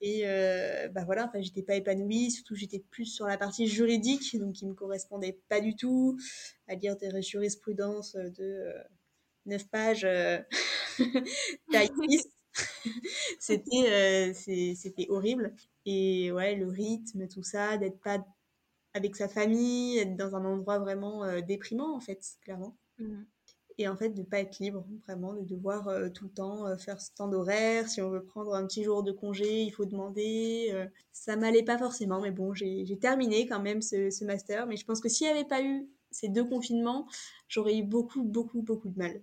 Et 0.00 0.22
euh, 0.24 0.88
bah 0.88 1.04
voilà, 1.04 1.26
enfin, 1.26 1.40
j'étais 1.40 1.62
pas 1.62 1.74
épanouie, 1.74 2.30
surtout 2.30 2.54
j'étais 2.54 2.78
plus 2.78 3.06
sur 3.06 3.26
la 3.26 3.36
partie 3.36 3.66
juridique, 3.66 4.38
donc 4.38 4.54
qui 4.54 4.66
me 4.66 4.74
correspondait 4.74 5.40
pas 5.48 5.60
du 5.60 5.74
tout, 5.74 6.16
à 6.68 6.76
lire 6.76 6.96
des 6.96 7.22
jurisprudences 7.22 8.14
de 8.14 8.72
9 9.46 9.60
euh, 9.60 9.64
pages 9.70 10.06
taille 11.72 11.90
6. 12.08 12.28
c'était 13.40 14.32
c'était 14.34 15.06
horrible. 15.08 15.54
Et 15.86 16.30
ouais, 16.32 16.54
le 16.54 16.68
rythme, 16.68 17.26
tout 17.28 17.42
ça, 17.42 17.78
d'être 17.78 18.00
pas 18.00 18.24
avec 18.94 19.16
sa 19.16 19.28
famille, 19.28 19.98
être 19.98 20.16
dans 20.16 20.34
un 20.34 20.44
endroit 20.44 20.78
vraiment 20.78 21.24
euh, 21.24 21.40
déprimant 21.40 21.96
en 21.96 22.00
fait, 22.00 22.20
clairement. 22.42 22.76
Mmh. 22.98 23.22
Et 23.78 23.88
en 23.88 23.96
fait 23.96 24.10
de 24.10 24.22
pas 24.22 24.40
être 24.40 24.58
libre 24.58 24.84
vraiment 25.06 25.34
de 25.34 25.44
devoir 25.44 25.88
euh, 25.88 26.08
tout 26.08 26.24
le 26.24 26.30
temps 26.30 26.66
euh, 26.66 26.76
faire 26.76 27.00
ce 27.00 27.14
temps 27.14 27.28
d'horaire. 27.28 27.88
Si 27.88 28.02
on 28.02 28.10
veut 28.10 28.24
prendre 28.24 28.54
un 28.54 28.66
petit 28.66 28.82
jour 28.84 29.02
de 29.02 29.12
congé 29.12 29.62
il 29.62 29.70
faut 29.70 29.84
demander 29.84 30.70
euh. 30.72 30.86
ça 31.12 31.36
m'allait 31.36 31.62
pas 31.62 31.78
forcément 31.78 32.20
mais 32.20 32.32
bon 32.32 32.52
j'ai 32.52 32.98
terminé 33.00 33.46
quand 33.46 33.60
même 33.60 33.80
ce, 33.80 34.10
ce, 34.10 34.24
master. 34.24 34.66
Mais 34.66 34.76
je 34.76 34.84
pense 34.84 35.00
que 35.00 35.08
s'il 35.08 35.26
n'y 35.26 35.32
avait 35.32 35.48
pas 35.48 35.62
eu 35.62 35.88
ces 36.10 36.28
deux 36.28 36.44
confinements 36.44 37.06
j'aurais 37.48 37.76
eu 37.76 37.84
beaucoup 37.84 38.24
beaucoup 38.24 38.62
beaucoup 38.62 38.88
de 38.88 38.98
mal. 38.98 39.22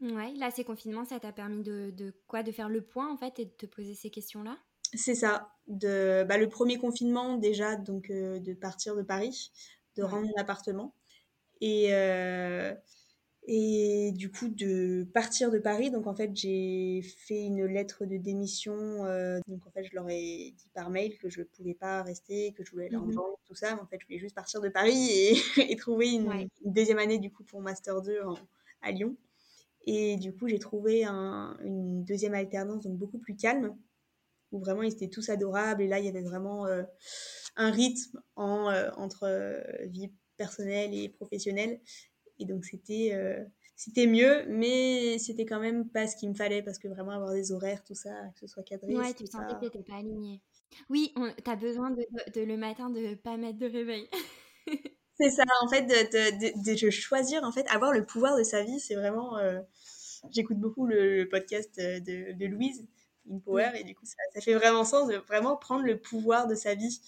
Ouais 0.00 0.34
là 0.36 0.50
ces 0.50 0.64
confinements 0.64 1.04
ça 1.04 1.18
t'a 1.18 1.32
permis 1.32 1.62
de, 1.62 1.90
de, 1.90 2.14
quoi? 2.26 2.42
De 2.42 2.52
faire 2.52 2.68
le 2.68 2.82
point 2.82 3.10
en 3.10 3.16
fait 3.16 3.38
et 3.38 3.46
de 3.46 3.52
te 3.52 3.66
poser 3.66 3.94
ces 3.94 4.10
questions 4.10 4.42
là 4.42 4.58
c'est 4.96 5.14
ça. 5.14 5.50
De 5.66 6.24
bah, 6.28 6.36
le 6.36 6.48
premier 6.48 6.78
confinement 6.78 7.36
déjà 7.36 7.74
donc 7.74 8.08
de 8.10 8.54
partir 8.54 8.94
de 8.94 9.02
Paris 9.02 9.50
de 9.96 10.02
rendre 10.02 10.26
mon 10.26 10.34
appartement. 10.36 10.94
Et 11.60 11.90
et 13.46 14.12
du 14.12 14.30
coup, 14.30 14.48
de 14.48 15.06
partir 15.12 15.50
de 15.50 15.58
Paris, 15.58 15.90
donc 15.90 16.06
en 16.06 16.14
fait, 16.14 16.30
j'ai 16.34 17.02
fait 17.02 17.42
une 17.42 17.66
lettre 17.66 18.06
de 18.06 18.16
démission. 18.16 19.04
Euh, 19.04 19.38
donc 19.46 19.66
en 19.66 19.70
fait, 19.70 19.84
je 19.84 19.94
leur 19.94 20.08
ai 20.08 20.54
dit 20.56 20.70
par 20.72 20.88
mail 20.88 21.18
que 21.18 21.28
je 21.28 21.40
ne 21.40 21.44
pouvais 21.44 21.74
pas 21.74 22.02
rester, 22.02 22.52
que 22.52 22.64
je 22.64 22.70
voulais 22.70 22.88
leur 22.88 23.04
mmh 23.04 23.14
tout 23.44 23.54
ça. 23.54 23.74
Mais 23.74 23.82
en 23.82 23.86
fait, 23.86 23.98
je 24.00 24.06
voulais 24.06 24.18
juste 24.18 24.34
partir 24.34 24.62
de 24.62 24.70
Paris 24.70 25.10
et, 25.10 25.36
et 25.72 25.76
trouver 25.76 26.12
une, 26.12 26.48
deuxième 26.64 26.98
année 26.98 27.18
du 27.18 27.30
coup 27.30 27.44
pour 27.44 27.60
Master 27.60 28.00
2 28.00 28.18
à 28.80 28.90
Lyon. 28.92 29.14
Et 29.86 30.16
du 30.16 30.34
coup, 30.34 30.48
j'ai 30.48 30.58
trouvé 30.58 31.04
un, 31.04 31.58
une 31.62 32.02
deuxième 32.02 32.32
alternance, 32.32 32.84
donc 32.84 32.96
beaucoup 32.96 33.18
plus 33.18 33.36
calme, 33.36 33.76
où 34.52 34.58
vraiment 34.58 34.82
ils 34.82 34.92
étaient 34.94 35.10
tous 35.10 35.28
adorables. 35.28 35.82
Et 35.82 35.88
là, 35.88 35.98
il 35.98 36.06
y 36.06 36.08
avait 36.08 36.22
vraiment 36.22 36.66
euh, 36.66 36.82
un 37.56 37.70
rythme 37.70 38.22
en, 38.36 38.70
euh, 38.70 38.90
entre 38.96 39.28
vie 39.84 40.10
personnelle 40.38 40.94
et 40.94 41.10
professionnelle 41.10 41.78
et 42.44 42.46
donc 42.46 42.64
c'était 42.64 43.10
euh, 43.14 43.42
c'était 43.76 44.06
mieux, 44.06 44.44
mais 44.48 45.18
c'était 45.18 45.46
quand 45.46 45.60
même 45.60 45.88
pas 45.88 46.06
ce 46.06 46.16
qu'il 46.16 46.28
me 46.28 46.34
fallait 46.34 46.62
parce 46.62 46.78
que 46.78 46.88
vraiment 46.88 47.12
avoir 47.12 47.32
des 47.32 47.52
horaires, 47.52 47.82
tout 47.84 47.94
ça, 47.94 48.10
que 48.34 48.40
ce 48.40 48.46
soit 48.46 48.62
cadré. 48.62 48.94
Ouais, 48.94 49.14
tu 49.14 49.26
sentais 49.26 49.54
que 49.54 49.60
t'étais 49.60 49.82
pas 49.82 49.96
aligné. 49.96 50.40
Oui, 50.90 51.12
tu 51.44 51.50
as 51.50 51.56
besoin 51.56 51.90
de, 51.90 52.04
de, 52.34 52.40
le 52.42 52.56
matin 52.56 52.90
de 52.90 53.14
pas 53.14 53.36
mettre 53.36 53.58
de 53.58 53.66
réveil. 53.66 54.08
c'est 55.20 55.30
ça, 55.30 55.44
en 55.62 55.68
fait, 55.68 55.82
de, 55.82 56.86
de, 56.86 56.90
choisir, 56.90 57.42
en 57.44 57.52
fait, 57.52 57.66
avoir 57.68 57.92
le 57.92 58.04
pouvoir 58.04 58.36
de 58.36 58.44
sa 58.44 58.62
vie, 58.62 58.80
c'est 58.80 58.94
vraiment. 58.94 59.38
Euh, 59.38 59.60
j'écoute 60.30 60.58
beaucoup 60.58 60.86
le, 60.86 61.28
podcast 61.28 61.76
de, 61.76 62.32
de 62.32 62.46
Louise, 62.46 62.86
In 63.30 63.38
Power, 63.38 63.70
et 63.74 63.84
du 63.84 63.94
coup, 63.94 64.04
ça, 64.04 64.16
ça, 64.34 64.40
fait 64.40 64.54
vraiment 64.54 64.84
sens 64.84 65.08
de 65.08 65.16
vraiment 65.16 65.56
prendre 65.56 65.84
le 65.84 65.98
pouvoir 65.98 66.46
de 66.46 66.54
sa 66.54 66.74
vie 66.74 67.00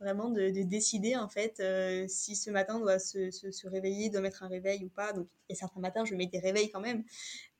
vraiment 0.00 0.30
de, 0.30 0.50
décider 0.62 1.14
en 1.16 1.28
fait 1.28 1.60
euh, 1.60 2.06
si 2.08 2.34
ce 2.34 2.50
matin 2.50 2.80
doit 2.80 2.98
se, 2.98 3.30
se, 3.30 3.68
réveiller, 3.68 4.08
doit 4.08 4.22
mettre 4.22 4.42
un 4.42 4.48
réveil 4.48 4.84
ou 4.84 4.88
pas. 4.88 5.12
Donc, 5.12 5.28
et 5.48 5.54
certains 5.54 5.80
matins, 5.80 6.04
je 6.04 6.14
mets 6.14 6.26
des 6.26 6.38
réveils 6.38 6.70
quand 6.70 6.80
même. 6.80 7.04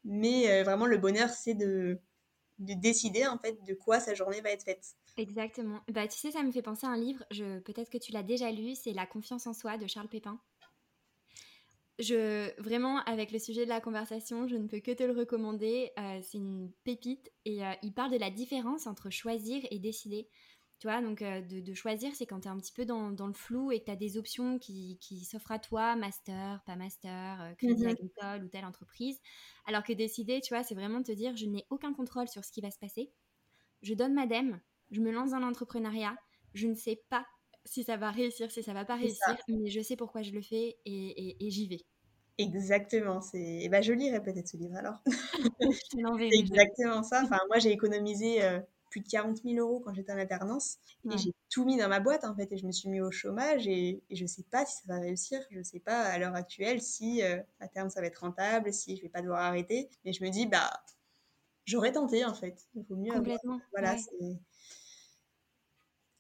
Mais 0.05 0.51
euh, 0.51 0.65
vraiment, 0.65 0.87
le 0.87 0.97
bonheur, 0.97 1.29
c'est 1.29 1.55
de, 1.55 1.99
de 2.59 2.75
décider 2.75 3.27
en 3.27 3.39
fait 3.39 3.63
de 3.65 3.75
quoi 3.75 4.01
sa 4.01 4.15
journée 4.15 4.41
va 4.41 4.51
être 4.51 4.65
faite. 4.65 4.95
Exactement. 5.17 5.81
Bah, 5.89 6.09
tu 6.09 6.19
sais, 6.19 6.31
ça 6.31 6.43
me 6.43 6.51
fait 6.51 6.63
penser 6.63 6.87
à 6.87 6.91
un 6.91 6.97
livre, 6.97 7.23
je... 7.31 7.59
peut-être 7.61 7.91
que 7.91 7.99
tu 7.99 8.13
l'as 8.13 8.23
déjà 8.23 8.51
lu, 8.51 8.75
c'est 8.75 8.93
La 8.93 9.07
confiance 9.07 9.47
en 9.47 9.53
soi 9.53 9.77
de 9.77 9.87
Charles 9.87 10.09
Pépin. 10.09 10.41
Je, 11.99 12.59
vraiment, 12.59 13.01
avec 13.01 13.31
le 13.31 13.39
sujet 13.39 13.67
de 13.67 13.69
la 13.69 13.83
conversation, 13.83 14.49
je 14.49 14.57
ne 14.57 14.67
peux 14.67 14.81
que 14.81 14.93
te 14.93 15.03
le 15.03 15.13
recommander. 15.13 15.91
Euh, 15.99 16.21
c'est 16.23 16.39
une 16.39 16.73
pépite 16.83 17.31
et 17.45 17.61
il 17.83 17.93
parle 17.93 18.13
de 18.13 18.17
la 18.17 18.31
différence 18.31 18.87
entre 18.87 19.11
choisir 19.11 19.63
et 19.71 19.79
décider. 19.79 20.27
Tu 20.81 20.87
vois, 20.87 21.03
donc 21.03 21.21
euh, 21.21 21.43
de, 21.43 21.75
choisir, 21.75 22.11
c'est 22.15 22.25
quand 22.25 22.41
tu 22.41 22.49
es 22.49 22.51
un 22.51 22.57
petit 22.57 22.73
peu 22.73 22.87
dans, 22.87 23.11
le 23.11 23.35
flou 23.35 23.71
et 23.71 23.81
que 23.81 23.85
tu 23.85 23.91
as 23.91 23.97
des 23.97 24.17
options 24.17 24.59
qui, 24.59 24.99
s'offrent 25.31 25.53
à 25.53 25.59
toi, 25.59 25.95
master, 25.95 26.63
pas 26.65 26.75
master, 26.75 27.43
euh, 27.43 27.55
crédit 27.55 27.85
mmh 27.85 27.89
agricole 27.89 28.45
ou 28.45 28.49
telle 28.49 28.65
entreprise. 28.65 29.21
Alors 29.67 29.85
que 29.85 29.93
décider, 29.93 30.41
tu 30.41 30.55
vois, 30.55 30.63
c'est 30.63 30.75
vraiment 30.75 31.03
te 31.03 31.13
dire, 31.13 31.37
je 31.37 31.45
n'ai 31.45 31.67
aucun 31.69 31.93
contrôle 31.93 32.29
sur 32.29 32.47
ce 32.47 32.51
qui 32.51 32.63
va 32.63 32.71
se 32.71 32.79
passer. 32.79 33.13
Je 33.83 33.93
donne 33.93 34.15
ma 34.15 34.27
dème, 34.27 34.59
je 34.91 35.03
me 35.03 35.11
lance 35.11 35.33
dans 35.33 35.39
l'entrepreneuriat. 35.39 36.17
Je 36.55 36.67
ne 36.67 36.75
sais 36.75 37.03
pas 37.11 37.27
si 37.67 37.85
ça 37.85 37.99
va 37.99 38.11
réussir, 38.11 38.51
si 38.51 38.63
ça 38.63 38.73
va 38.73 38.87
pas 38.87 38.97
réussir, 38.97 39.37
mais 39.49 39.69
je 39.69 39.83
sais 39.83 39.97
pourquoi 39.97 40.23
je 40.23 40.33
le 40.33 40.41
fais 40.41 40.79
et, 40.87 41.37
j'y 41.51 41.69
vais. 41.69 41.85
Exactement, 42.39 43.21
c'est. 43.21 43.69
Bah, 43.71 43.83
je 43.83 43.93
lirai 43.93 44.23
peut-être 44.23 44.49
ce 44.49 44.57
livre 44.57 44.77
alors. 44.77 45.03
c'est 46.19 46.39
exactement 46.39 47.03
ça. 47.03 47.21
Enfin, 47.23 47.39
moi, 47.49 47.59
j'ai 47.59 47.71
économisé 47.71 48.43
euh, 48.43 48.61
plus 48.91 49.01
de 49.01 49.09
40 49.09 49.43
000 49.45 49.57
euros 49.57 49.81
quand 49.81 49.95
j'étais 49.95 50.13
en 50.13 50.19
alternance. 50.19 50.79
Et 51.11 51.17
j'ai 51.17 51.33
tout 51.49 51.65
mis 51.65 51.77
dans 51.77 51.89
ma 51.89 52.01
boîte, 52.01 52.25
en 52.25 52.35
fait, 52.35 52.53
et 52.53 52.59
je 52.59 52.67
me 52.67 52.73
suis 52.73 52.89
mis 52.89 53.01
au 53.01 53.11
chômage. 53.11 53.67
Et, 53.67 54.03
je 54.11 54.23
ne 54.23 54.29
sais 54.29 54.43
pas 54.51 54.67
si 54.67 54.77
ça 54.77 54.83
va 54.87 55.01
réussir. 55.01 55.41
Je 55.51 55.59
ne 55.59 55.63
sais 55.63 55.81
pas 55.81 56.03
à 56.03 56.19
l'heure 56.19 56.35
actuelle 56.35 56.83
si 56.83 57.23
euh, 57.23 57.41
à 57.61 57.69
terme 57.69 57.89
ça 57.89 58.01
va 58.01 58.09
être 58.09 58.19
rentable, 58.19 58.73
si 58.73 58.97
je 58.97 59.03
vais 59.03 59.09
pas 59.09 59.23
devoir 59.23 59.41
arrêter. 59.41 59.89
Mais 60.05 60.13
je 60.13 60.23
me 60.23 60.31
dis, 60.31 60.47
bah, 60.47 60.71
j'aurais 61.65 61.93
tenté, 61.93 62.25
en 62.25 62.35
fait. 62.35 62.67
Il 62.75 62.85
faut 62.85 62.97
mieux 62.97 63.13
Complètement. 63.13 63.61
Voilà, 63.71 63.97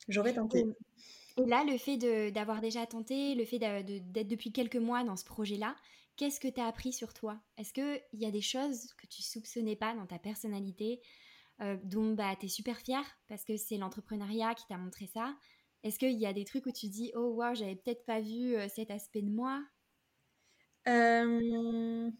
J'aurais 0.09 0.33
tenté. 0.35 0.67
Et 1.37 1.47
là, 1.47 1.65
le 1.65 1.79
fait 1.79 1.97
d'avoir 2.33 2.61
déjà 2.61 2.87
tenté, 2.87 3.35
le 3.35 3.45
fait 3.45 3.59
d'être 3.59 4.29
depuis 4.29 4.53
quelques 4.53 4.77
mois 4.77 5.05
dans 5.05 5.17
ce 5.17 5.25
projet-là, 5.25 5.77
qu'est-ce 6.17 6.41
que 6.41 6.49
tu 6.49 6.61
as 6.61 6.67
appris 6.67 6.93
sur 6.93 7.15
toi? 7.15 7.41
Est-ce 7.57 7.73
qu'il 7.73 8.21
y 8.21 8.27
a 8.27 8.31
des 8.31 8.41
choses 8.41 8.93
que 8.95 9.07
tu 9.07 9.23
soupçonnais 9.23 9.77
pas 9.77 9.95
dans 9.95 10.07
ta 10.07 10.19
personnalité? 10.19 11.01
Euh, 11.61 11.77
dont 11.85 12.15
bah, 12.15 12.35
tu 12.39 12.47
es 12.47 12.49
super 12.49 12.79
fière 12.79 13.05
parce 13.29 13.45
que 13.45 13.57
c'est 13.57 13.77
l'entrepreneuriat 13.77 14.55
qui 14.55 14.67
t'a 14.67 14.77
montré 14.77 15.07
ça. 15.07 15.35
Est-ce 15.83 15.99
qu'il 15.99 16.19
y 16.19 16.27
a 16.27 16.33
des 16.33 16.45
trucs 16.45 16.67
où 16.67 16.73
tu 16.73 16.89
dis 16.89 17.13
Oh, 17.15 17.33
waouh, 17.35 17.55
j'avais 17.55 17.77
peut-être 17.77 18.05
pas 18.05 18.21
vu 18.21 18.57
euh, 18.57 18.69
cet 18.69 18.91
aspect 18.91 19.23
de 19.23 19.31
moi? 19.31 19.63
Euh, 20.89 22.11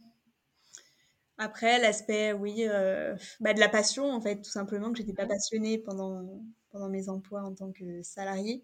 Après, 1.39 1.79
l'aspect, 1.81 2.33
oui, 2.33 2.67
bah, 3.41 3.55
de 3.55 3.61
la 3.61 3.69
passion, 3.69 4.11
en 4.11 4.21
fait, 4.21 4.43
tout 4.43 4.51
simplement, 4.51 4.93
que 4.93 4.99
j'étais 4.99 5.15
pas 5.15 5.27
passionnée 5.27 5.79
pendant, 5.79 6.43
pendant 6.71 6.89
mes 6.89 7.09
emplois 7.09 7.43
en 7.43 7.55
tant 7.55 7.73
que 7.73 8.03
salariée. 8.03 8.63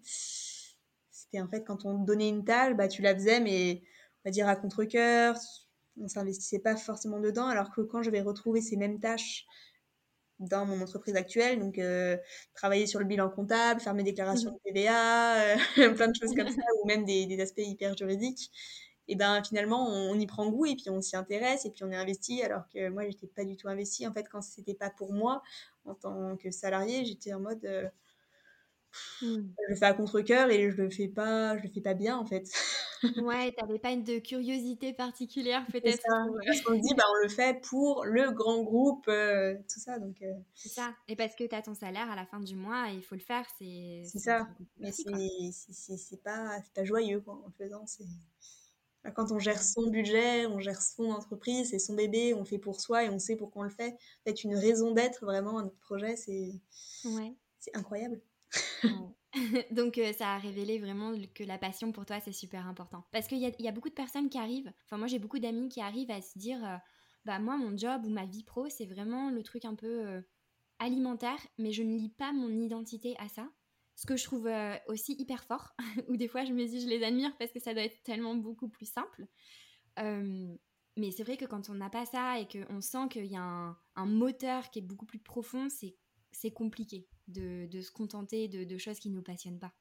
C'était 1.11 1.41
en 1.41 1.47
fait 1.47 1.63
quand 1.63 1.85
on 1.85 1.95
donnait 2.03 2.29
une 2.29 2.45
tâche, 2.45 2.75
bah, 2.75 2.87
tu 2.87 3.01
la 3.01 3.13
faisais, 3.13 3.39
mais 3.39 3.81
on 4.23 4.29
va 4.29 4.31
dire 4.31 4.47
à 4.47 4.55
contre-coeur, 4.55 5.35
on 5.99 6.07
s'investissait 6.07 6.59
pas 6.59 6.77
forcément 6.77 7.19
dedans, 7.19 7.47
alors 7.47 7.71
que 7.71 7.81
quand 7.81 8.03
je 8.03 8.11
vais 8.11 8.21
retrouver 8.21 8.61
ces 8.61 8.77
mêmes 8.77 8.99
tâches 8.99 9.45
dans 10.39 10.65
mon 10.65 10.81
entreprise 10.81 11.15
actuelle, 11.15 11.59
donc 11.59 11.79
euh, 11.79 12.17
travailler 12.53 12.85
sur 12.85 12.99
le 12.99 13.05
bilan 13.05 13.29
comptable, 13.29 13.79
faire 13.79 13.93
mes 13.93 14.03
déclarations 14.03 14.51
de 14.51 14.57
TVA, 14.65 15.35
euh, 15.35 15.55
plein 15.95 16.07
de 16.07 16.15
choses 16.15 16.35
comme 16.35 16.49
ça, 16.49 16.61
ou 16.81 16.87
même 16.87 17.05
des, 17.05 17.25
des, 17.25 17.39
aspects 17.41 17.59
hyper 17.59 17.97
juridiques. 17.97 18.51
Et 19.07 19.15
ben 19.15 19.41
finalement, 19.43 19.87
on, 19.87 20.19
y 20.19 20.27
prend 20.27 20.49
goût 20.49 20.65
et 20.65 20.75
puis 20.75 20.89
on 20.89 21.01
s'y 21.01 21.15
intéresse 21.15 21.65
et 21.65 21.71
puis 21.71 21.83
on 21.85 21.91
est 21.91 21.95
investi. 21.95 22.41
Alors 22.43 22.67
que 22.67 22.89
moi, 22.89 23.05
j'étais 23.05 23.27
pas 23.27 23.45
du 23.45 23.55
tout 23.55 23.69
investi. 23.69 24.05
En 24.05 24.13
fait, 24.13 24.27
quand 24.29 24.41
c'était 24.41 24.73
pas 24.73 24.89
pour 24.89 25.13
moi 25.13 25.41
en 25.85 25.95
tant 25.95 26.35
que 26.35 26.51
salarié, 26.51 27.05
j'étais 27.05 27.33
en 27.33 27.39
mode 27.39 27.63
euh, 27.63 27.87
Mmh. 29.21 29.25
Je 29.25 29.69
le 29.69 29.75
fais 29.75 29.85
à 29.85 29.93
contre-coeur 29.93 30.49
et 30.49 30.71
je 30.71 30.77
le 30.77 30.89
fais 30.89 31.07
pas, 31.07 31.57
je 31.57 31.63
le 31.63 31.69
fais 31.69 31.81
pas 31.81 31.93
bien 31.93 32.17
en 32.17 32.25
fait. 32.25 32.47
ouais, 33.17 33.51
t'avais 33.57 33.79
pas 33.79 33.91
une 33.91 34.03
de 34.03 34.19
curiosité 34.19 34.93
particulière 34.93 35.65
peut-être. 35.71 36.03
Euh 36.09 36.39
parce 36.45 36.61
qu'on 36.61 36.75
dit, 36.75 36.93
bah, 36.95 37.03
on 37.09 37.23
le 37.23 37.29
fait 37.29 37.61
pour 37.61 38.05
le 38.05 38.31
grand 38.31 38.63
groupe, 38.63 39.07
euh, 39.07 39.55
tout 39.71 39.79
ça. 39.79 39.99
Donc. 39.99 40.21
Euh 40.21 40.33
c'est 40.53 40.69
ça. 40.69 40.93
Et 41.07 41.15
parce 41.15 41.35
que 41.35 41.43
tu 41.43 41.55
as 41.55 41.61
ton 41.61 41.73
salaire 41.73 42.09
à 42.11 42.15
la 42.15 42.25
fin 42.25 42.39
du 42.39 42.55
mois, 42.55 42.87
il 42.93 43.03
faut 43.03 43.15
le 43.15 43.21
faire. 43.21 43.45
C'est. 43.57 44.03
C'est 44.05 44.19
ça. 44.19 44.47
Mais 44.79 44.91
c'est 44.91 46.23
pas, 46.23 46.59
pas 46.75 46.83
joyeux 46.83 47.21
quoi, 47.21 47.35
en 47.35 47.47
le 47.47 47.65
faisant. 47.65 47.85
C'est 47.85 48.05
quand 49.15 49.31
on 49.31 49.39
gère 49.39 49.61
son 49.61 49.87
budget, 49.87 50.45
on 50.47 50.59
gère 50.59 50.81
son 50.81 51.11
entreprise, 51.11 51.69
c'est 51.69 51.79
son 51.79 51.93
bébé, 51.93 52.33
on 52.33 52.39
le 52.39 52.45
fait 52.45 52.57
pour 52.57 52.81
soi 52.81 53.05
et 53.05 53.09
on 53.09 53.19
sait 53.19 53.35
pourquoi 53.35 53.61
on 53.61 53.63
le 53.63 53.69
fait. 53.69 53.97
Peut-être 54.23 54.43
une 54.43 54.55
raison 54.55 54.91
d'être 54.91 55.25
vraiment 55.25 55.59
à 55.59 55.63
notre 55.63 55.77
projet, 55.77 56.15
c'est 56.15 56.51
ouais. 57.05 57.33
c'est 57.59 57.75
incroyable. 57.75 58.21
Donc 59.71 59.99
ça 60.17 60.35
a 60.35 60.37
révélé 60.37 60.79
vraiment 60.79 61.13
que 61.33 61.43
la 61.43 61.57
passion 61.57 61.91
pour 61.91 62.05
toi 62.05 62.19
c'est 62.19 62.31
super 62.31 62.67
important. 62.67 63.03
Parce 63.11 63.27
qu'il 63.27 63.39
y, 63.39 63.63
y 63.63 63.67
a, 63.67 63.71
beaucoup 63.71 63.89
de 63.89 63.93
personnes 63.93 64.29
qui 64.29 64.37
arrivent, 64.37 64.71
enfin 64.85 64.97
moi 64.97 65.07
j'ai 65.07 65.19
beaucoup 65.19 65.39
d'amis 65.39 65.69
qui 65.69 65.81
arrivent 65.81 66.11
à 66.11 66.21
se 66.21 66.37
dire, 66.37 66.59
bah 67.25 67.39
moi 67.39 67.57
mon 67.57 67.77
job 67.77 68.05
ou 68.05 68.09
ma 68.09 68.25
vie 68.25 68.43
pro 68.43 68.69
c'est 68.69 68.85
vraiment 68.85 69.29
le 69.29 69.43
truc 69.43 69.65
un 69.65 69.75
peu 69.75 70.23
alimentaire, 70.79 71.39
mais 71.57 71.71
je 71.71 71.83
ne 71.83 71.97
lis 71.97 72.09
pas 72.09 72.31
mon 72.31 72.49
identité 72.49 73.15
à 73.19 73.27
ça. 73.27 73.49
Ce 73.95 74.05
que 74.05 74.15
je 74.15 74.23
trouve 74.23 74.49
aussi 74.87 75.13
hyper 75.13 75.43
fort, 75.43 75.75
ou 76.07 76.17
des 76.17 76.27
fois 76.27 76.45
je 76.45 76.53
me 76.53 76.65
dis 76.65 76.81
je 76.81 76.87
les 76.87 77.03
admire 77.03 77.35
parce 77.37 77.51
que 77.51 77.59
ça 77.59 77.73
doit 77.73 77.83
être 77.83 78.01
tellement 78.03 78.35
beaucoup 78.35 78.69
plus 78.69 78.89
simple. 78.89 79.27
mais 79.97 81.11
c'est 81.11 81.23
vrai 81.23 81.37
que 81.37 81.45
quand 81.45 81.69
on 81.69 81.75
n'a 81.75 81.89
pas 81.89 82.05
ça 82.05 82.39
et 82.39 82.47
qu'on 82.47 82.81
sent 82.81 83.09
qu'il 83.11 83.25
y 83.25 83.35
a 83.35 83.75
un 83.95 84.05
moteur 84.05 84.69
qui 84.71 84.79
est 84.79 84.83
beaucoup 84.83 85.05
plus 85.05 85.19
profond, 85.19 85.67
c'est 85.69 85.95
compliqué 86.53 87.07
de, 87.27 87.67
se 87.81 87.91
contenter 87.91 88.47
de, 88.47 88.77
choses 88.77 88.99
qui 88.99 89.09
ne 89.09 89.15
nous 89.15 89.23
passionnent 89.23 89.59
pas. 89.59 89.73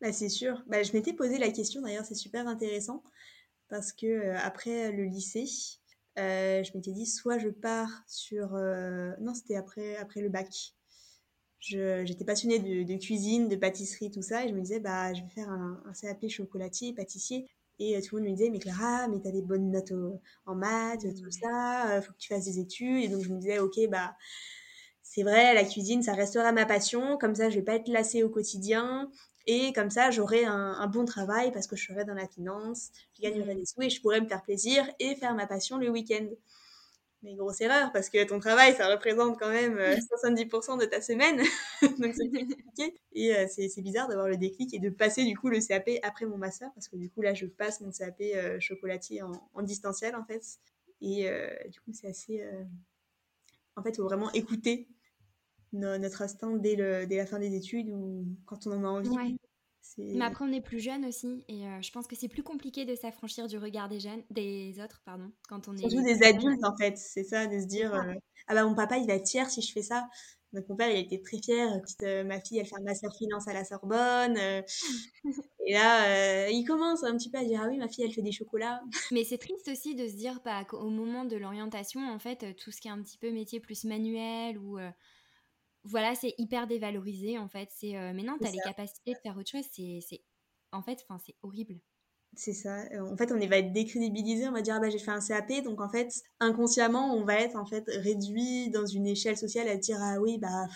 Bah, 0.00 0.12
c'est 0.12 0.28
sûr. 0.28 0.62
Bah, 0.66 0.82
je 0.82 0.92
m'étais 0.92 1.12
posé 1.12 1.38
la 1.38 1.50
question 1.50 1.82
d'ailleurs, 1.82 2.04
c'est 2.04 2.14
super 2.14 2.46
intéressant 2.48 3.02
parce 3.68 3.92
que 3.92 4.06
euh, 4.06 4.38
après 4.38 4.92
le 4.92 5.04
lycée, 5.04 5.46
euh, 6.18 6.62
je 6.62 6.72
m'étais 6.74 6.92
dit 6.92 7.06
soit 7.06 7.38
je 7.38 7.48
pars 7.48 8.04
sur 8.06 8.54
euh, 8.54 9.12
non 9.20 9.34
c'était 9.34 9.56
après 9.56 9.96
après 9.96 10.20
le 10.20 10.28
bac. 10.28 10.74
J'étais 11.60 12.26
passionnée 12.26 12.58
de, 12.58 12.96
cuisine, 12.98 13.48
de 13.48 13.56
pâtisserie, 13.56 14.10
tout 14.10 14.20
ça, 14.20 14.44
et 14.44 14.48
je 14.50 14.54
me 14.54 14.60
disais 14.60 14.80
bah 14.80 15.14
je 15.14 15.22
vais 15.22 15.30
faire 15.30 15.48
un, 15.48 15.80
CAP 15.98 16.28
chocolatier, 16.28 16.92
pâtissier. 16.92 17.48
Et 17.78 18.00
tout 18.02 18.16
le 18.16 18.22
monde 18.22 18.30
me 18.30 18.36
disait, 18.36 18.50
mais 18.50 18.60
Clara, 18.60 19.08
mais 19.08 19.18
t'as 19.20 19.32
des 19.32 19.42
bonnes 19.42 19.70
notes 19.70 19.92
en 20.46 20.54
maths, 20.54 21.00
tout 21.00 21.30
ça, 21.30 22.00
faut 22.02 22.12
que 22.12 22.18
tu 22.18 22.28
fasses 22.28 22.44
des 22.44 22.60
études. 22.60 23.04
Et 23.04 23.08
donc 23.08 23.22
je 23.24 23.30
me 23.30 23.38
disais, 23.38 23.58
ok, 23.58 23.88
bah 23.88 24.14
c'est 25.14 25.22
vrai, 25.22 25.54
la 25.54 25.62
cuisine, 25.62 26.02
ça 26.02 26.12
restera 26.12 26.50
ma 26.50 26.66
passion. 26.66 27.16
Comme 27.18 27.36
ça, 27.36 27.48
je 27.48 27.54
vais 27.54 27.62
pas 27.62 27.76
être 27.76 27.86
lassée 27.86 28.24
au 28.24 28.28
quotidien. 28.28 29.08
Et 29.46 29.72
comme 29.72 29.88
ça, 29.88 30.10
j'aurai 30.10 30.44
un, 30.44 30.88
bon 30.88 31.04
travail 31.04 31.52
parce 31.52 31.68
que 31.68 31.76
je 31.76 31.84
serai 31.84 32.04
dans 32.04 32.14
la 32.14 32.26
finance, 32.26 32.90
je 33.16 33.22
gagnerai 33.22 33.54
des 33.54 33.64
sous 33.64 33.80
et 33.82 33.90
je 33.90 34.02
pourrai 34.02 34.20
me 34.20 34.26
faire 34.26 34.42
plaisir 34.42 34.90
et 34.98 35.14
faire 35.14 35.32
ma 35.36 35.46
passion 35.46 35.78
le 35.78 35.88
week-end. 35.88 36.26
Mais 37.22 37.36
grosse 37.36 37.60
erreur 37.60 37.92
parce 37.92 38.10
que 38.10 38.24
ton 38.24 38.40
travail, 38.40 38.74
ça 38.74 38.88
représente 38.88 39.38
quand 39.38 39.50
même 39.50 39.76
70% 40.10 40.80
de 40.80 40.84
ta 40.86 41.00
semaine. 41.00 41.40
Donc 42.00 42.12
c'est 42.16 42.28
compliqué. 42.48 43.00
Et 43.12 43.36
euh, 43.36 43.46
c'est 43.48 43.82
bizarre 43.82 44.08
d'avoir 44.08 44.26
le 44.26 44.36
déclic 44.36 44.74
et 44.74 44.80
de 44.80 44.90
passer 44.90 45.24
du 45.24 45.36
coup 45.36 45.48
le 45.48 45.60
CAP 45.60 45.90
après 46.02 46.26
mon 46.26 46.38
master 46.38 46.72
parce 46.74 46.88
que 46.88 46.96
du 46.96 47.08
coup 47.08 47.22
là, 47.22 47.34
je 47.34 47.46
passe 47.46 47.80
mon 47.82 47.92
CAP 47.92 48.20
euh, 48.20 48.58
chocolatier 48.58 49.22
en, 49.22 49.62
distanciel 49.62 50.16
en 50.16 50.24
fait. 50.24 50.42
Et 51.00 51.28
euh, 51.28 51.48
du 51.68 51.80
coup, 51.82 51.92
c'est 51.92 52.08
assez. 52.08 52.44
En 53.76 53.82
fait, 53.84 53.90
il 53.90 53.96
faut 53.96 54.04
vraiment 54.04 54.32
écouter 54.32 54.88
notre 55.74 56.22
instinct 56.22 56.56
dès, 56.56 56.76
le, 56.76 57.06
dès 57.06 57.16
la 57.16 57.26
fin 57.26 57.38
des 57.38 57.54
études 57.54 57.90
ou 57.90 58.24
quand 58.46 58.66
on 58.66 58.72
en 58.72 58.84
a 58.84 58.88
envie. 58.88 59.36
Mais 59.98 60.24
après, 60.24 60.44
on 60.44 60.52
est 60.52 60.60
plus 60.60 60.80
jeune 60.80 61.04
aussi, 61.04 61.44
et 61.48 61.66
euh, 61.66 61.80
je 61.82 61.90
pense 61.92 62.06
que 62.06 62.16
c'est 62.16 62.28
plus 62.28 62.42
compliqué 62.42 62.84
de 62.84 62.94
s'affranchir 62.94 63.46
du 63.46 63.58
regard 63.58 63.88
des 63.88 64.00
jeunes, 64.00 64.22
des 64.30 64.74
autres, 64.82 65.02
pardon, 65.04 65.30
quand 65.48 65.68
on 65.68 65.76
est. 65.76 65.88
Surtout 65.88 66.02
des 66.02 66.22
adultes, 66.24 66.64
en 66.64 66.76
fait, 66.76 66.96
c'est 66.96 67.24
ça, 67.24 67.46
de 67.46 67.60
se 67.60 67.66
dire 67.66 67.94
euh, 67.94 68.14
ah 68.48 68.54
bah 68.54 68.64
mon 68.64 68.74
papa 68.74 68.98
il 68.98 69.06
va 69.06 69.14
être 69.14 69.28
fier 69.28 69.48
si 69.48 69.62
je 69.62 69.72
fais 69.72 69.82
ça. 69.82 70.08
Donc 70.52 70.68
mon 70.68 70.76
père 70.76 70.88
il 70.88 70.96
a 70.96 71.00
été 71.00 71.20
très 71.20 71.38
fier, 71.38 71.80
petite, 71.82 72.02
euh, 72.04 72.22
ma 72.22 72.40
fille 72.40 72.58
elle 72.58 72.66
fait 72.66 72.76
un 72.78 72.84
master 72.84 73.10
finance 73.16 73.48
à 73.48 73.52
la 73.52 73.64
Sorbonne, 73.64 74.36
et 75.66 75.72
là 75.72 76.48
il 76.48 76.64
commence 76.64 77.02
un 77.02 77.16
petit 77.16 77.30
peu 77.30 77.38
à 77.38 77.44
dire 77.44 77.60
ah 77.62 77.68
oui 77.68 77.76
ma 77.78 77.88
fille 77.88 78.04
elle 78.04 78.12
fait 78.12 78.22
des 78.22 78.32
chocolats. 78.32 78.80
Mais 79.12 79.24
c'est 79.24 79.38
triste 79.38 79.68
aussi 79.68 79.94
de 79.96 80.06
se 80.06 80.14
dire 80.14 80.40
bah, 80.44 80.64
qu'au 80.64 80.90
moment 80.90 81.24
de 81.24 81.36
l'orientation 81.36 82.00
en 82.08 82.18
fait 82.18 82.54
tout 82.56 82.70
ce 82.70 82.80
qui 82.80 82.88
est 82.88 82.92
un 82.92 83.02
petit 83.02 83.18
peu 83.18 83.32
métier 83.32 83.58
plus 83.58 83.84
manuel 83.84 84.58
ou 84.58 84.78
voilà, 85.84 86.14
c'est 86.14 86.34
hyper 86.38 86.66
dévalorisé 86.66 87.38
en 87.38 87.48
fait. 87.48 87.68
C'est 87.76 87.96
euh, 87.96 88.12
mais 88.14 88.22
non, 88.22 88.36
tu 88.40 88.46
as 88.46 88.50
les 88.50 88.58
capacités 88.58 89.12
de 89.12 89.18
faire 89.18 89.36
autre 89.36 89.50
chose. 89.50 89.64
C'est 89.70 90.22
en 90.72 90.82
fait, 90.82 91.04
enfin, 91.08 91.20
c'est 91.24 91.36
horrible. 91.42 91.78
C'est 92.36 92.52
ça. 92.52 92.84
Euh, 92.92 93.12
en 93.12 93.16
fait, 93.16 93.30
on 93.30 93.38
va 93.38 93.58
être 93.58 93.72
décrédibilisé. 93.72 94.48
On 94.48 94.52
va 94.52 94.62
dire 94.62 94.74
ah 94.76 94.80
bah 94.80 94.90
j'ai 94.90 94.98
fait 94.98 95.10
un 95.10 95.20
CAP, 95.20 95.62
donc 95.62 95.80
en 95.80 95.88
fait 95.88 96.12
inconsciemment 96.40 97.14
on 97.14 97.24
va 97.24 97.34
être 97.34 97.56
en 97.56 97.66
fait 97.66 97.84
réduit 97.86 98.70
dans 98.70 98.86
une 98.86 99.06
échelle 99.06 99.36
sociale 99.36 99.68
à 99.68 99.76
dire 99.76 99.98
ah 100.00 100.20
oui 100.20 100.38
bah 100.38 100.66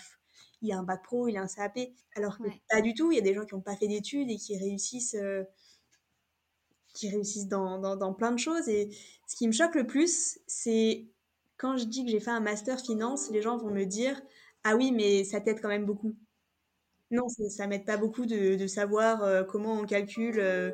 il 0.61 0.69
y 0.69 0.73
a 0.73 0.77
un 0.77 0.83
bac 0.83 1.03
pro, 1.03 1.27
il 1.27 1.37
a 1.37 1.41
un 1.41 1.47
CAP. 1.47 1.79
Alors 2.15 2.37
que 2.37 2.43
pas 2.69 2.81
du 2.81 2.93
tout. 2.93 3.11
Il 3.11 3.15
y 3.15 3.19
a 3.19 3.23
des 3.23 3.33
gens 3.33 3.45
qui 3.45 3.55
n'ont 3.55 3.61
pas 3.61 3.75
fait 3.75 3.87
d'études 3.87 4.29
et 4.29 4.37
qui 4.37 4.57
réussissent. 4.57 5.15
Euh, 5.15 5.43
qui 6.93 7.09
réussissent 7.09 7.47
dans, 7.47 7.79
dans, 7.79 7.95
dans, 7.95 8.13
plein 8.13 8.31
de 8.31 8.39
choses. 8.39 8.67
Et 8.67 8.89
ce 9.27 9.35
qui 9.35 9.47
me 9.47 9.53
choque 9.53 9.75
le 9.75 9.85
plus, 9.85 10.39
c'est 10.47 11.07
quand 11.57 11.77
je 11.77 11.85
dis 11.85 12.03
que 12.03 12.09
j'ai 12.09 12.19
fait 12.19 12.31
un 12.31 12.39
master 12.39 12.79
finance, 12.79 13.29
les 13.29 13.41
gens 13.41 13.57
vont 13.57 13.69
me 13.69 13.85
dire 13.85 14.19
ah 14.63 14.75
oui, 14.75 14.91
mais 14.91 15.23
ça 15.23 15.41
t'aide 15.41 15.61
quand 15.61 15.69
même 15.69 15.85
beaucoup. 15.85 16.15
Non, 17.11 17.27
ça, 17.27 17.65
m'aide 17.65 17.85
pas 17.85 17.97
beaucoup 17.97 18.25
de, 18.27 18.67
savoir 18.67 19.23
euh, 19.23 19.43
comment 19.43 19.73
on 19.73 19.85
calcule 19.85 20.39
euh, 20.39 20.71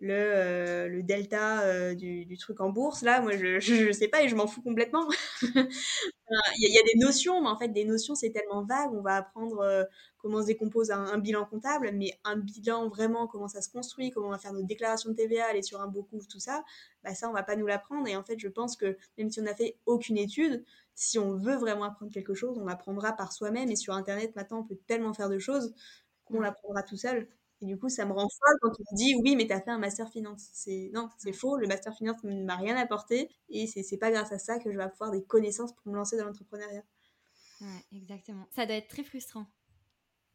le, 0.00 0.12
euh, 0.12 0.88
le 0.88 1.04
delta 1.04 1.94
du, 1.94 2.36
truc 2.36 2.60
en 2.60 2.70
bourse. 2.70 3.02
Là, 3.02 3.20
moi, 3.20 3.36
je, 3.36 3.60
je, 3.60 3.92
sais 3.92 4.08
pas 4.08 4.22
et 4.22 4.28
je 4.28 4.34
m'en 4.34 4.48
fous 4.48 4.62
complètement. 4.62 5.08
Il 5.42 6.74
y, 6.74 6.78
a 6.78 6.82
des 6.82 6.98
notions, 6.98 7.40
mais 7.40 7.48
en 7.48 7.56
fait, 7.56 7.68
des 7.68 7.84
notions, 7.84 8.16
c'est 8.16 8.30
tellement 8.30 8.64
vague. 8.64 8.92
On 8.92 9.02
va 9.02 9.14
apprendre 9.16 9.86
comment 10.18 10.42
se 10.42 10.46
décompose 10.48 10.90
un, 10.90 11.18
bilan 11.18 11.44
comptable, 11.46 11.92
mais 11.94 12.12
un 12.24 12.36
bilan 12.36 12.88
vraiment, 12.88 13.28
comment 13.28 13.48
ça 13.48 13.62
se 13.62 13.70
construit, 13.70 14.10
comment 14.10 14.28
on 14.28 14.32
va 14.32 14.38
faire 14.38 14.52
nos 14.52 14.64
déclarations 14.64 15.10
de 15.10 15.14
TVA, 15.14 15.46
aller 15.46 15.62
sur 15.62 15.80
un 15.80 15.86
beau 15.86 16.02
couvre, 16.02 16.26
tout 16.28 16.40
ça, 16.40 16.64
bah 17.04 17.14
ça, 17.14 17.30
on 17.30 17.32
va 17.32 17.44
pas 17.44 17.56
nous 17.56 17.66
l'apprendre. 17.66 18.06
Et 18.08 18.16
en 18.16 18.24
fait, 18.24 18.38
je 18.38 18.48
pense 18.48 18.76
que 18.76 18.96
même 19.16 19.30
si 19.30 19.40
on 19.40 19.44
n'a 19.44 19.54
fait 19.54 19.78
aucune 19.86 20.18
étude, 20.18 20.64
si 20.98 21.16
on 21.16 21.36
veut 21.36 21.54
vraiment 21.54 21.84
apprendre 21.84 22.10
quelque 22.10 22.34
chose, 22.34 22.58
on 22.58 22.64
l'apprendra 22.64 23.12
par 23.12 23.32
soi-même. 23.32 23.70
Et 23.70 23.76
sur 23.76 23.94
Internet, 23.94 24.34
maintenant, 24.34 24.58
on 24.58 24.64
peut 24.64 24.78
tellement 24.88 25.14
faire 25.14 25.28
de 25.28 25.38
choses 25.38 25.72
qu'on 26.24 26.40
l'apprendra 26.40 26.82
tout 26.82 26.96
seul. 26.96 27.28
Et 27.60 27.66
du 27.66 27.78
coup, 27.78 27.88
ça 27.88 28.04
me 28.04 28.12
rend 28.12 28.28
folle 28.28 28.56
quand 28.60 28.70
on 28.70 28.82
me 28.92 28.96
dit 28.96 29.14
oui, 29.22 29.36
mais 29.36 29.46
tu 29.46 29.52
as 29.52 29.60
fait 29.60 29.70
un 29.70 29.78
master 29.78 30.10
finance. 30.10 30.48
C'est 30.52 30.90
non, 30.92 31.08
c'est 31.16 31.32
faux. 31.32 31.56
Le 31.56 31.68
master 31.68 31.94
finance 31.94 32.22
ne 32.24 32.44
m'a 32.44 32.56
rien 32.56 32.76
apporté 32.76 33.30
et 33.48 33.68
c'est 33.68 33.84
c'est 33.84 33.96
pas 33.96 34.10
grâce 34.10 34.32
à 34.32 34.38
ça 34.38 34.58
que 34.58 34.72
je 34.72 34.76
vais 34.76 34.82
avoir 34.82 35.12
des 35.12 35.22
connaissances 35.22 35.72
pour 35.72 35.92
me 35.92 35.96
lancer 35.96 36.16
dans 36.16 36.24
l'entrepreneuriat. 36.24 36.82
Ouais, 37.60 37.84
exactement. 37.92 38.46
Ça 38.50 38.66
doit 38.66 38.76
être 38.76 38.88
très 38.88 39.04
frustrant. 39.04 39.46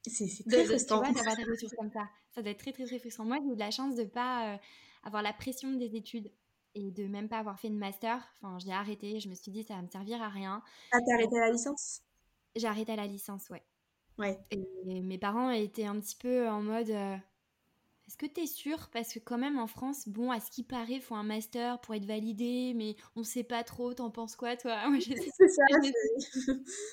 C'est 0.07 0.27
très 0.47 0.63
frustrant. 0.63 1.01
Tu 1.01 1.11
vois, 1.11 1.13
d'avoir 1.13 1.35
des 1.35 1.43
ressources 1.43 1.75
comme 1.75 1.91
ça. 1.91 2.09
Ça 2.33 2.41
doit 2.41 2.51
être 2.51 2.59
très 2.59 2.71
très 2.71 2.85
très 2.85 2.99
frustrant. 2.99 3.25
Moi, 3.25 3.39
j'ai 3.43 3.51
eu 3.51 3.55
de 3.55 3.59
la 3.59 3.71
chance 3.71 3.95
de 3.95 4.05
pas 4.05 4.53
euh, 4.53 4.57
avoir 5.03 5.23
la 5.23 5.33
pression 5.33 5.73
des 5.73 5.95
études 5.97 6.31
et 6.75 6.91
de 6.91 7.07
même 7.07 7.29
pas 7.29 7.39
avoir 7.39 7.59
fait 7.59 7.69
de 7.69 7.75
master. 7.75 8.21
Enfin, 8.41 8.57
j'ai 8.59 8.71
arrêté. 8.71 9.19
Je 9.19 9.29
me 9.29 9.35
suis 9.35 9.51
dit 9.51 9.63
ça 9.63 9.75
va 9.75 9.81
me 9.81 9.87
servir 9.87 10.21
à 10.21 10.29
rien. 10.29 10.61
Ah, 10.91 10.97
t'as 11.05 11.15
arrêté 11.15 11.39
la 11.39 11.51
licence? 11.51 12.01
J'ai 12.55 12.67
arrêté 12.67 12.95
la 12.95 13.07
licence, 13.07 13.49
ouais. 13.49 13.63
Ouais. 14.17 14.37
Et 14.51 15.01
mes 15.01 15.17
parents 15.17 15.49
étaient 15.49 15.85
un 15.85 15.99
petit 15.99 16.15
peu 16.15 16.47
en 16.47 16.61
mode 16.61 16.89
euh, 16.89 17.17
est-ce 18.13 18.27
que 18.27 18.31
tu 18.31 18.41
es 18.41 18.45
sûr? 18.45 18.89
Parce 18.93 19.11
que 19.11 19.17
quand 19.17 19.39
même 19.39 19.57
en 19.57 19.65
France, 19.65 20.07
bon, 20.07 20.29
à 20.29 20.39
ce 20.39 20.51
qui 20.51 20.61
paraît, 20.61 20.97
il 20.97 21.01
faut 21.01 21.15
un 21.15 21.23
master 21.23 21.81
pour 21.81 21.95
être 21.95 22.05
validé, 22.05 22.73
mais 22.75 22.95
on 23.15 23.23
sait 23.23 23.43
pas 23.43 23.63
trop, 23.63 23.95
t'en 23.95 24.11
penses 24.11 24.35
quoi 24.35 24.55
toi? 24.55 24.77
C'est 25.01 25.47
ça. 25.47 25.63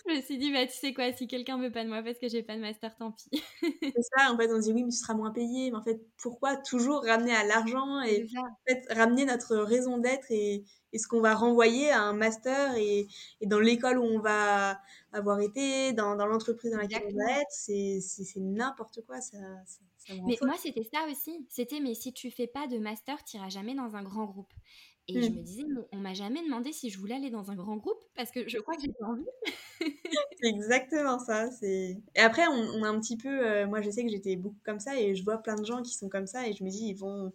Je 0.09 0.17
me 0.17 0.21
suis 0.23 0.39
dit, 0.39 0.51
bah 0.51 0.65
tu 0.65 0.73
sais 0.73 0.95
quoi, 0.95 1.13
si 1.13 1.27
quelqu'un 1.29 1.59
veut 1.59 1.71
pas 1.71 1.85
de 1.85 1.91
moi 1.91 2.03
parce 2.03 2.19
que 2.19 2.29
j'ai 2.29 2.43
pas 2.43 2.57
de 2.57 2.63
master, 2.63 2.97
tant 2.97 3.13
pis. 3.13 3.29
c'est 3.63 4.03
ça, 4.17 4.33
en 4.33 4.39
fait 4.39 4.51
on 4.51 4.59
dit 4.59 4.73
oui, 4.73 4.83
mais 4.83 4.91
tu 4.91 4.97
seras 4.97 5.13
moins 5.13 5.31
payé, 5.31 5.71
mais 5.71 5.77
en 5.77 5.83
fait 5.83 6.01
pourquoi 6.17 6.57
toujours 6.57 7.05
ramener 7.05 7.35
à 7.35 7.45
l'argent 7.45 8.01
et 8.01 8.27
en 8.39 8.57
fait, 8.67 8.83
ramener 8.91 9.27
notre 9.27 9.57
raison 9.57 9.99
d'être 9.99 10.31
et, 10.31 10.65
ce 10.97 11.07
qu'on 11.07 11.21
va 11.21 11.35
renvoyer 11.35 11.91
à 11.91 12.01
un 12.01 12.15
master 12.15 12.77
et, 12.77 13.09
dans 13.43 13.61
l'école 13.61 13.99
où 13.99 14.05
on 14.05 14.21
va 14.21 14.81
avoir 15.13 15.41
été, 15.41 15.93
dans, 15.93 16.15
l'entreprise 16.15 16.73
dans 16.73 16.79
laquelle 16.79 17.03
on 17.05 17.17
va 17.17 17.41
être, 17.41 17.51
c'est 17.51 18.01
n'importe 18.37 19.01
quoi, 19.07 19.21
ça 19.21 19.37
mais 20.09 20.37
moi, 20.43 20.55
c'était 20.59 20.89
ça 20.93 21.07
aussi. 21.11 21.47
C'était, 21.49 21.81
mais 21.81 21.95
si 21.95 22.13
tu 22.13 22.31
fais 22.31 22.47
pas 22.47 22.67
de 22.67 22.79
master, 22.79 23.23
tu 23.25 23.37
n'iras 23.37 23.51
jamais 23.51 23.75
dans 23.75 23.97
un 23.97 24.03
grand 24.03 24.25
groupe. 24.25 24.53
Et 25.09 25.23
je 25.23 25.29
mmh. 25.29 25.35
me 25.35 25.43
disais, 25.43 25.65
mais 25.69 25.81
on 25.93 25.97
m'a 25.97 26.15
jamais 26.15 26.43
demandé 26.43 26.73
si 26.73 26.91
je 26.91 26.99
voulais 26.99 27.17
aller 27.17 27.31
dans 27.31 27.51
un 27.51 27.57
grand 27.57 27.77
groupe 27.77 28.03
parce 28.15 28.31
que 28.31 28.49
je 28.49 28.59
crois 28.59 28.77
que 28.77 28.83
j'ai 28.83 28.93
pas 28.93 29.07
envie. 29.07 29.25
c'est 30.41 30.49
exactement 30.49 31.19
ça. 31.19 31.49
Et 31.63 31.97
après, 32.17 32.47
on, 32.47 32.85
a 32.85 32.89
un 32.89 33.01
petit 33.01 33.17
peu. 33.17 33.29
Euh, 33.29 33.67
moi, 33.67 33.81
je 33.81 33.91
sais 33.91 34.05
que 34.05 34.11
j'étais 34.11 34.37
beaucoup 34.37 34.61
comme 34.65 34.79
ça 34.79 34.99
et 35.01 35.15
je 35.15 35.25
vois 35.25 35.39
plein 35.39 35.57
de 35.57 35.65
gens 35.65 35.83
qui 35.83 35.95
sont 35.95 36.09
comme 36.09 36.27
ça 36.27 36.47
et 36.47 36.53
je 36.53 36.63
me 36.63 36.71
dis, 36.71 36.89
ils 36.89 36.97
vont, 36.97 37.33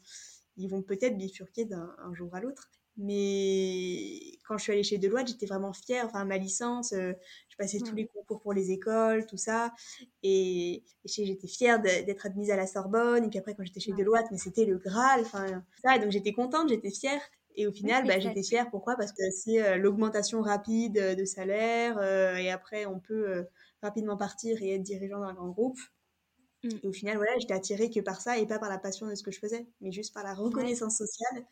ils 0.58 0.70
vont 0.70 0.82
peut-être 0.82 1.18
bifurquer 1.18 1.66
d'un 1.66 2.14
jour 2.14 2.34
à 2.34 2.40
l'autre. 2.40 2.70
Mais 2.98 4.40
quand 4.48 4.58
je 4.58 4.64
suis 4.64 4.72
allée 4.72 4.84
chez 4.84 4.98
Deloitte, 4.98 5.28
j'étais 5.28 5.46
vraiment 5.46 5.74
fière. 5.74 6.06
Enfin, 6.06 6.24
ma 6.24 6.38
licence, 6.38 6.94
euh, 6.94 7.14
je 7.50 7.58
passais 7.58 7.80
tous 7.80 7.96
les 7.96 8.08
concours 8.08 8.40
pour 8.40 8.54
les 8.54 8.72
écoles, 8.72 9.26
tout 9.26 9.38
ça. 9.38 9.74
Et, 10.24 10.84
j'étais 11.04 11.48
fière 11.48 11.82
d'être 11.82 12.26
admise 12.26 12.52
à 12.52 12.56
la 12.56 12.68
Sorbonne. 12.68 13.26
Et 13.26 13.30
puis 13.30 13.40
après, 13.40 13.54
quand 13.54 13.66
j'étais 13.66 13.82
chez 13.82 13.92
Deloitte, 13.92 14.28
mais 14.32 14.38
c'était 14.38 14.66
le 14.66 14.78
Graal. 14.78 15.22
Enfin, 15.22 15.64
ça. 15.84 15.96
Et 15.96 16.00
donc, 16.00 16.12
j'étais 16.12 16.32
contente, 16.32 16.70
j'étais 16.70 16.92
fière. 16.92 17.22
Et 17.58 17.68
au 17.68 17.72
final, 17.72 18.06
bah, 18.08 18.20
j'étais 18.20 18.44
fière. 18.44 18.70
Pourquoi? 18.70 18.96
Parce 18.96 19.12
que 19.12 19.30
c'est 19.32 19.62
euh, 19.62 19.78
l'augmentation 19.78 20.42
rapide 20.42 21.16
de 21.18 21.26
salaire. 21.26 21.98
Euh, 21.98 22.36
et 22.36 22.50
après, 22.50 22.86
on 22.86 23.00
peut 23.00 23.46
rapidement 23.82 24.16
partir 24.16 24.62
et 24.62 24.76
être 24.76 24.84
dirigeant 24.84 25.20
dans 25.20 25.28
un 25.28 25.34
grand 25.34 25.50
groupe. 25.50 25.80
Mmh. 26.64 26.70
Et 26.84 26.88
au 26.88 26.94
final, 26.94 27.18
voilà, 27.18 27.38
j'étais 27.40 27.54
attirée 27.54 27.90
que 27.90 28.00
par 28.00 28.22
ça 28.22 28.38
et 28.38 28.46
pas 28.46 28.60
par 28.60 28.70
la 28.70 28.78
passion 28.78 29.08
de 29.08 29.16
ce 29.16 29.24
que 29.24 29.32
je 29.32 29.40
faisais, 29.40 29.68
mais 29.82 29.92
juste 29.92 30.14
par 30.14 30.24
la 30.24 30.34
reconnaissance 30.34 30.98
sociale. 30.98 31.46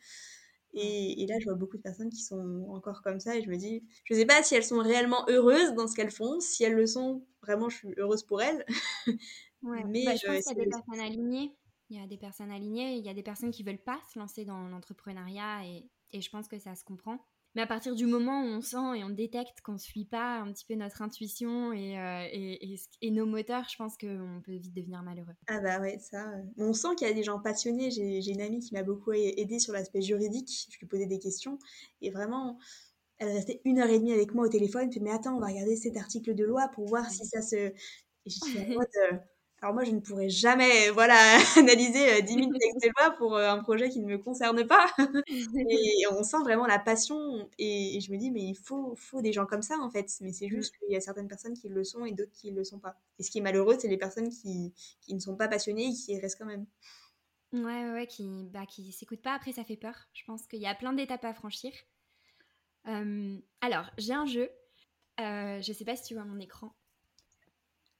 Et, 0.76 1.26
là, 1.28 1.36
je 1.38 1.44
vois 1.44 1.54
beaucoup 1.54 1.76
de 1.76 1.82
personnes 1.82 2.10
qui 2.10 2.22
sont 2.22 2.66
encore 2.70 3.00
comme 3.02 3.20
ça 3.20 3.36
et 3.36 3.42
je 3.42 3.48
me 3.48 3.56
dis, 3.56 3.84
je 4.04 4.14
ne 4.14 4.18
sais 4.18 4.26
pas 4.26 4.42
si 4.42 4.56
elles 4.56 4.64
sont 4.64 4.78
réellement 4.78 5.24
heureuses 5.28 5.72
dans 5.74 5.86
ce 5.86 5.94
qu'elles 5.94 6.10
font. 6.10 6.40
Si 6.40 6.64
elles 6.64 6.74
le 6.74 6.86
sont, 6.86 7.24
vraiment, 7.42 7.68
je 7.68 7.76
suis 7.76 7.94
heureuse 7.96 8.24
pour 8.24 8.42
elles. 8.42 8.64
Mais 9.62 10.04
bah, 10.04 10.14
je, 10.16 10.26
pense 10.26 10.44
qu'il 10.44 10.58
y 10.58 10.60
a 10.60 10.64
des 10.64 10.70
personnes 10.70 11.00
alignées. 11.00 11.56
Il 11.90 12.00
y 12.00 12.02
a 12.02 12.06
des 12.06 12.16
personnes 12.16 12.50
alignées, 12.50 12.96
il 12.96 13.04
y 13.04 13.08
a 13.08 13.14
des 13.14 13.22
personnes 13.22 13.50
qui 13.50 13.62
veulent 13.62 13.82
pas 13.82 14.00
se 14.12 14.18
lancer 14.18 14.44
dans 14.44 14.68
l'entrepreneuriat 14.68 15.66
et, 15.66 15.88
et 16.12 16.20
je 16.20 16.30
pense 16.30 16.48
que 16.48 16.58
ça 16.58 16.74
se 16.74 16.82
comprend. 16.82 17.18
Mais 17.54 17.62
à 17.62 17.66
partir 17.66 17.94
du 17.94 18.06
moment 18.06 18.42
où 18.42 18.46
on 18.46 18.60
sent 18.60 18.98
et 18.98 19.04
on 19.04 19.10
détecte 19.10 19.60
qu'on 19.62 19.74
ne 19.74 19.78
suit 19.78 20.04
pas 20.04 20.38
un 20.38 20.52
petit 20.52 20.64
peu 20.64 20.74
notre 20.74 21.02
intuition 21.02 21.72
et, 21.72 21.98
euh, 21.98 22.26
et, 22.32 22.76
et, 23.02 23.10
nos 23.12 23.26
moteurs, 23.26 23.68
je 23.68 23.76
pense 23.76 23.96
qu'on 23.96 24.42
peut 24.44 24.56
vite 24.56 24.74
devenir 24.74 25.02
malheureux. 25.02 25.34
Ah 25.46 25.60
bah 25.60 25.80
ouais, 25.80 25.98
ça. 25.98 26.30
Euh, 26.30 26.42
on 26.58 26.72
sent 26.72 26.88
qu'il 26.96 27.06
y 27.06 27.10
a 27.10 27.14
des 27.14 27.22
gens 27.22 27.38
passionnés. 27.38 27.90
J'ai 27.92 28.28
une 28.28 28.40
amie 28.40 28.58
qui 28.58 28.74
m'a 28.74 28.82
beaucoup 28.82 29.12
aidé 29.12 29.60
sur 29.60 29.72
l'aspect 29.72 30.02
juridique. 30.02 30.68
Je 30.70 30.78
lui 30.78 30.86
posais 30.86 31.06
des 31.06 31.20
questions 31.20 31.58
et 32.02 32.10
vraiment, 32.10 32.58
elle 33.18 33.28
restait 33.28 33.60
une 33.64 33.78
heure 33.78 33.90
et 33.90 34.00
demie 34.00 34.12
avec 34.12 34.34
moi 34.34 34.46
au 34.46 34.50
téléphone. 34.50 34.90
Elle 34.92 35.00
me 35.00 35.04
mais 35.04 35.12
attends, 35.12 35.36
on 35.36 35.40
va 35.40 35.46
regarder 35.46 35.76
cet 35.76 35.96
article 35.96 36.34
de 36.34 36.44
loi 36.44 36.68
pour 36.74 36.86
voir 36.86 37.08
si 37.08 37.24
ça 37.24 37.40
se. 37.40 37.56
Et 37.56 37.74
j'étais 38.26 38.72
en 38.72 38.74
mode. 38.80 39.20
Euh, 39.64 39.66
alors 39.66 39.74
moi, 39.74 39.84
je 39.84 39.90
ne 39.90 40.00
pourrais 40.00 40.28
jamais 40.28 40.90
voilà, 40.90 41.16
analyser 41.58 42.22
10 42.22 42.34
000 42.34 42.50
textes 42.60 42.82
de 42.82 42.90
loi 42.96 43.16
pour 43.16 43.36
euh, 43.36 43.48
un 43.48 43.62
projet 43.62 43.88
qui 43.88 44.00
ne 44.00 44.06
me 44.06 44.18
concerne 44.18 44.66
pas. 44.66 44.86
et 45.28 46.06
on 46.10 46.22
sent 46.22 46.38
vraiment 46.42 46.66
la 46.66 46.78
passion. 46.78 47.48
Et, 47.58 48.00
je 48.00 48.12
me 48.12 48.18
dis, 48.18 48.30
mais 48.30 48.42
il 48.42 48.54
faut, 48.54 48.94
faut 48.96 49.22
des 49.22 49.32
gens 49.32 49.46
comme 49.46 49.62
ça, 49.62 49.78
en 49.78 49.90
fait. 49.90 50.10
Mais 50.20 50.32
c'est 50.32 50.48
juste 50.48 50.74
qu'il 50.78 50.92
y 50.92 50.96
a 50.96 51.00
certaines 51.00 51.28
personnes 51.28 51.54
qui 51.54 51.68
le 51.68 51.84
sont 51.84 52.04
et 52.04 52.12
d'autres 52.12 52.32
qui 52.32 52.52
ne 52.52 52.56
le 52.56 52.64
sont 52.64 52.78
pas. 52.78 52.96
Et 53.18 53.22
ce 53.22 53.30
qui 53.30 53.38
est 53.38 53.42
malheureux, 53.42 53.76
c'est 53.78 53.88
les 53.88 53.96
personnes 53.96 54.28
qui, 54.28 54.72
qui 55.00 55.14
ne 55.14 55.20
sont 55.20 55.36
pas 55.36 55.48
passionnées 55.48 55.88
et 55.88 55.92
qui 55.92 56.18
restent 56.18 56.38
quand 56.38 56.46
même. 56.46 56.66
Ouais, 57.52 57.92
ouais, 57.92 58.06
qui, 58.06 58.48
bah, 58.52 58.66
qui 58.66 58.92
s'écoute 58.92 59.22
pas. 59.22 59.34
Après, 59.34 59.52
ça 59.52 59.64
fait 59.64 59.76
peur. 59.76 60.08
Je 60.12 60.24
pense 60.24 60.46
qu'il 60.46 60.60
y 60.60 60.66
a 60.66 60.74
plein 60.74 60.92
d'étapes 60.92 61.24
à 61.24 61.34
franchir. 61.34 61.72
alors, 62.84 63.90
j'ai 63.98 64.12
un 64.12 64.26
jeu. 64.26 64.50
Euh, 65.20 65.62
je 65.62 65.72
sais 65.72 65.84
pas 65.84 65.94
si 65.94 66.02
tu 66.02 66.14
vois 66.14 66.24
mon 66.24 66.40
écran. 66.40 66.74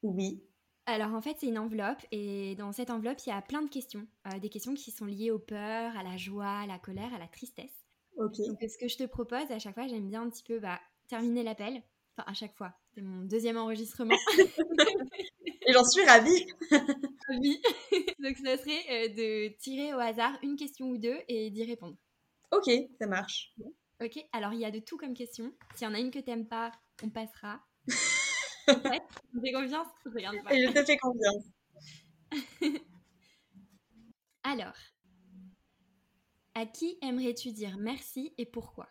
Oui. 0.02 0.42
Alors 0.86 1.14
en 1.14 1.20
fait, 1.20 1.36
c'est 1.38 1.46
une 1.46 1.58
enveloppe 1.58 2.04
et 2.12 2.54
dans 2.56 2.72
cette 2.72 2.90
enveloppe, 2.90 3.18
il 3.26 3.30
y 3.30 3.32
a 3.32 3.40
plein 3.40 3.62
de 3.62 3.70
questions. 3.70 4.06
Euh, 4.26 4.38
des 4.38 4.50
questions 4.50 4.74
qui 4.74 4.90
sont 4.90 5.06
liées 5.06 5.30
aux 5.30 5.38
peurs, 5.38 5.96
à 5.96 6.02
la 6.02 6.16
joie, 6.16 6.60
à 6.60 6.66
la 6.66 6.78
colère, 6.78 7.14
à 7.14 7.18
la 7.18 7.26
tristesse. 7.26 7.86
Ok. 8.16 8.36
Donc 8.46 8.58
ce 8.60 8.78
que 8.78 8.88
je 8.88 8.96
te 8.96 9.04
propose, 9.04 9.50
à 9.50 9.58
chaque 9.58 9.74
fois, 9.74 9.86
j'aime 9.86 10.08
bien 10.08 10.22
un 10.22 10.30
petit 10.30 10.42
peu 10.42 10.58
bah, 10.58 10.78
terminer 11.08 11.42
l'appel. 11.42 11.82
Enfin, 12.16 12.30
à 12.30 12.34
chaque 12.34 12.54
fois. 12.54 12.72
C'est 12.94 13.02
mon 13.02 13.24
deuxième 13.24 13.56
enregistrement. 13.56 14.14
et 15.66 15.72
j'en 15.72 15.84
suis 15.84 16.04
ravie. 16.04 16.46
ravie. 16.70 17.60
Donc 18.20 18.36
ça 18.36 18.56
serait 18.58 18.84
euh, 18.90 19.08
de 19.08 19.56
tirer 19.56 19.94
au 19.94 19.98
hasard 19.98 20.38
une 20.42 20.56
question 20.56 20.90
ou 20.90 20.98
deux 20.98 21.18
et 21.28 21.50
d'y 21.50 21.64
répondre. 21.64 21.96
Ok, 22.52 22.70
ça 23.00 23.06
marche. 23.06 23.52
Ok, 24.00 24.24
alors 24.32 24.52
il 24.52 24.60
y 24.60 24.64
a 24.64 24.70
de 24.70 24.78
tout 24.78 24.96
comme 24.96 25.14
question. 25.14 25.52
S'il 25.74 25.88
y 25.88 25.90
en 25.90 25.94
a 25.94 25.98
une 25.98 26.10
que 26.10 26.18
t'aimes 26.18 26.46
pas, 26.46 26.70
on 27.02 27.08
passera. 27.08 27.60
Ouais, 28.68 29.02
tu 29.32 29.40
fais 29.40 29.52
confiance 29.52 29.86
Regarde 30.06 30.42
pas. 30.42 30.54
Et 30.54 30.66
je 30.66 30.72
te 30.72 30.84
fais 30.84 30.96
confiance. 30.96 31.44
alors, 34.42 34.76
à 36.54 36.66
qui 36.66 36.98
aimerais-tu 37.02 37.52
dire 37.52 37.76
merci 37.78 38.32
et 38.38 38.46
pourquoi? 38.46 38.88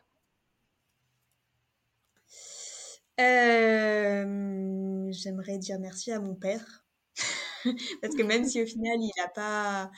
Euh, 3.20 5.12
J'aimerais 5.12 5.58
dire 5.58 5.80
merci 5.80 6.12
à 6.12 6.20
mon 6.20 6.36
père. 6.36 6.86
Parce 8.02 8.16
que 8.16 8.24
même 8.24 8.46
si 8.46 8.62
au 8.62 8.66
final 8.66 8.98
il 9.00 9.12
a 9.24 9.30
pas, 9.30 9.92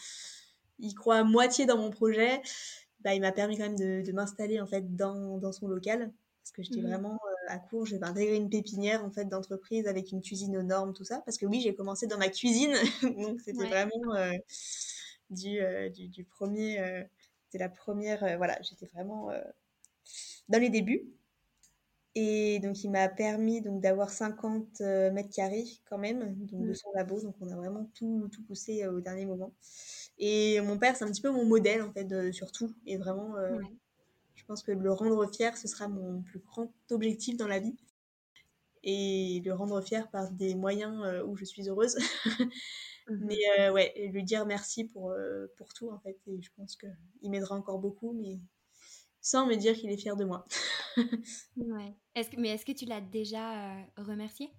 il 0.80 0.94
croit 0.94 1.18
à 1.18 1.24
moitié 1.24 1.66
dans 1.66 1.78
mon 1.78 1.90
projet, 1.90 2.42
bah, 3.00 3.16
il 3.16 3.22
m'a 3.22 3.32
permis 3.32 3.58
quand 3.58 3.64
même 3.64 3.78
de, 3.78 4.12
m'installer 4.12 4.60
en 4.60 4.68
fait 4.68 4.96
dans, 4.96 5.38
dans, 5.38 5.52
son 5.52 5.68
local. 5.68 6.14
Parce 6.44 6.52
que 6.52 6.64
j'étais 6.64 6.82
mmh 6.82 6.88
vraiment 6.88 7.20
à 7.48 7.60
court, 7.60 7.86
j'ai 7.86 8.02
intégré 8.02 8.36
une 8.36 8.50
pépinière 8.50 9.04
en 9.04 9.12
fait 9.12 9.26
d'entreprise 9.26 9.88
avec 9.88 10.12
une 10.12 10.22
cuisine 10.22 10.58
aux 10.58 10.64
normes, 10.64 10.94
tout 10.94 11.04
ça. 11.04 11.22
Parce 11.26 11.38
que 11.38 11.46
oui, 11.46 11.62
j'ai 11.62 11.76
commencé 11.76 12.08
dans 12.08 12.18
ma 12.18 12.30
cuisine, 12.30 12.74
donc 13.18 13.42
c'était 13.42 13.68
vraiment 13.68 14.16
euh, 14.16 14.32
du, 15.30 15.60
du, 15.94 16.08
du, 16.10 16.24
premier 16.24 17.06
c'était 17.46 17.64
la 17.64 17.70
première, 17.70 18.24
euh, 18.24 18.38
voilà, 18.38 18.58
j'étais 18.62 18.88
vraiment 18.88 19.32
euh, 19.32 19.42
dans 20.50 20.60
les 20.60 20.70
débuts. 20.70 21.04
Et 22.18 22.60
donc, 22.60 22.82
il 22.84 22.90
m'a 22.92 23.10
permis 23.10 23.62
donc 23.62 23.82
d'avoir 23.82 24.10
50 24.10 24.82
euh, 24.82 25.12
mètres 25.12 25.34
carrés 25.34 25.66
quand 25.90 25.98
même, 25.98 26.34
donc 26.46 26.64
de 26.64 26.72
mmh. 26.72 26.76
son 26.76 26.92
labo. 26.94 27.22
Donc, 27.22 27.36
on 27.42 27.50
a 27.52 27.56
vraiment 27.56 27.90
tout, 27.94 28.30
tout 28.32 28.42
poussé 28.44 28.88
au 28.88 29.02
dernier 29.02 29.26
moment. 29.26 29.54
Et 30.18 30.62
mon 30.62 30.78
père, 30.78 30.96
c'est 30.96 31.04
un 31.04 31.12
petit 31.12 31.22
peu 31.22 31.30
mon 31.30 31.46
modèle, 31.46 31.82
en 31.82 31.92
fait, 31.92 32.06
de, 32.06 32.32
sur 32.32 32.54
tout. 32.54 32.74
Et 32.86 32.96
vraiment, 32.96 33.36
je 33.38 33.68
pense 34.46 34.64
que 34.64 34.72
le 34.72 34.92
rendre 34.92 35.26
fier, 35.34 35.58
ce 35.58 35.68
sera 35.68 35.88
mon 35.88 36.22
plus 36.22 36.40
grand 36.40 36.72
objectif 36.92 37.38
dans 37.38 37.48
la 37.48 37.60
vie. 37.60 37.76
Et 38.84 39.42
le 39.44 39.54
rendre 39.54 39.82
fier 39.82 40.10
par 40.12 40.32
des 40.32 40.54
moyens 40.54 41.24
où 41.26 41.36
je 41.36 41.44
suis 41.46 41.68
heureuse. 41.68 41.98
Mmh 43.08 43.16
mais 43.28 43.40
euh, 43.60 43.72
ouais, 43.72 43.94
lui 44.12 44.24
dire 44.24 44.46
merci 44.46 44.86
pour, 44.86 45.12
euh, 45.12 45.48
pour 45.58 45.74
tout, 45.74 45.90
en 45.90 46.00
fait. 46.00 46.20
Et 46.28 46.42
je 46.42 46.50
pense 46.56 46.76
qu'il 46.76 47.30
m'aidera 47.30 47.56
encore 47.56 47.80
beaucoup, 47.80 48.14
mais 48.14 48.40
sans 49.22 49.46
me 49.46 49.56
dire 49.56 49.76
qu'il 49.76 49.90
est 49.90 49.98
fier 49.98 50.16
de 50.16 50.26
moi. 50.26 50.46
ouais. 51.58 51.94
Est-ce 52.16 52.30
que, 52.30 52.40
mais 52.40 52.50
est-ce 52.50 52.66
que 52.66 52.72
tu 52.72 52.86
l'as 52.86 53.02
déjà 53.02 53.80
euh, 53.80 53.84
remercié? 53.98 54.52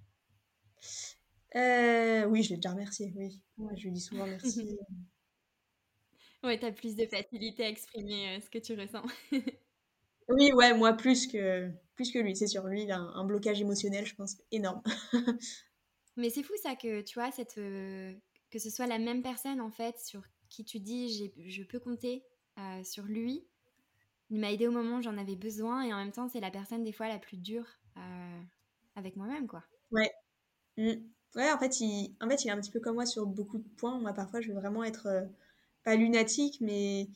Oui, 1.55 2.43
je 2.43 2.51
l'ai 2.51 2.57
déjà 2.57 2.70
remercié, 2.70 3.12
oui. 3.16 3.41
je 3.76 3.84
lui 3.84 3.93
dis 3.93 4.01
souvent 4.01 4.26
merci. 4.26 4.78
ouais, 6.45 6.59
tu 6.59 6.66
as 6.66 6.72
plus 6.72 6.97
de 6.97 7.07
facilité 7.07 7.64
à 7.64 7.68
exprimer 7.70 8.39
ce 8.41 8.51
que 8.51 8.59
tu 8.59 8.74
ressens. 8.74 9.05
Oui, 10.29 10.53
ouais, 10.53 10.74
moi 10.74 10.93
plus 10.93 11.27
que, 11.27 11.70
plus 11.95 12.11
que 12.11 12.18
lui, 12.18 12.37
c'est 12.37 12.47
sûr. 12.47 12.66
Lui, 12.66 12.83
il 12.83 12.91
a 12.91 12.99
un, 12.99 13.14
un 13.14 13.24
blocage 13.24 13.61
émotionnel, 13.61 14.07
je 14.07 14.14
pense, 14.14 14.37
énorme. 14.53 14.83
Mais 16.16 16.31
c'est 16.31 16.43
fou 16.43 16.55
ça 16.62 16.74
que 16.77 17.03
tu 17.03 17.18
vois 17.18 17.31
cette 17.31 17.61
que 18.51 18.59
ce 18.59 18.70
soit 18.70 18.87
la 18.87 18.99
même 18.99 19.22
personne 19.22 19.61
en 19.61 19.70
fait 19.70 19.99
sur 19.99 20.22
qui 20.49 20.64
tu 20.64 20.81
dis 20.81 21.33
je 21.37 21.62
peux 21.62 21.79
compter 21.81 22.24
euh, 22.59 22.83
sur 22.85 23.05
lui. 23.05 23.47
Il 24.31 24.41
m'a 24.41 24.53
aidé 24.53 24.66
au 24.66 24.72
moment 24.72 24.99
où 24.99 25.03
j'en 25.03 25.18
avais 25.18 25.37
besoin 25.37 25.83
et 25.83 25.93
en 25.93 25.99
même 25.99 26.12
temps 26.12 26.29
c'est 26.29 26.41
la 26.41 26.51
personne 26.51 26.83
des 26.83 26.93
fois 26.93 27.09
la 27.09 27.18
plus 27.18 27.37
dure 27.37 27.66
euh, 27.97 28.41
avec 28.95 29.16
moi-même 29.16 29.47
quoi. 29.47 29.62
Ouais. 29.91 30.12
Mmh. 30.77 30.93
Ouais 31.35 31.53
en 31.53 31.59
fait 31.59 31.81
il 31.81 32.16
en 32.20 32.29
fait 32.29 32.45
il 32.45 32.49
est 32.49 32.53
un 32.53 32.61
petit 32.61 32.70
peu 32.70 32.81
comme 32.81 32.95
moi 32.95 33.07
sur 33.07 33.27
beaucoup 33.27 33.59
de 33.59 33.68
points. 33.77 33.99
Moi 33.99 34.12
parfois 34.12 34.41
je 34.41 34.49
vais 34.49 34.55
vraiment 34.55 34.85
être 34.85 35.07
euh, 35.07 35.24
pas 35.85 35.97
lunatique 35.97 36.59
mais 36.61 37.09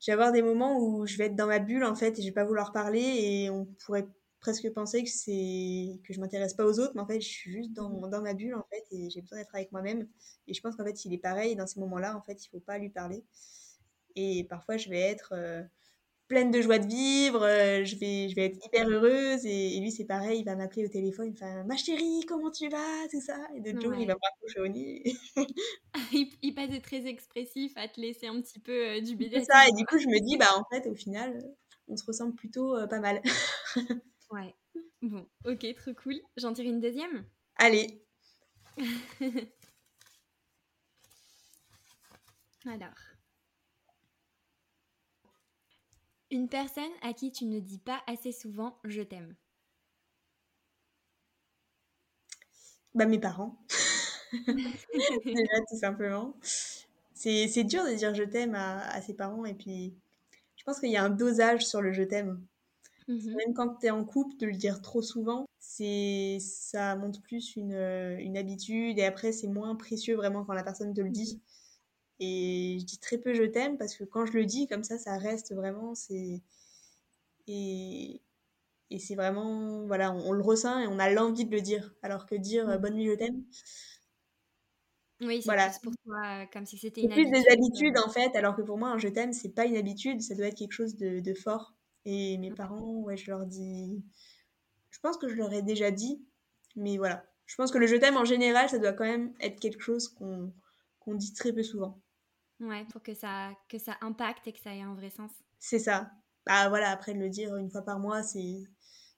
je 0.00 0.06
vais 0.06 0.12
avoir 0.12 0.32
des 0.32 0.42
moments 0.42 0.78
où 0.78 1.06
je 1.06 1.16
vais 1.16 1.26
être 1.26 1.36
dans 1.36 1.46
ma 1.46 1.58
bulle 1.58 1.84
en 1.84 1.94
fait 1.94 2.18
et 2.18 2.22
je 2.22 2.28
vais 2.28 2.32
pas 2.32 2.44
vouloir 2.44 2.72
parler 2.72 3.00
et 3.00 3.50
on 3.50 3.64
pourrait 3.84 4.06
presque 4.40 4.72
penser 4.72 5.02
que 5.02 5.10
c'est 5.10 6.00
que 6.04 6.12
je 6.12 6.20
m'intéresse 6.20 6.54
pas 6.54 6.64
aux 6.64 6.78
autres, 6.78 6.92
mais 6.94 7.00
en 7.00 7.06
fait, 7.06 7.20
je 7.20 7.26
suis 7.26 7.52
juste 7.52 7.72
dans, 7.72 7.90
ma 8.22 8.34
bulle 8.34 8.54
en 8.54 8.64
fait 8.70 8.84
et 8.90 9.10
j'ai 9.10 9.20
besoin 9.20 9.38
d'être 9.38 9.54
avec 9.54 9.72
moi-même. 9.72 10.08
Et 10.46 10.54
je 10.54 10.60
pense 10.60 10.76
qu'en 10.76 10.84
fait, 10.84 11.04
il 11.04 11.12
est 11.12 11.18
pareil 11.18 11.56
dans 11.56 11.66
ces 11.66 11.80
moments-là, 11.80 12.16
en 12.16 12.22
fait, 12.22 12.44
il 12.44 12.48
faut 12.48 12.60
pas 12.60 12.78
lui 12.78 12.90
parler. 12.90 13.24
Et 14.16 14.44
parfois, 14.44 14.76
je 14.76 14.88
vais 14.88 15.00
être 15.00 15.32
euh, 15.32 15.62
pleine 16.28 16.50
de 16.50 16.60
joie 16.60 16.78
de 16.78 16.86
vivre, 16.86 17.42
euh, 17.42 17.84
je 17.84 17.96
vais 17.96 18.28
je 18.28 18.34
vais 18.34 18.46
être 18.46 18.64
hyper 18.64 18.88
heureuse 18.88 19.44
et, 19.46 19.80
lui 19.80 19.90
c'est 19.90 20.04
pareil, 20.04 20.40
il 20.40 20.44
va 20.44 20.54
m'appeler 20.56 20.84
au 20.84 20.88
téléphone, 20.88 21.32
il 21.34 21.36
fait 21.36 21.64
ma 21.64 21.76
chérie, 21.76 22.20
comment 22.28 22.50
tu 22.50 22.68
vas, 22.68 23.08
tout 23.10 23.20
ça. 23.20 23.36
Et 23.56 23.60
de 23.60 23.80
jour, 23.80 23.94
il 23.94 24.06
va 24.06 24.14
me 24.14 24.62
au 24.62 24.68
nez. 24.68 25.02
il, 26.12 26.30
il, 26.42 26.54
passe 26.54 26.70
de 26.70 26.78
très 26.78 27.06
expressif 27.06 27.72
à 27.76 27.88
te 27.88 28.00
laisser 28.00 28.26
un 28.26 28.40
petit 28.40 28.60
peu 28.60 28.72
euh, 28.72 29.00
du 29.00 29.16
bébé. 29.16 29.40
C'est 29.40 29.46
ça. 29.52 29.66
Et 29.66 29.72
du 29.72 29.84
coup, 29.86 29.98
je 29.98 30.06
me 30.06 30.20
dis 30.20 30.36
bah 30.36 30.54
en 30.56 30.64
fait, 30.70 30.88
au 30.88 30.94
final, 30.94 31.42
on 31.88 31.96
se 31.96 32.04
ressemble 32.04 32.34
plutôt 32.34 32.76
pas 32.88 33.00
mal. 33.00 33.22
Ouais. 34.30 34.54
Bon, 35.00 35.26
ok, 35.46 35.74
trop 35.76 35.94
cool. 35.94 36.20
J'en 36.36 36.52
tire 36.52 36.66
une 36.66 36.80
deuxième? 36.80 37.24
Allez. 37.56 38.04
Alors. 42.66 43.07
Une 46.30 46.48
personne 46.48 46.90
à 47.02 47.14
qui 47.14 47.32
tu 47.32 47.46
ne 47.46 47.58
dis 47.58 47.78
pas 47.78 48.02
assez 48.06 48.32
souvent 48.32 48.78
je 48.84 49.02
t'aime. 49.02 49.34
Bah 52.94 53.06
mes 53.06 53.18
parents. 53.18 53.56
Déjà 55.24 55.60
tout 55.68 55.76
simplement. 55.78 56.34
C'est 57.14 57.64
dur 57.64 57.84
de 57.84 57.94
dire 57.94 58.14
je 58.14 58.22
t'aime 58.22 58.54
à, 58.54 58.80
à, 58.90 59.00
ses 59.00 59.14
parents 59.14 59.44
et 59.44 59.54
puis 59.54 59.94
je 60.56 60.64
pense 60.64 60.80
qu'il 60.80 60.90
y 60.90 60.96
a 60.96 61.04
un 61.04 61.10
dosage 61.10 61.66
sur 61.66 61.80
le 61.80 61.92
je 61.92 62.02
t'aime. 62.02 62.44
Mmh 63.08 63.34
Même 63.36 63.54
quand 63.54 63.76
tu 63.76 63.86
es 63.86 63.90
en 63.90 64.04
couple, 64.04 64.36
de 64.36 64.46
le 64.46 64.52
dire 64.52 64.82
trop 64.82 65.00
souvent, 65.00 65.46
c'est 65.58 66.38
ça 66.40 66.94
montre 66.96 67.22
plus 67.22 67.56
une, 67.56 67.72
une 68.18 68.36
habitude 68.36 68.98
et 68.98 69.04
après 69.04 69.32
c'est 69.32 69.48
moins 69.48 69.74
précieux 69.76 70.16
vraiment 70.16 70.44
quand 70.44 70.52
la 70.52 70.62
personne 70.62 70.92
te 70.92 71.00
le 71.00 71.10
dit. 71.10 71.40
Mmh 72.20 72.24
et 72.24 72.76
je 72.80 72.84
dis 72.84 72.98
très 72.98 73.18
peu 73.18 73.34
je 73.34 73.44
t'aime 73.44 73.78
parce 73.78 73.94
que 73.94 74.04
quand 74.04 74.26
je 74.26 74.32
le 74.32 74.44
dis 74.44 74.66
comme 74.66 74.84
ça, 74.84 74.98
ça 74.98 75.18
reste 75.18 75.54
vraiment 75.54 75.94
c'est 75.94 76.42
et, 77.46 78.22
et 78.90 78.98
c'est 78.98 79.14
vraiment 79.14 79.86
voilà, 79.86 80.12
on, 80.12 80.32
le 80.32 80.42
ressent 80.42 80.78
et 80.80 80.86
on 80.86 80.98
a 80.98 81.10
l'envie 81.10 81.44
de 81.46 81.54
le 81.54 81.60
dire. 81.60 81.94
Alors 82.02 82.26
que 82.26 82.34
dire 82.34 82.68
euh, 82.68 82.78
bonne 82.78 82.94
nuit 82.94 83.06
je 83.06 83.14
t'aime. 83.14 83.44
Oui, 85.20 85.42
c'est 85.42 85.46
voilà. 85.46 85.70
pour 85.82 85.92
toi 86.04 86.46
comme 86.52 86.66
si 86.66 86.78
c'était 86.78 87.02
une 87.02 87.08
plus 87.10 87.26
habitude. 87.26 87.44
des 87.44 87.52
habitudes 87.52 87.98
en 87.98 88.10
fait, 88.10 88.36
alors 88.36 88.54
que 88.54 88.62
pour 88.62 88.78
moi 88.78 88.90
un 88.90 88.98
je 88.98 89.08
t'aime 89.08 89.32
c'est 89.32 89.50
pas 89.50 89.66
une 89.66 89.76
habitude, 89.76 90.20
ça 90.20 90.34
doit 90.34 90.46
être 90.46 90.56
quelque 90.58 90.72
chose 90.72 90.96
de, 90.96 91.20
de 91.20 91.34
fort. 91.34 91.74
Et 92.04 92.38
mes 92.38 92.50
parents, 92.50 93.00
ouais, 93.02 93.16
je 93.16 93.30
leur 93.30 93.44
dis. 93.46 94.02
Je 94.90 94.98
pense 95.00 95.16
que 95.18 95.28
je 95.28 95.34
leur 95.34 95.52
ai 95.52 95.62
déjà 95.62 95.90
dit, 95.90 96.22
mais 96.76 96.96
voilà. 96.96 97.24
Je 97.46 97.54
pense 97.56 97.70
que 97.70 97.78
le 97.78 97.86
je 97.86 97.96
t'aime 97.96 98.16
en 98.16 98.24
général, 98.24 98.68
ça 98.68 98.78
doit 98.78 98.92
quand 98.92 99.04
même 99.04 99.34
être 99.40 99.60
quelque 99.60 99.80
chose 99.82 100.08
qu'on 100.08 100.52
dit 101.14 101.32
très 101.34 101.52
peu 101.52 101.62
souvent. 101.62 102.00
Ouais, 102.60 102.84
pour 102.86 103.02
que 103.02 103.14
ça, 103.14 103.52
que 103.68 103.78
ça 103.78 103.96
impacte 104.00 104.46
et 104.46 104.52
que 104.52 104.58
ça 104.58 104.74
ait 104.74 104.82
un 104.82 104.94
vrai 104.94 105.10
sens. 105.10 105.30
C'est 105.58 105.78
ça. 105.78 106.10
Bah 106.46 106.68
voilà, 106.68 106.90
après 106.90 107.14
de 107.14 107.18
le 107.18 107.28
dire 107.28 107.56
une 107.56 107.70
fois 107.70 107.82
par 107.82 107.98
mois, 107.98 108.22
c'est 108.22 108.64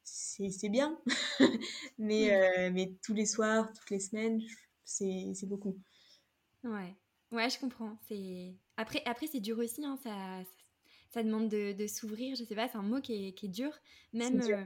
c'est 0.03 0.69
bien. 0.69 0.99
mais, 1.99 2.35
euh, 2.35 2.71
mais 2.73 2.93
tous 3.03 3.15
les 3.15 3.27
soirs, 3.27 3.73
toutes 3.73 3.91
les 3.91 4.01
semaines, 4.01 4.41
c'est 4.85 5.47
beaucoup. 5.47 5.79
Ouais, 6.65 6.97
ouais, 7.31 7.49
je 7.49 7.59
comprends. 7.59 7.97
C'est 8.09 8.57
après, 8.77 9.03
après 9.07 9.27
c'est 9.27 9.41
dur 9.41 9.59
aussi. 9.59 9.85
Hein, 9.85 9.97
ça, 10.03 10.43
ça 11.11 11.23
demande 11.23 11.49
de, 11.49 11.87
s'ouvrir, 11.87 12.37
je 12.37 12.45
sais 12.45 12.55
pas, 12.55 12.69
c'est 12.69 12.79
un 12.79 12.83
mot 12.83 13.01
qui 13.01 13.29
est, 13.29 13.33
qui 13.33 13.47
est 13.47 13.51
dur, 13.51 13.73
même, 14.13 14.41
euh, 14.41 14.65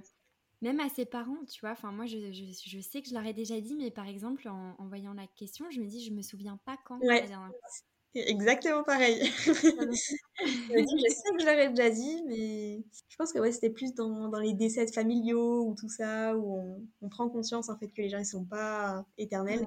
même 0.61 0.81
à 0.81 0.89
ses 0.89 1.05
parents, 1.05 1.45
tu 1.47 1.61
vois. 1.61 1.73
Enfin, 1.73 1.93
moi, 1.93 2.07
je, 2.07 2.33
je, 2.33 2.81
sais 2.81 3.03
que 3.03 3.09
je 3.09 3.15
leur 3.15 3.25
ai 3.25 3.33
déjà 3.33 3.61
dit, 3.61 3.77
mais 3.77 3.91
par 3.91 4.07
exemple, 4.07 4.49
en, 4.49 4.87
voyant 4.87 5.15
la 5.15 5.27
question, 5.27 5.71
je 5.71 5.81
me 5.81 5.87
dis, 5.87 6.05
je 6.05 6.13
me 6.13 6.23
souviens 6.23 6.59
pas 6.65 6.77
quand. 6.85 6.99
Ouais. 7.01 7.27
Exactement 8.15 8.85
pareil. 8.85 9.25
je 9.45 9.51
me 9.53 9.91
dis, 9.91 11.05
je 11.05 11.13
sais 11.13 11.31
que 11.37 11.41
je 11.41 11.47
l'aurais 11.47 11.69
déjà 11.71 11.91
dit, 11.91 12.23
mais 12.27 12.83
je 13.09 13.17
pense 13.17 13.33
que 13.33 13.39
ouais, 13.39 13.53
c'était 13.53 13.71
plus 13.71 13.95
dans, 13.95 14.29
dans, 14.29 14.39
les 14.39 14.55
décès 14.55 14.87
familiaux 14.87 15.67
ou 15.67 15.75
tout 15.75 15.89
ça, 15.89 16.37
où 16.37 16.55
on, 16.55 16.87
on, 17.03 17.09
prend 17.09 17.29
conscience 17.29 17.69
en 17.69 17.77
fait 17.77 17.89
que 17.89 18.03
les 18.03 18.09
gens 18.09 18.19
ils 18.19 18.27
sont 18.27 18.45
pas 18.45 19.05
éternels. 19.19 19.67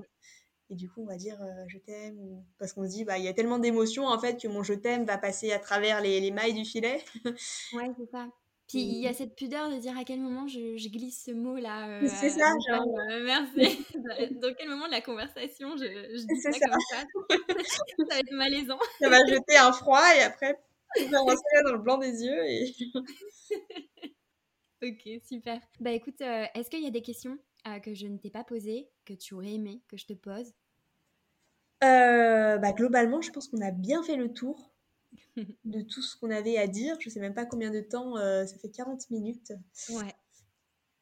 et 0.70 0.76
du 0.76 0.90
coup, 0.90 1.02
on 1.02 1.06
va 1.06 1.18
dire 1.18 1.40
je 1.68 1.78
t'aime, 1.78 2.18
ou... 2.20 2.44
parce 2.58 2.74
qu'on 2.74 2.86
se 2.86 2.92
dit, 2.92 3.04
bah, 3.04 3.18
il 3.18 3.26
y 3.26 3.28
a 3.28 3.34
tellement 3.34 3.60
d'émotions 3.60 4.08
en 4.08 4.20
fait 4.20 4.42
que 4.42 4.48
mon 4.48 4.64
je 4.64 4.74
t'aime 4.74 5.06
va 5.06 5.18
passer 5.18 5.52
à 5.52 5.60
travers 5.60 6.02
les, 6.02 6.22
les 6.22 6.32
mailles 6.32 6.54
du 6.54 6.64
filet. 6.64 7.04
ouais, 7.74 7.92
c'est 7.98 8.10
ça. 8.12 8.28
Puis 8.68 8.80
il 8.80 9.02
y 9.02 9.08
a 9.08 9.14
cette 9.14 9.36
pudeur 9.36 9.70
de 9.70 9.78
dire 9.78 9.98
à 9.98 10.04
quel 10.04 10.20
moment 10.20 10.46
je, 10.46 10.90
glisse 10.90 11.24
ce 11.26 11.32
mot-là. 11.32 11.88
Euh, 11.88 12.08
c'est 12.08 12.30
ça, 12.30 12.52
genre. 12.68 12.86
Euh, 13.12 13.24
merci. 13.24 13.86
Dans 14.42 14.54
quel 14.54 14.68
moment 14.68 14.88
de 14.88 14.92
la 14.92 15.00
conversation 15.00 15.78
je, 15.78 15.86
je 15.86 16.26
dis 16.28 16.42
ça, 16.42 16.52
ça, 16.52 16.60
comme 16.68 16.80
ça? 16.90 16.98
Ça 17.98 18.04
va 18.10 18.20
être 18.20 18.32
malaisant. 18.32 18.80
Ça 19.00 19.10
va 19.10 19.26
jeter 19.26 19.58
un 19.58 19.72
froid 19.72 20.04
et 20.18 20.22
après, 20.22 20.60
va 20.98 21.06
dans 21.64 21.72
le 21.72 21.78
blanc 21.78 21.98
des 21.98 22.24
yeux. 22.24 22.46
Et... 22.46 22.76
ok, 24.84 25.22
super. 25.24 25.62
Bah 25.80 25.92
écoute, 25.92 26.20
euh, 26.22 26.46
est-ce 26.54 26.70
qu'il 26.70 26.84
y 26.84 26.88
a 26.88 26.92
des 26.92 27.02
questions 27.02 27.38
que 27.84 27.94
je 27.94 28.08
ne 28.08 28.18
t'ai 28.18 28.30
pas 28.30 28.46
posées, 28.46 28.90
que 29.04 29.14
tu 29.14 29.34
aurais 29.34 29.54
aimé 29.54 29.82
que 29.90 29.98
je 29.98 30.06
te 30.06 30.14
pose? 30.14 30.54
Bah, 31.82 32.72
Globalement, 32.72 33.22
je 33.22 33.32
pense 33.32 33.50
qu'on 33.50 33.62
a 33.62 33.72
bien 33.72 34.04
fait 34.04 34.16
le 34.16 34.34
tour. 34.34 34.74
de 35.66 35.82
tout 35.82 36.02
ce 36.02 36.18
qu'on 36.18 36.32
avait 36.32 36.58
à 36.58 36.68
dire. 36.68 36.98
Je 37.00 37.10
sais 37.10 37.20
même 37.20 37.34
pas 37.34 37.46
combien 37.46 37.72
de 37.72 37.82
temps, 37.82 38.18
euh, 38.18 38.46
ça 38.46 38.58
fait 38.58 38.70
40 38.70 39.10
minutes. 39.10 39.54
Ouais. 39.90 40.14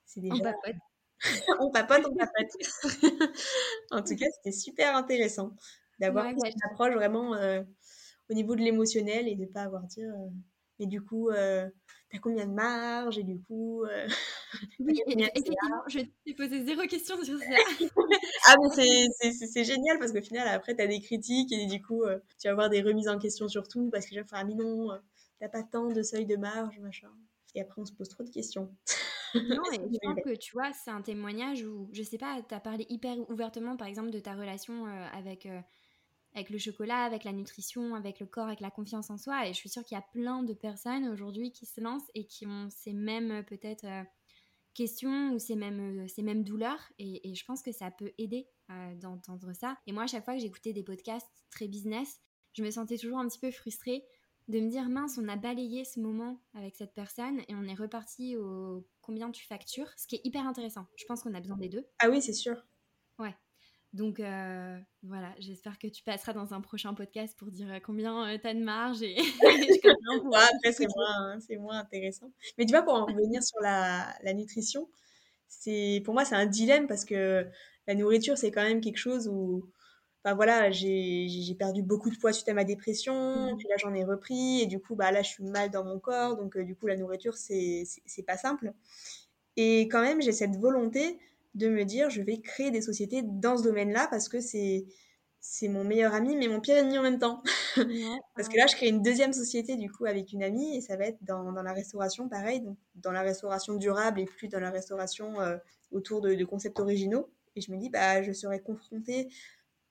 C'est 0.05 0.21
déjà... 0.21 0.35
On 0.35 0.39
papote. 0.39 0.75
on 1.59 1.71
papote, 1.71 2.05
on 2.09 2.15
papote. 2.15 2.51
en 3.91 4.01
tout 4.01 4.15
cas, 4.15 4.25
c'était 4.35 4.51
super 4.51 4.95
intéressant 4.95 5.55
d'avoir 5.99 6.25
une 6.25 6.39
approche 6.69 6.93
vraiment 6.93 7.35
euh, 7.35 7.63
au 8.29 8.33
niveau 8.33 8.55
de 8.55 8.61
l'émotionnel 8.61 9.27
et 9.27 9.35
de 9.35 9.45
pas 9.45 9.63
avoir 9.63 9.83
dire. 9.83 10.09
Euh, 10.09 10.29
mais 10.79 10.87
du 10.87 11.01
coup, 11.01 11.29
t'as 11.31 12.19
combien 12.21 12.45
de 12.45 12.53
marge 12.53 13.17
et 13.17 13.23
du 13.23 13.39
coup. 13.41 13.85
Euh, 14.63 14.67
oui, 14.79 15.01
effectivement, 15.35 15.83
je 15.87 15.99
t'ai 16.23 16.33
posé 16.33 16.65
zéro 16.65 16.81
question 16.83 17.21
sur 17.23 17.37
ça. 17.39 17.45
ah, 18.47 18.55
mais 18.77 19.31
c'est 19.31 19.63
génial 19.63 19.99
parce 19.99 20.11
qu'au 20.11 20.21
final, 20.21 20.47
après, 20.47 20.75
t'as 20.75 20.87
des 20.87 21.01
critiques 21.01 21.51
et 21.51 21.65
du 21.65 21.81
coup, 21.81 22.03
euh, 22.03 22.19
tu 22.39 22.47
vas 22.47 22.51
avoir 22.51 22.69
des 22.69 22.81
remises 22.81 23.07
en 23.07 23.19
question 23.19 23.47
sur 23.47 23.67
tout 23.67 23.89
parce 23.89 24.05
que 24.05 24.15
j'ai 24.15 24.23
fait, 24.23 24.29
ah, 24.33 24.43
mais 24.43 24.55
non, 24.55 24.91
euh, 24.91 24.97
t'as 25.39 25.49
pas 25.49 25.63
tant 25.63 25.89
de 25.89 26.01
seuil 26.01 26.25
de 26.25 26.35
marge, 26.35 26.79
machin. 26.79 27.11
Et 27.53 27.61
après, 27.61 27.81
on 27.81 27.85
se 27.85 27.93
pose 27.93 28.09
trop 28.09 28.23
de 28.23 28.31
questions. 28.31 28.75
non, 29.33 29.63
et 29.73 29.75
je 29.75 29.99
pense 30.01 30.23
que 30.23 30.35
tu 30.35 30.53
vois, 30.53 30.71
c'est 30.73 30.91
un 30.91 31.01
témoignage 31.01 31.63
où, 31.63 31.89
je 31.93 32.03
sais 32.03 32.17
pas, 32.17 32.41
t'as 32.47 32.59
parlé 32.59 32.85
hyper 32.89 33.17
ouvertement, 33.29 33.77
par 33.77 33.87
exemple, 33.87 34.11
de 34.11 34.19
ta 34.19 34.33
relation 34.33 34.85
avec 35.13 35.47
avec 36.35 36.49
le 36.49 36.57
chocolat, 36.57 37.05
avec 37.05 37.23
la 37.23 37.31
nutrition, 37.31 37.95
avec 37.95 38.19
le 38.19 38.25
corps, 38.25 38.47
avec 38.47 38.59
la 38.59 38.69
confiance 38.69 39.09
en 39.09 39.17
soi. 39.17 39.47
Et 39.47 39.53
je 39.53 39.57
suis 39.57 39.69
sûre 39.69 39.83
qu'il 39.83 39.95
y 39.95 39.99
a 39.99 40.05
plein 40.11 40.43
de 40.43 40.53
personnes 40.53 41.07
aujourd'hui 41.07 41.51
qui 41.51 41.65
se 41.65 41.79
lancent 41.79 42.11
et 42.13 42.27
qui 42.27 42.45
ont 42.45 42.67
ces 42.69 42.91
mêmes 42.91 43.31
euh, 43.31 43.41
peut-être 43.41 43.85
euh, 43.85 44.03
questions 44.75 45.31
ou 45.33 45.39
ces 45.39 45.55
mêmes, 45.55 46.03
euh, 46.03 46.07
ces 46.07 46.21
mêmes 46.21 46.43
douleurs. 46.43 46.91
Et, 46.99 47.33
je 47.33 47.45
pense 47.45 47.63
que 47.63 47.71
ça 47.71 47.89
peut 47.89 48.11
aider 48.17 48.47
d'entendre 48.95 49.53
ça. 49.53 49.77
Et 49.85 49.91
moi, 49.91 50.03
à 50.03 50.07
chaque 50.07 50.25
fois 50.25 50.33
que 50.33 50.39
j'écoutais 50.39 50.73
des 50.73 50.83
podcasts 50.83 51.45
très 51.51 51.67
business, 51.67 52.19
je 52.53 52.63
me 52.63 52.71
sentais 52.71 52.97
toujours 52.97 53.19
un 53.19 53.27
petit 53.27 53.39
peu 53.39 53.51
frustrée 53.51 54.03
de 54.47 54.59
me 54.59 54.69
dire 54.69 54.89
mince, 54.89 55.17
on 55.17 55.27
a 55.27 55.35
balayé 55.35 55.85
ce 55.85 55.99
moment 55.99 56.39
avec 56.53 56.75
cette 56.75 56.93
personne 56.93 57.39
et 57.47 57.55
on 57.55 57.63
est 57.63 57.75
reparti 57.75 58.37
au 58.37 58.87
combien 59.01 59.31
tu 59.31 59.45
factures, 59.45 59.91
ce 59.97 60.07
qui 60.07 60.15
est 60.15 60.21
hyper 60.23 60.47
intéressant. 60.47 60.85
Je 60.95 61.05
pense 61.05 61.21
qu'on 61.21 61.33
a 61.33 61.39
besoin 61.39 61.57
des 61.57 61.69
deux. 61.69 61.85
Ah 61.99 62.09
oui, 62.09 62.21
c'est 62.21 62.33
sûr. 62.33 62.55
Ouais. 63.95 63.99
Donc 63.99 64.19
euh, 64.19 64.77
voilà, 65.03 65.33
j'espère 65.39 65.79
que 65.79 65.87
tu 65.87 66.03
passeras 66.03 66.33
dans 66.33 66.53
un 66.53 66.61
prochain 66.61 66.93
podcast 66.93 67.35
pour 67.37 67.49
dire 67.49 67.71
euh, 67.71 67.79
combien 67.83 68.27
euh, 68.27 68.37
tu 68.37 68.47
as 68.47 68.53
de 68.53 68.59
marge. 68.59 69.01
Et... 69.01 69.15
après, 69.43 70.71
c'est 70.71 70.87
moins, 70.95 71.37
moins, 71.59 71.79
intéressant. 71.79 72.31
Mais 72.57 72.65
tu 72.65 72.73
vois, 72.73 72.83
pour 72.83 72.93
en 72.93 73.05
revenir 73.05 73.43
sur 73.43 73.59
la, 73.61 74.07
la 74.23 74.33
nutrition, 74.33 74.89
pour 76.03 76.13
moi, 76.13 76.25
c'est 76.25 76.35
un 76.35 76.45
dilemme 76.45 76.87
parce 76.87 77.05
que 77.05 77.47
la 77.87 77.95
nourriture, 77.95 78.37
c'est 78.37 78.51
quand 78.51 78.63
même 78.63 78.81
quelque 78.81 78.97
chose 78.97 79.27
où 79.27 79.69
enfin, 80.23 80.35
voilà, 80.35 80.71
j'ai 80.71 81.55
perdu 81.57 81.83
beaucoup 81.83 82.09
de 82.09 82.17
poids 82.17 82.33
suite 82.33 82.49
à 82.49 82.53
ma 82.53 82.63
dépression, 82.63 83.13
mmh. 83.13 83.57
puis 83.57 83.67
là 83.69 83.75
j'en 83.77 83.93
ai 83.93 84.03
repris, 84.03 84.61
et 84.61 84.65
du 84.65 84.79
coup, 84.79 84.95
bah, 84.95 85.11
là 85.11 85.21
je 85.21 85.29
suis 85.29 85.43
mal 85.43 85.69
dans 85.69 85.83
mon 85.85 85.99
corps, 85.99 86.35
donc 86.35 86.57
du 86.57 86.75
coup, 86.75 86.87
la 86.87 86.97
nourriture, 86.97 87.35
c'est 87.35 87.85
pas 88.25 88.37
simple. 88.37 88.73
Et 89.55 89.81
quand 89.83 90.01
même, 90.01 90.21
j'ai 90.21 90.31
cette 90.31 90.57
volonté 90.57 91.19
de 91.55 91.69
me 91.69 91.83
dire 91.85 92.09
je 92.09 92.21
vais 92.21 92.39
créer 92.39 92.69
des 92.69 92.81
sociétés 92.81 93.21
dans 93.23 93.57
ce 93.57 93.63
domaine-là 93.63 94.07
parce 94.09 94.29
que 94.29 94.39
c'est 94.39 94.85
c'est 95.39 95.67
mon 95.67 95.83
meilleur 95.83 96.13
ami 96.13 96.35
mais 96.35 96.47
mon 96.47 96.59
pire 96.59 96.77
ennemi 96.77 96.97
en 96.97 97.03
même 97.03 97.19
temps. 97.19 97.41
parce 98.35 98.49
que 98.49 98.57
là 98.57 98.65
je 98.67 98.75
crée 98.75 98.87
une 98.87 99.01
deuxième 99.01 99.31
société 99.33 99.75
du 99.77 99.91
coup 99.91 100.05
avec 100.05 100.33
une 100.33 100.43
amie 100.43 100.75
et 100.75 100.81
ça 100.81 100.97
va 100.97 101.05
être 101.05 101.23
dans, 101.23 101.51
dans 101.51 101.63
la 101.63 101.73
restauration 101.73 102.27
pareil, 102.27 102.61
donc 102.61 102.77
dans 102.95 103.11
la 103.11 103.21
restauration 103.21 103.75
durable 103.75 104.19
et 104.19 104.25
plus 104.25 104.47
dans 104.47 104.59
la 104.59 104.71
restauration 104.71 105.39
euh, 105.41 105.57
autour 105.91 106.21
de, 106.21 106.43
concepts 106.43 106.79
originaux. 106.79 107.29
Et 107.55 107.61
je 107.61 107.71
me 107.71 107.77
dis 107.77 107.89
bah 107.89 108.21
je 108.21 108.31
serai 108.33 108.59
confrontée 108.59 109.29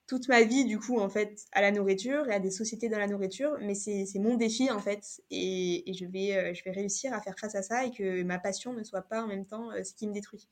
toute 0.07 0.29
ma 0.29 0.43
vie 0.43 0.67
du 0.67 0.79
coup 0.79 0.99
en 0.99 1.09
fait 1.09 1.47
à 1.53 1.63
la 1.63 1.71
nourriture 1.71 2.29
et 2.29 2.35
à 2.35 2.41
des 2.41 2.51
sociétés 2.51 2.91
dans 2.91 2.99
la 2.99 3.07
nourriture 3.07 3.57
mais 3.61 3.75
c'est 3.75 4.07
mon 4.17 4.35
défi 4.37 4.71
en 4.71 4.81
fait 4.81 5.23
et, 5.31 5.89
et 5.89 5.95
je 5.95 6.05
vais 6.05 6.37
euh, 6.37 6.53
je 6.53 6.63
vais 6.65 6.73
réussir 6.73 7.15
à 7.15 7.23
faire 7.23 7.39
face 7.39 7.55
à 7.55 7.63
ça 7.63 7.87
et 7.87 7.91
que 7.91 8.23
ma 8.23 8.39
passion 8.39 8.75
ne 8.75 8.83
soit 8.83 9.01
pas 9.01 9.23
en 9.23 9.27
même 9.27 9.47
temps 9.47 9.71
euh, 9.71 9.83
ce 9.83 9.95
qui 9.95 10.07
me 10.07 10.13
détruit. 10.13 10.47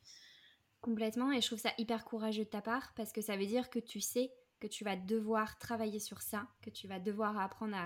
Complètement, 0.83 1.31
et 1.31 1.41
je 1.41 1.47
trouve 1.47 1.61
ça 1.61 1.73
hyper 1.79 2.05
courageux 2.05 2.43
de 2.45 2.49
ta 2.49 2.61
part 2.61 2.93
parce 2.97 3.13
que 3.13 3.21
ça 3.21 3.37
veut 3.37 3.47
dire 3.47 3.71
que 3.71 3.79
tu 3.79 4.01
sais 4.01 4.33
que 4.59 4.67
tu 4.67 4.83
vas 4.83 4.97
devoir 4.97 5.57
travailler 5.59 6.01
sur 6.01 6.21
ça, 6.21 6.49
que 6.61 6.71
tu 6.71 6.89
vas 6.89 6.99
devoir 6.99 7.39
apprendre 7.39 7.77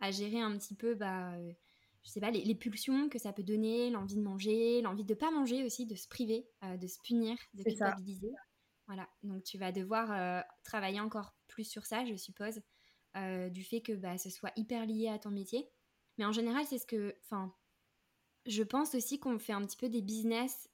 à, 0.00 0.10
gérer 0.10 0.40
un 0.40 0.56
petit 0.58 0.74
peu, 0.74 0.94
bah, 0.94 1.32
euh, 1.32 1.52
je 2.02 2.10
sais 2.10 2.20
pas, 2.20 2.30
les, 2.30 2.54
pulsions 2.54 3.08
que 3.08 3.18
ça 3.18 3.32
peut 3.32 3.42
donner, 3.42 3.88
l'envie 3.88 4.16
de 4.16 4.22
manger, 4.22 4.82
l'envie 4.82 5.04
de 5.04 5.14
pas 5.14 5.30
manger 5.30 5.64
aussi, 5.64 5.86
de 5.86 5.94
se 5.94 6.08
priver, 6.08 6.46
euh, 6.62 6.76
de 6.76 6.86
se 6.86 6.98
punir, 7.00 7.38
de 7.54 7.62
culpabiliser. 7.62 8.32
Voilà, 8.86 9.08
donc 9.22 9.42
tu 9.42 9.56
vas 9.56 9.72
devoir 9.72 10.12
euh, 10.12 10.42
travailler 10.62 11.00
encore 11.00 11.34
plus 11.48 11.64
sur 11.64 11.86
ça, 11.86 12.04
je 12.04 12.14
suppose, 12.16 12.60
du 13.50 13.64
fait 13.64 13.80
que 13.80 13.94
bah, 13.94 14.18
ce 14.18 14.28
soit 14.28 14.52
hyper 14.56 14.84
lié 14.84 15.08
à 15.08 15.18
ton 15.18 15.30
métier. 15.30 15.66
Mais 16.18 16.26
en 16.26 16.32
général, 16.32 16.66
c'est 16.66 16.76
ce 16.76 16.86
que, 16.86 17.16
enfin, 17.24 17.54
je 18.44 18.62
pense 18.62 18.94
aussi 18.94 19.18
qu'on 19.18 19.38
fait 19.38 19.54
un 19.54 19.64
petit 19.64 19.78
peu 19.78 19.88
des 19.88 20.02
business 20.02 20.68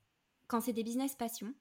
quand 0.53 0.61
c'est 0.61 0.75
des 0.75 0.85
business 0.85 1.15
passion, 1.15 1.55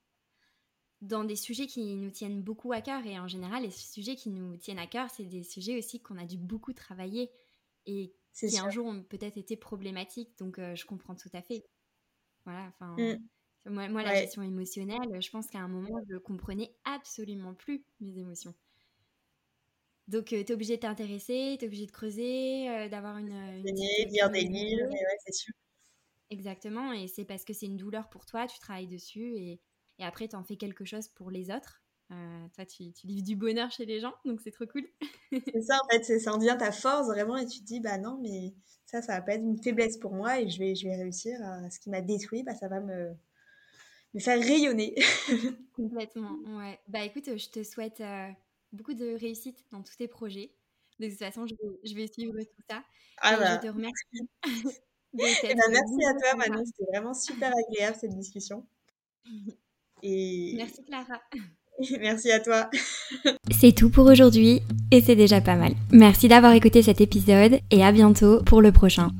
dans 0.99 1.23
des 1.23 1.37
sujets 1.37 1.65
qui 1.65 1.95
nous 1.95 2.11
tiennent 2.11 2.41
beaucoup 2.41 2.73
à 2.73 2.81
cœur, 2.81 3.05
et 3.05 3.17
en 3.17 3.27
général, 3.29 3.63
les 3.63 3.71
sujets 3.71 4.17
qui 4.17 4.29
nous 4.29 4.57
tiennent 4.57 4.79
à 4.79 4.85
cœur, 4.85 5.09
c'est 5.09 5.23
des 5.23 5.43
sujets 5.43 5.77
aussi 5.77 6.01
qu'on 6.01 6.17
a 6.17 6.25
dû 6.25 6.37
beaucoup 6.37 6.73
travailler 6.73 7.31
et 7.85 8.13
qui 8.33 8.59
un 8.59 8.69
jour 8.69 8.85
ont 8.85 9.01
peut-être 9.01 9.37
été 9.37 9.55
problématiques, 9.55 10.37
donc 10.37 10.59
euh, 10.59 10.75
je 10.75 10.85
comprends 10.85 11.15
tout 11.15 11.29
à 11.31 11.41
fait. 11.41 11.63
Voilà, 12.43 12.65
enfin. 12.67 12.97
Mmh. 12.97 13.69
Moi, 13.69 14.03
la 14.03 14.15
gestion 14.15 14.41
émotionnelle, 14.41 15.21
je 15.21 15.29
pense 15.29 15.47
qu'à 15.47 15.59
un 15.59 15.69
moment, 15.69 16.01
je 16.09 16.17
comprenais 16.17 16.75
absolument 16.83 17.53
plus 17.53 17.85
mes 18.01 18.17
émotions. 18.17 18.55
Donc, 20.09 20.33
euh, 20.33 20.43
tu 20.43 20.51
es 20.51 20.53
obligé 20.53 20.75
de 20.75 20.81
t'intéresser, 20.81 21.55
tu 21.57 21.63
es 21.63 21.67
obligé 21.67 21.85
de 21.85 21.91
creuser, 21.91 22.69
euh, 22.69 22.89
d'avoir 22.89 23.17
une. 23.19 23.31
une 23.31 24.09
lire 24.09 24.29
des 24.31 24.41
livres, 24.41 24.89
ouais, 24.89 25.17
c'est 25.25 25.33
sûr. 25.33 25.53
Exactement, 26.31 26.93
et 26.93 27.07
c'est 27.07 27.25
parce 27.25 27.43
que 27.43 27.51
c'est 27.51 27.65
une 27.65 27.75
douleur 27.75 28.09
pour 28.09 28.25
toi, 28.25 28.47
tu 28.47 28.57
travailles 28.59 28.87
dessus 28.87 29.35
et, 29.35 29.59
et 29.99 30.03
après 30.05 30.29
tu 30.29 30.35
en 30.37 30.43
fais 30.45 30.55
quelque 30.55 30.85
chose 30.85 31.09
pour 31.09 31.29
les 31.29 31.51
autres. 31.51 31.83
Euh, 32.11 32.47
toi, 32.55 32.65
tu, 32.65 32.91
tu, 32.93 33.05
livres 33.07 33.25
du 33.25 33.35
bonheur 33.35 33.69
chez 33.69 33.85
les 33.85 33.99
gens, 33.99 34.13
donc 34.23 34.39
c'est 34.41 34.51
trop 34.51 34.65
cool. 34.65 34.85
c'est 35.31 35.61
ça, 35.61 35.77
en 35.83 35.87
fait, 35.89 36.19
ça 36.19 36.33
en 36.33 36.37
devient 36.37 36.55
ta 36.57 36.71
force 36.71 37.07
vraiment, 37.07 37.35
et 37.35 37.45
tu 37.45 37.59
te 37.59 37.65
dis, 37.65 37.81
bah 37.81 37.97
non, 37.97 38.17
mais 38.21 38.53
ça, 38.85 39.01
ça 39.01 39.15
va 39.15 39.21
pas 39.21 39.33
être 39.33 39.43
une 39.43 39.61
faiblesse 39.61 39.97
pour 39.97 40.13
moi, 40.13 40.39
et 40.39 40.49
je 40.49 40.57
vais, 40.57 40.73
je 40.73 40.87
vais 40.87 40.95
réussir 40.95 41.37
à 41.41 41.69
ce 41.69 41.79
qui 41.79 41.89
m'a 41.89 42.01
détruit, 42.01 42.43
bah, 42.43 42.55
ça 42.55 42.69
va 42.69 42.79
me, 42.79 43.11
me 44.13 44.19
faire 44.21 44.41
rayonner. 44.41 44.95
Complètement, 45.73 46.37
ouais. 46.57 46.79
Bah 46.87 47.03
écoute, 47.03 47.37
je 47.37 47.49
te 47.49 47.63
souhaite 47.63 47.99
euh, 47.99 48.29
beaucoup 48.71 48.93
de 48.93 49.17
réussite 49.19 49.65
dans 49.71 49.83
tous 49.83 49.97
tes 49.97 50.07
projets. 50.07 50.53
De 50.99 51.09
toute 51.09 51.19
façon, 51.19 51.45
je 51.45 51.55
vais, 51.55 51.79
je 51.83 51.95
vais 51.95 52.07
suivre 52.07 52.39
tout 52.41 52.63
ça. 52.69 52.83
Ah 53.17 53.37
bah. 53.37 53.55
Je 53.55 53.67
te 53.67 53.73
remercie. 53.73 54.29
Eh 55.13 55.53
ben, 55.55 55.63
merci 55.69 56.05
à 56.05 56.13
toi, 56.13 56.35
Manon. 56.37 56.63
C'était 56.65 56.91
vraiment 56.91 57.13
super 57.13 57.51
agréable 57.67 57.97
cette 57.99 58.15
discussion. 58.17 58.65
Et... 60.03 60.53
Merci, 60.57 60.83
Clara. 60.83 61.21
Merci 61.99 62.31
à 62.31 62.39
toi. 62.39 62.69
C'est 63.51 63.71
tout 63.71 63.89
pour 63.89 64.05
aujourd'hui 64.05 64.61
et 64.91 65.01
c'est 65.01 65.15
déjà 65.15 65.41
pas 65.41 65.55
mal. 65.55 65.73
Merci 65.91 66.27
d'avoir 66.27 66.53
écouté 66.53 66.81
cet 66.81 67.01
épisode 67.01 67.59
et 67.69 67.83
à 67.83 67.91
bientôt 67.91 68.41
pour 68.43 68.61
le 68.61 68.71
prochain. 68.71 69.11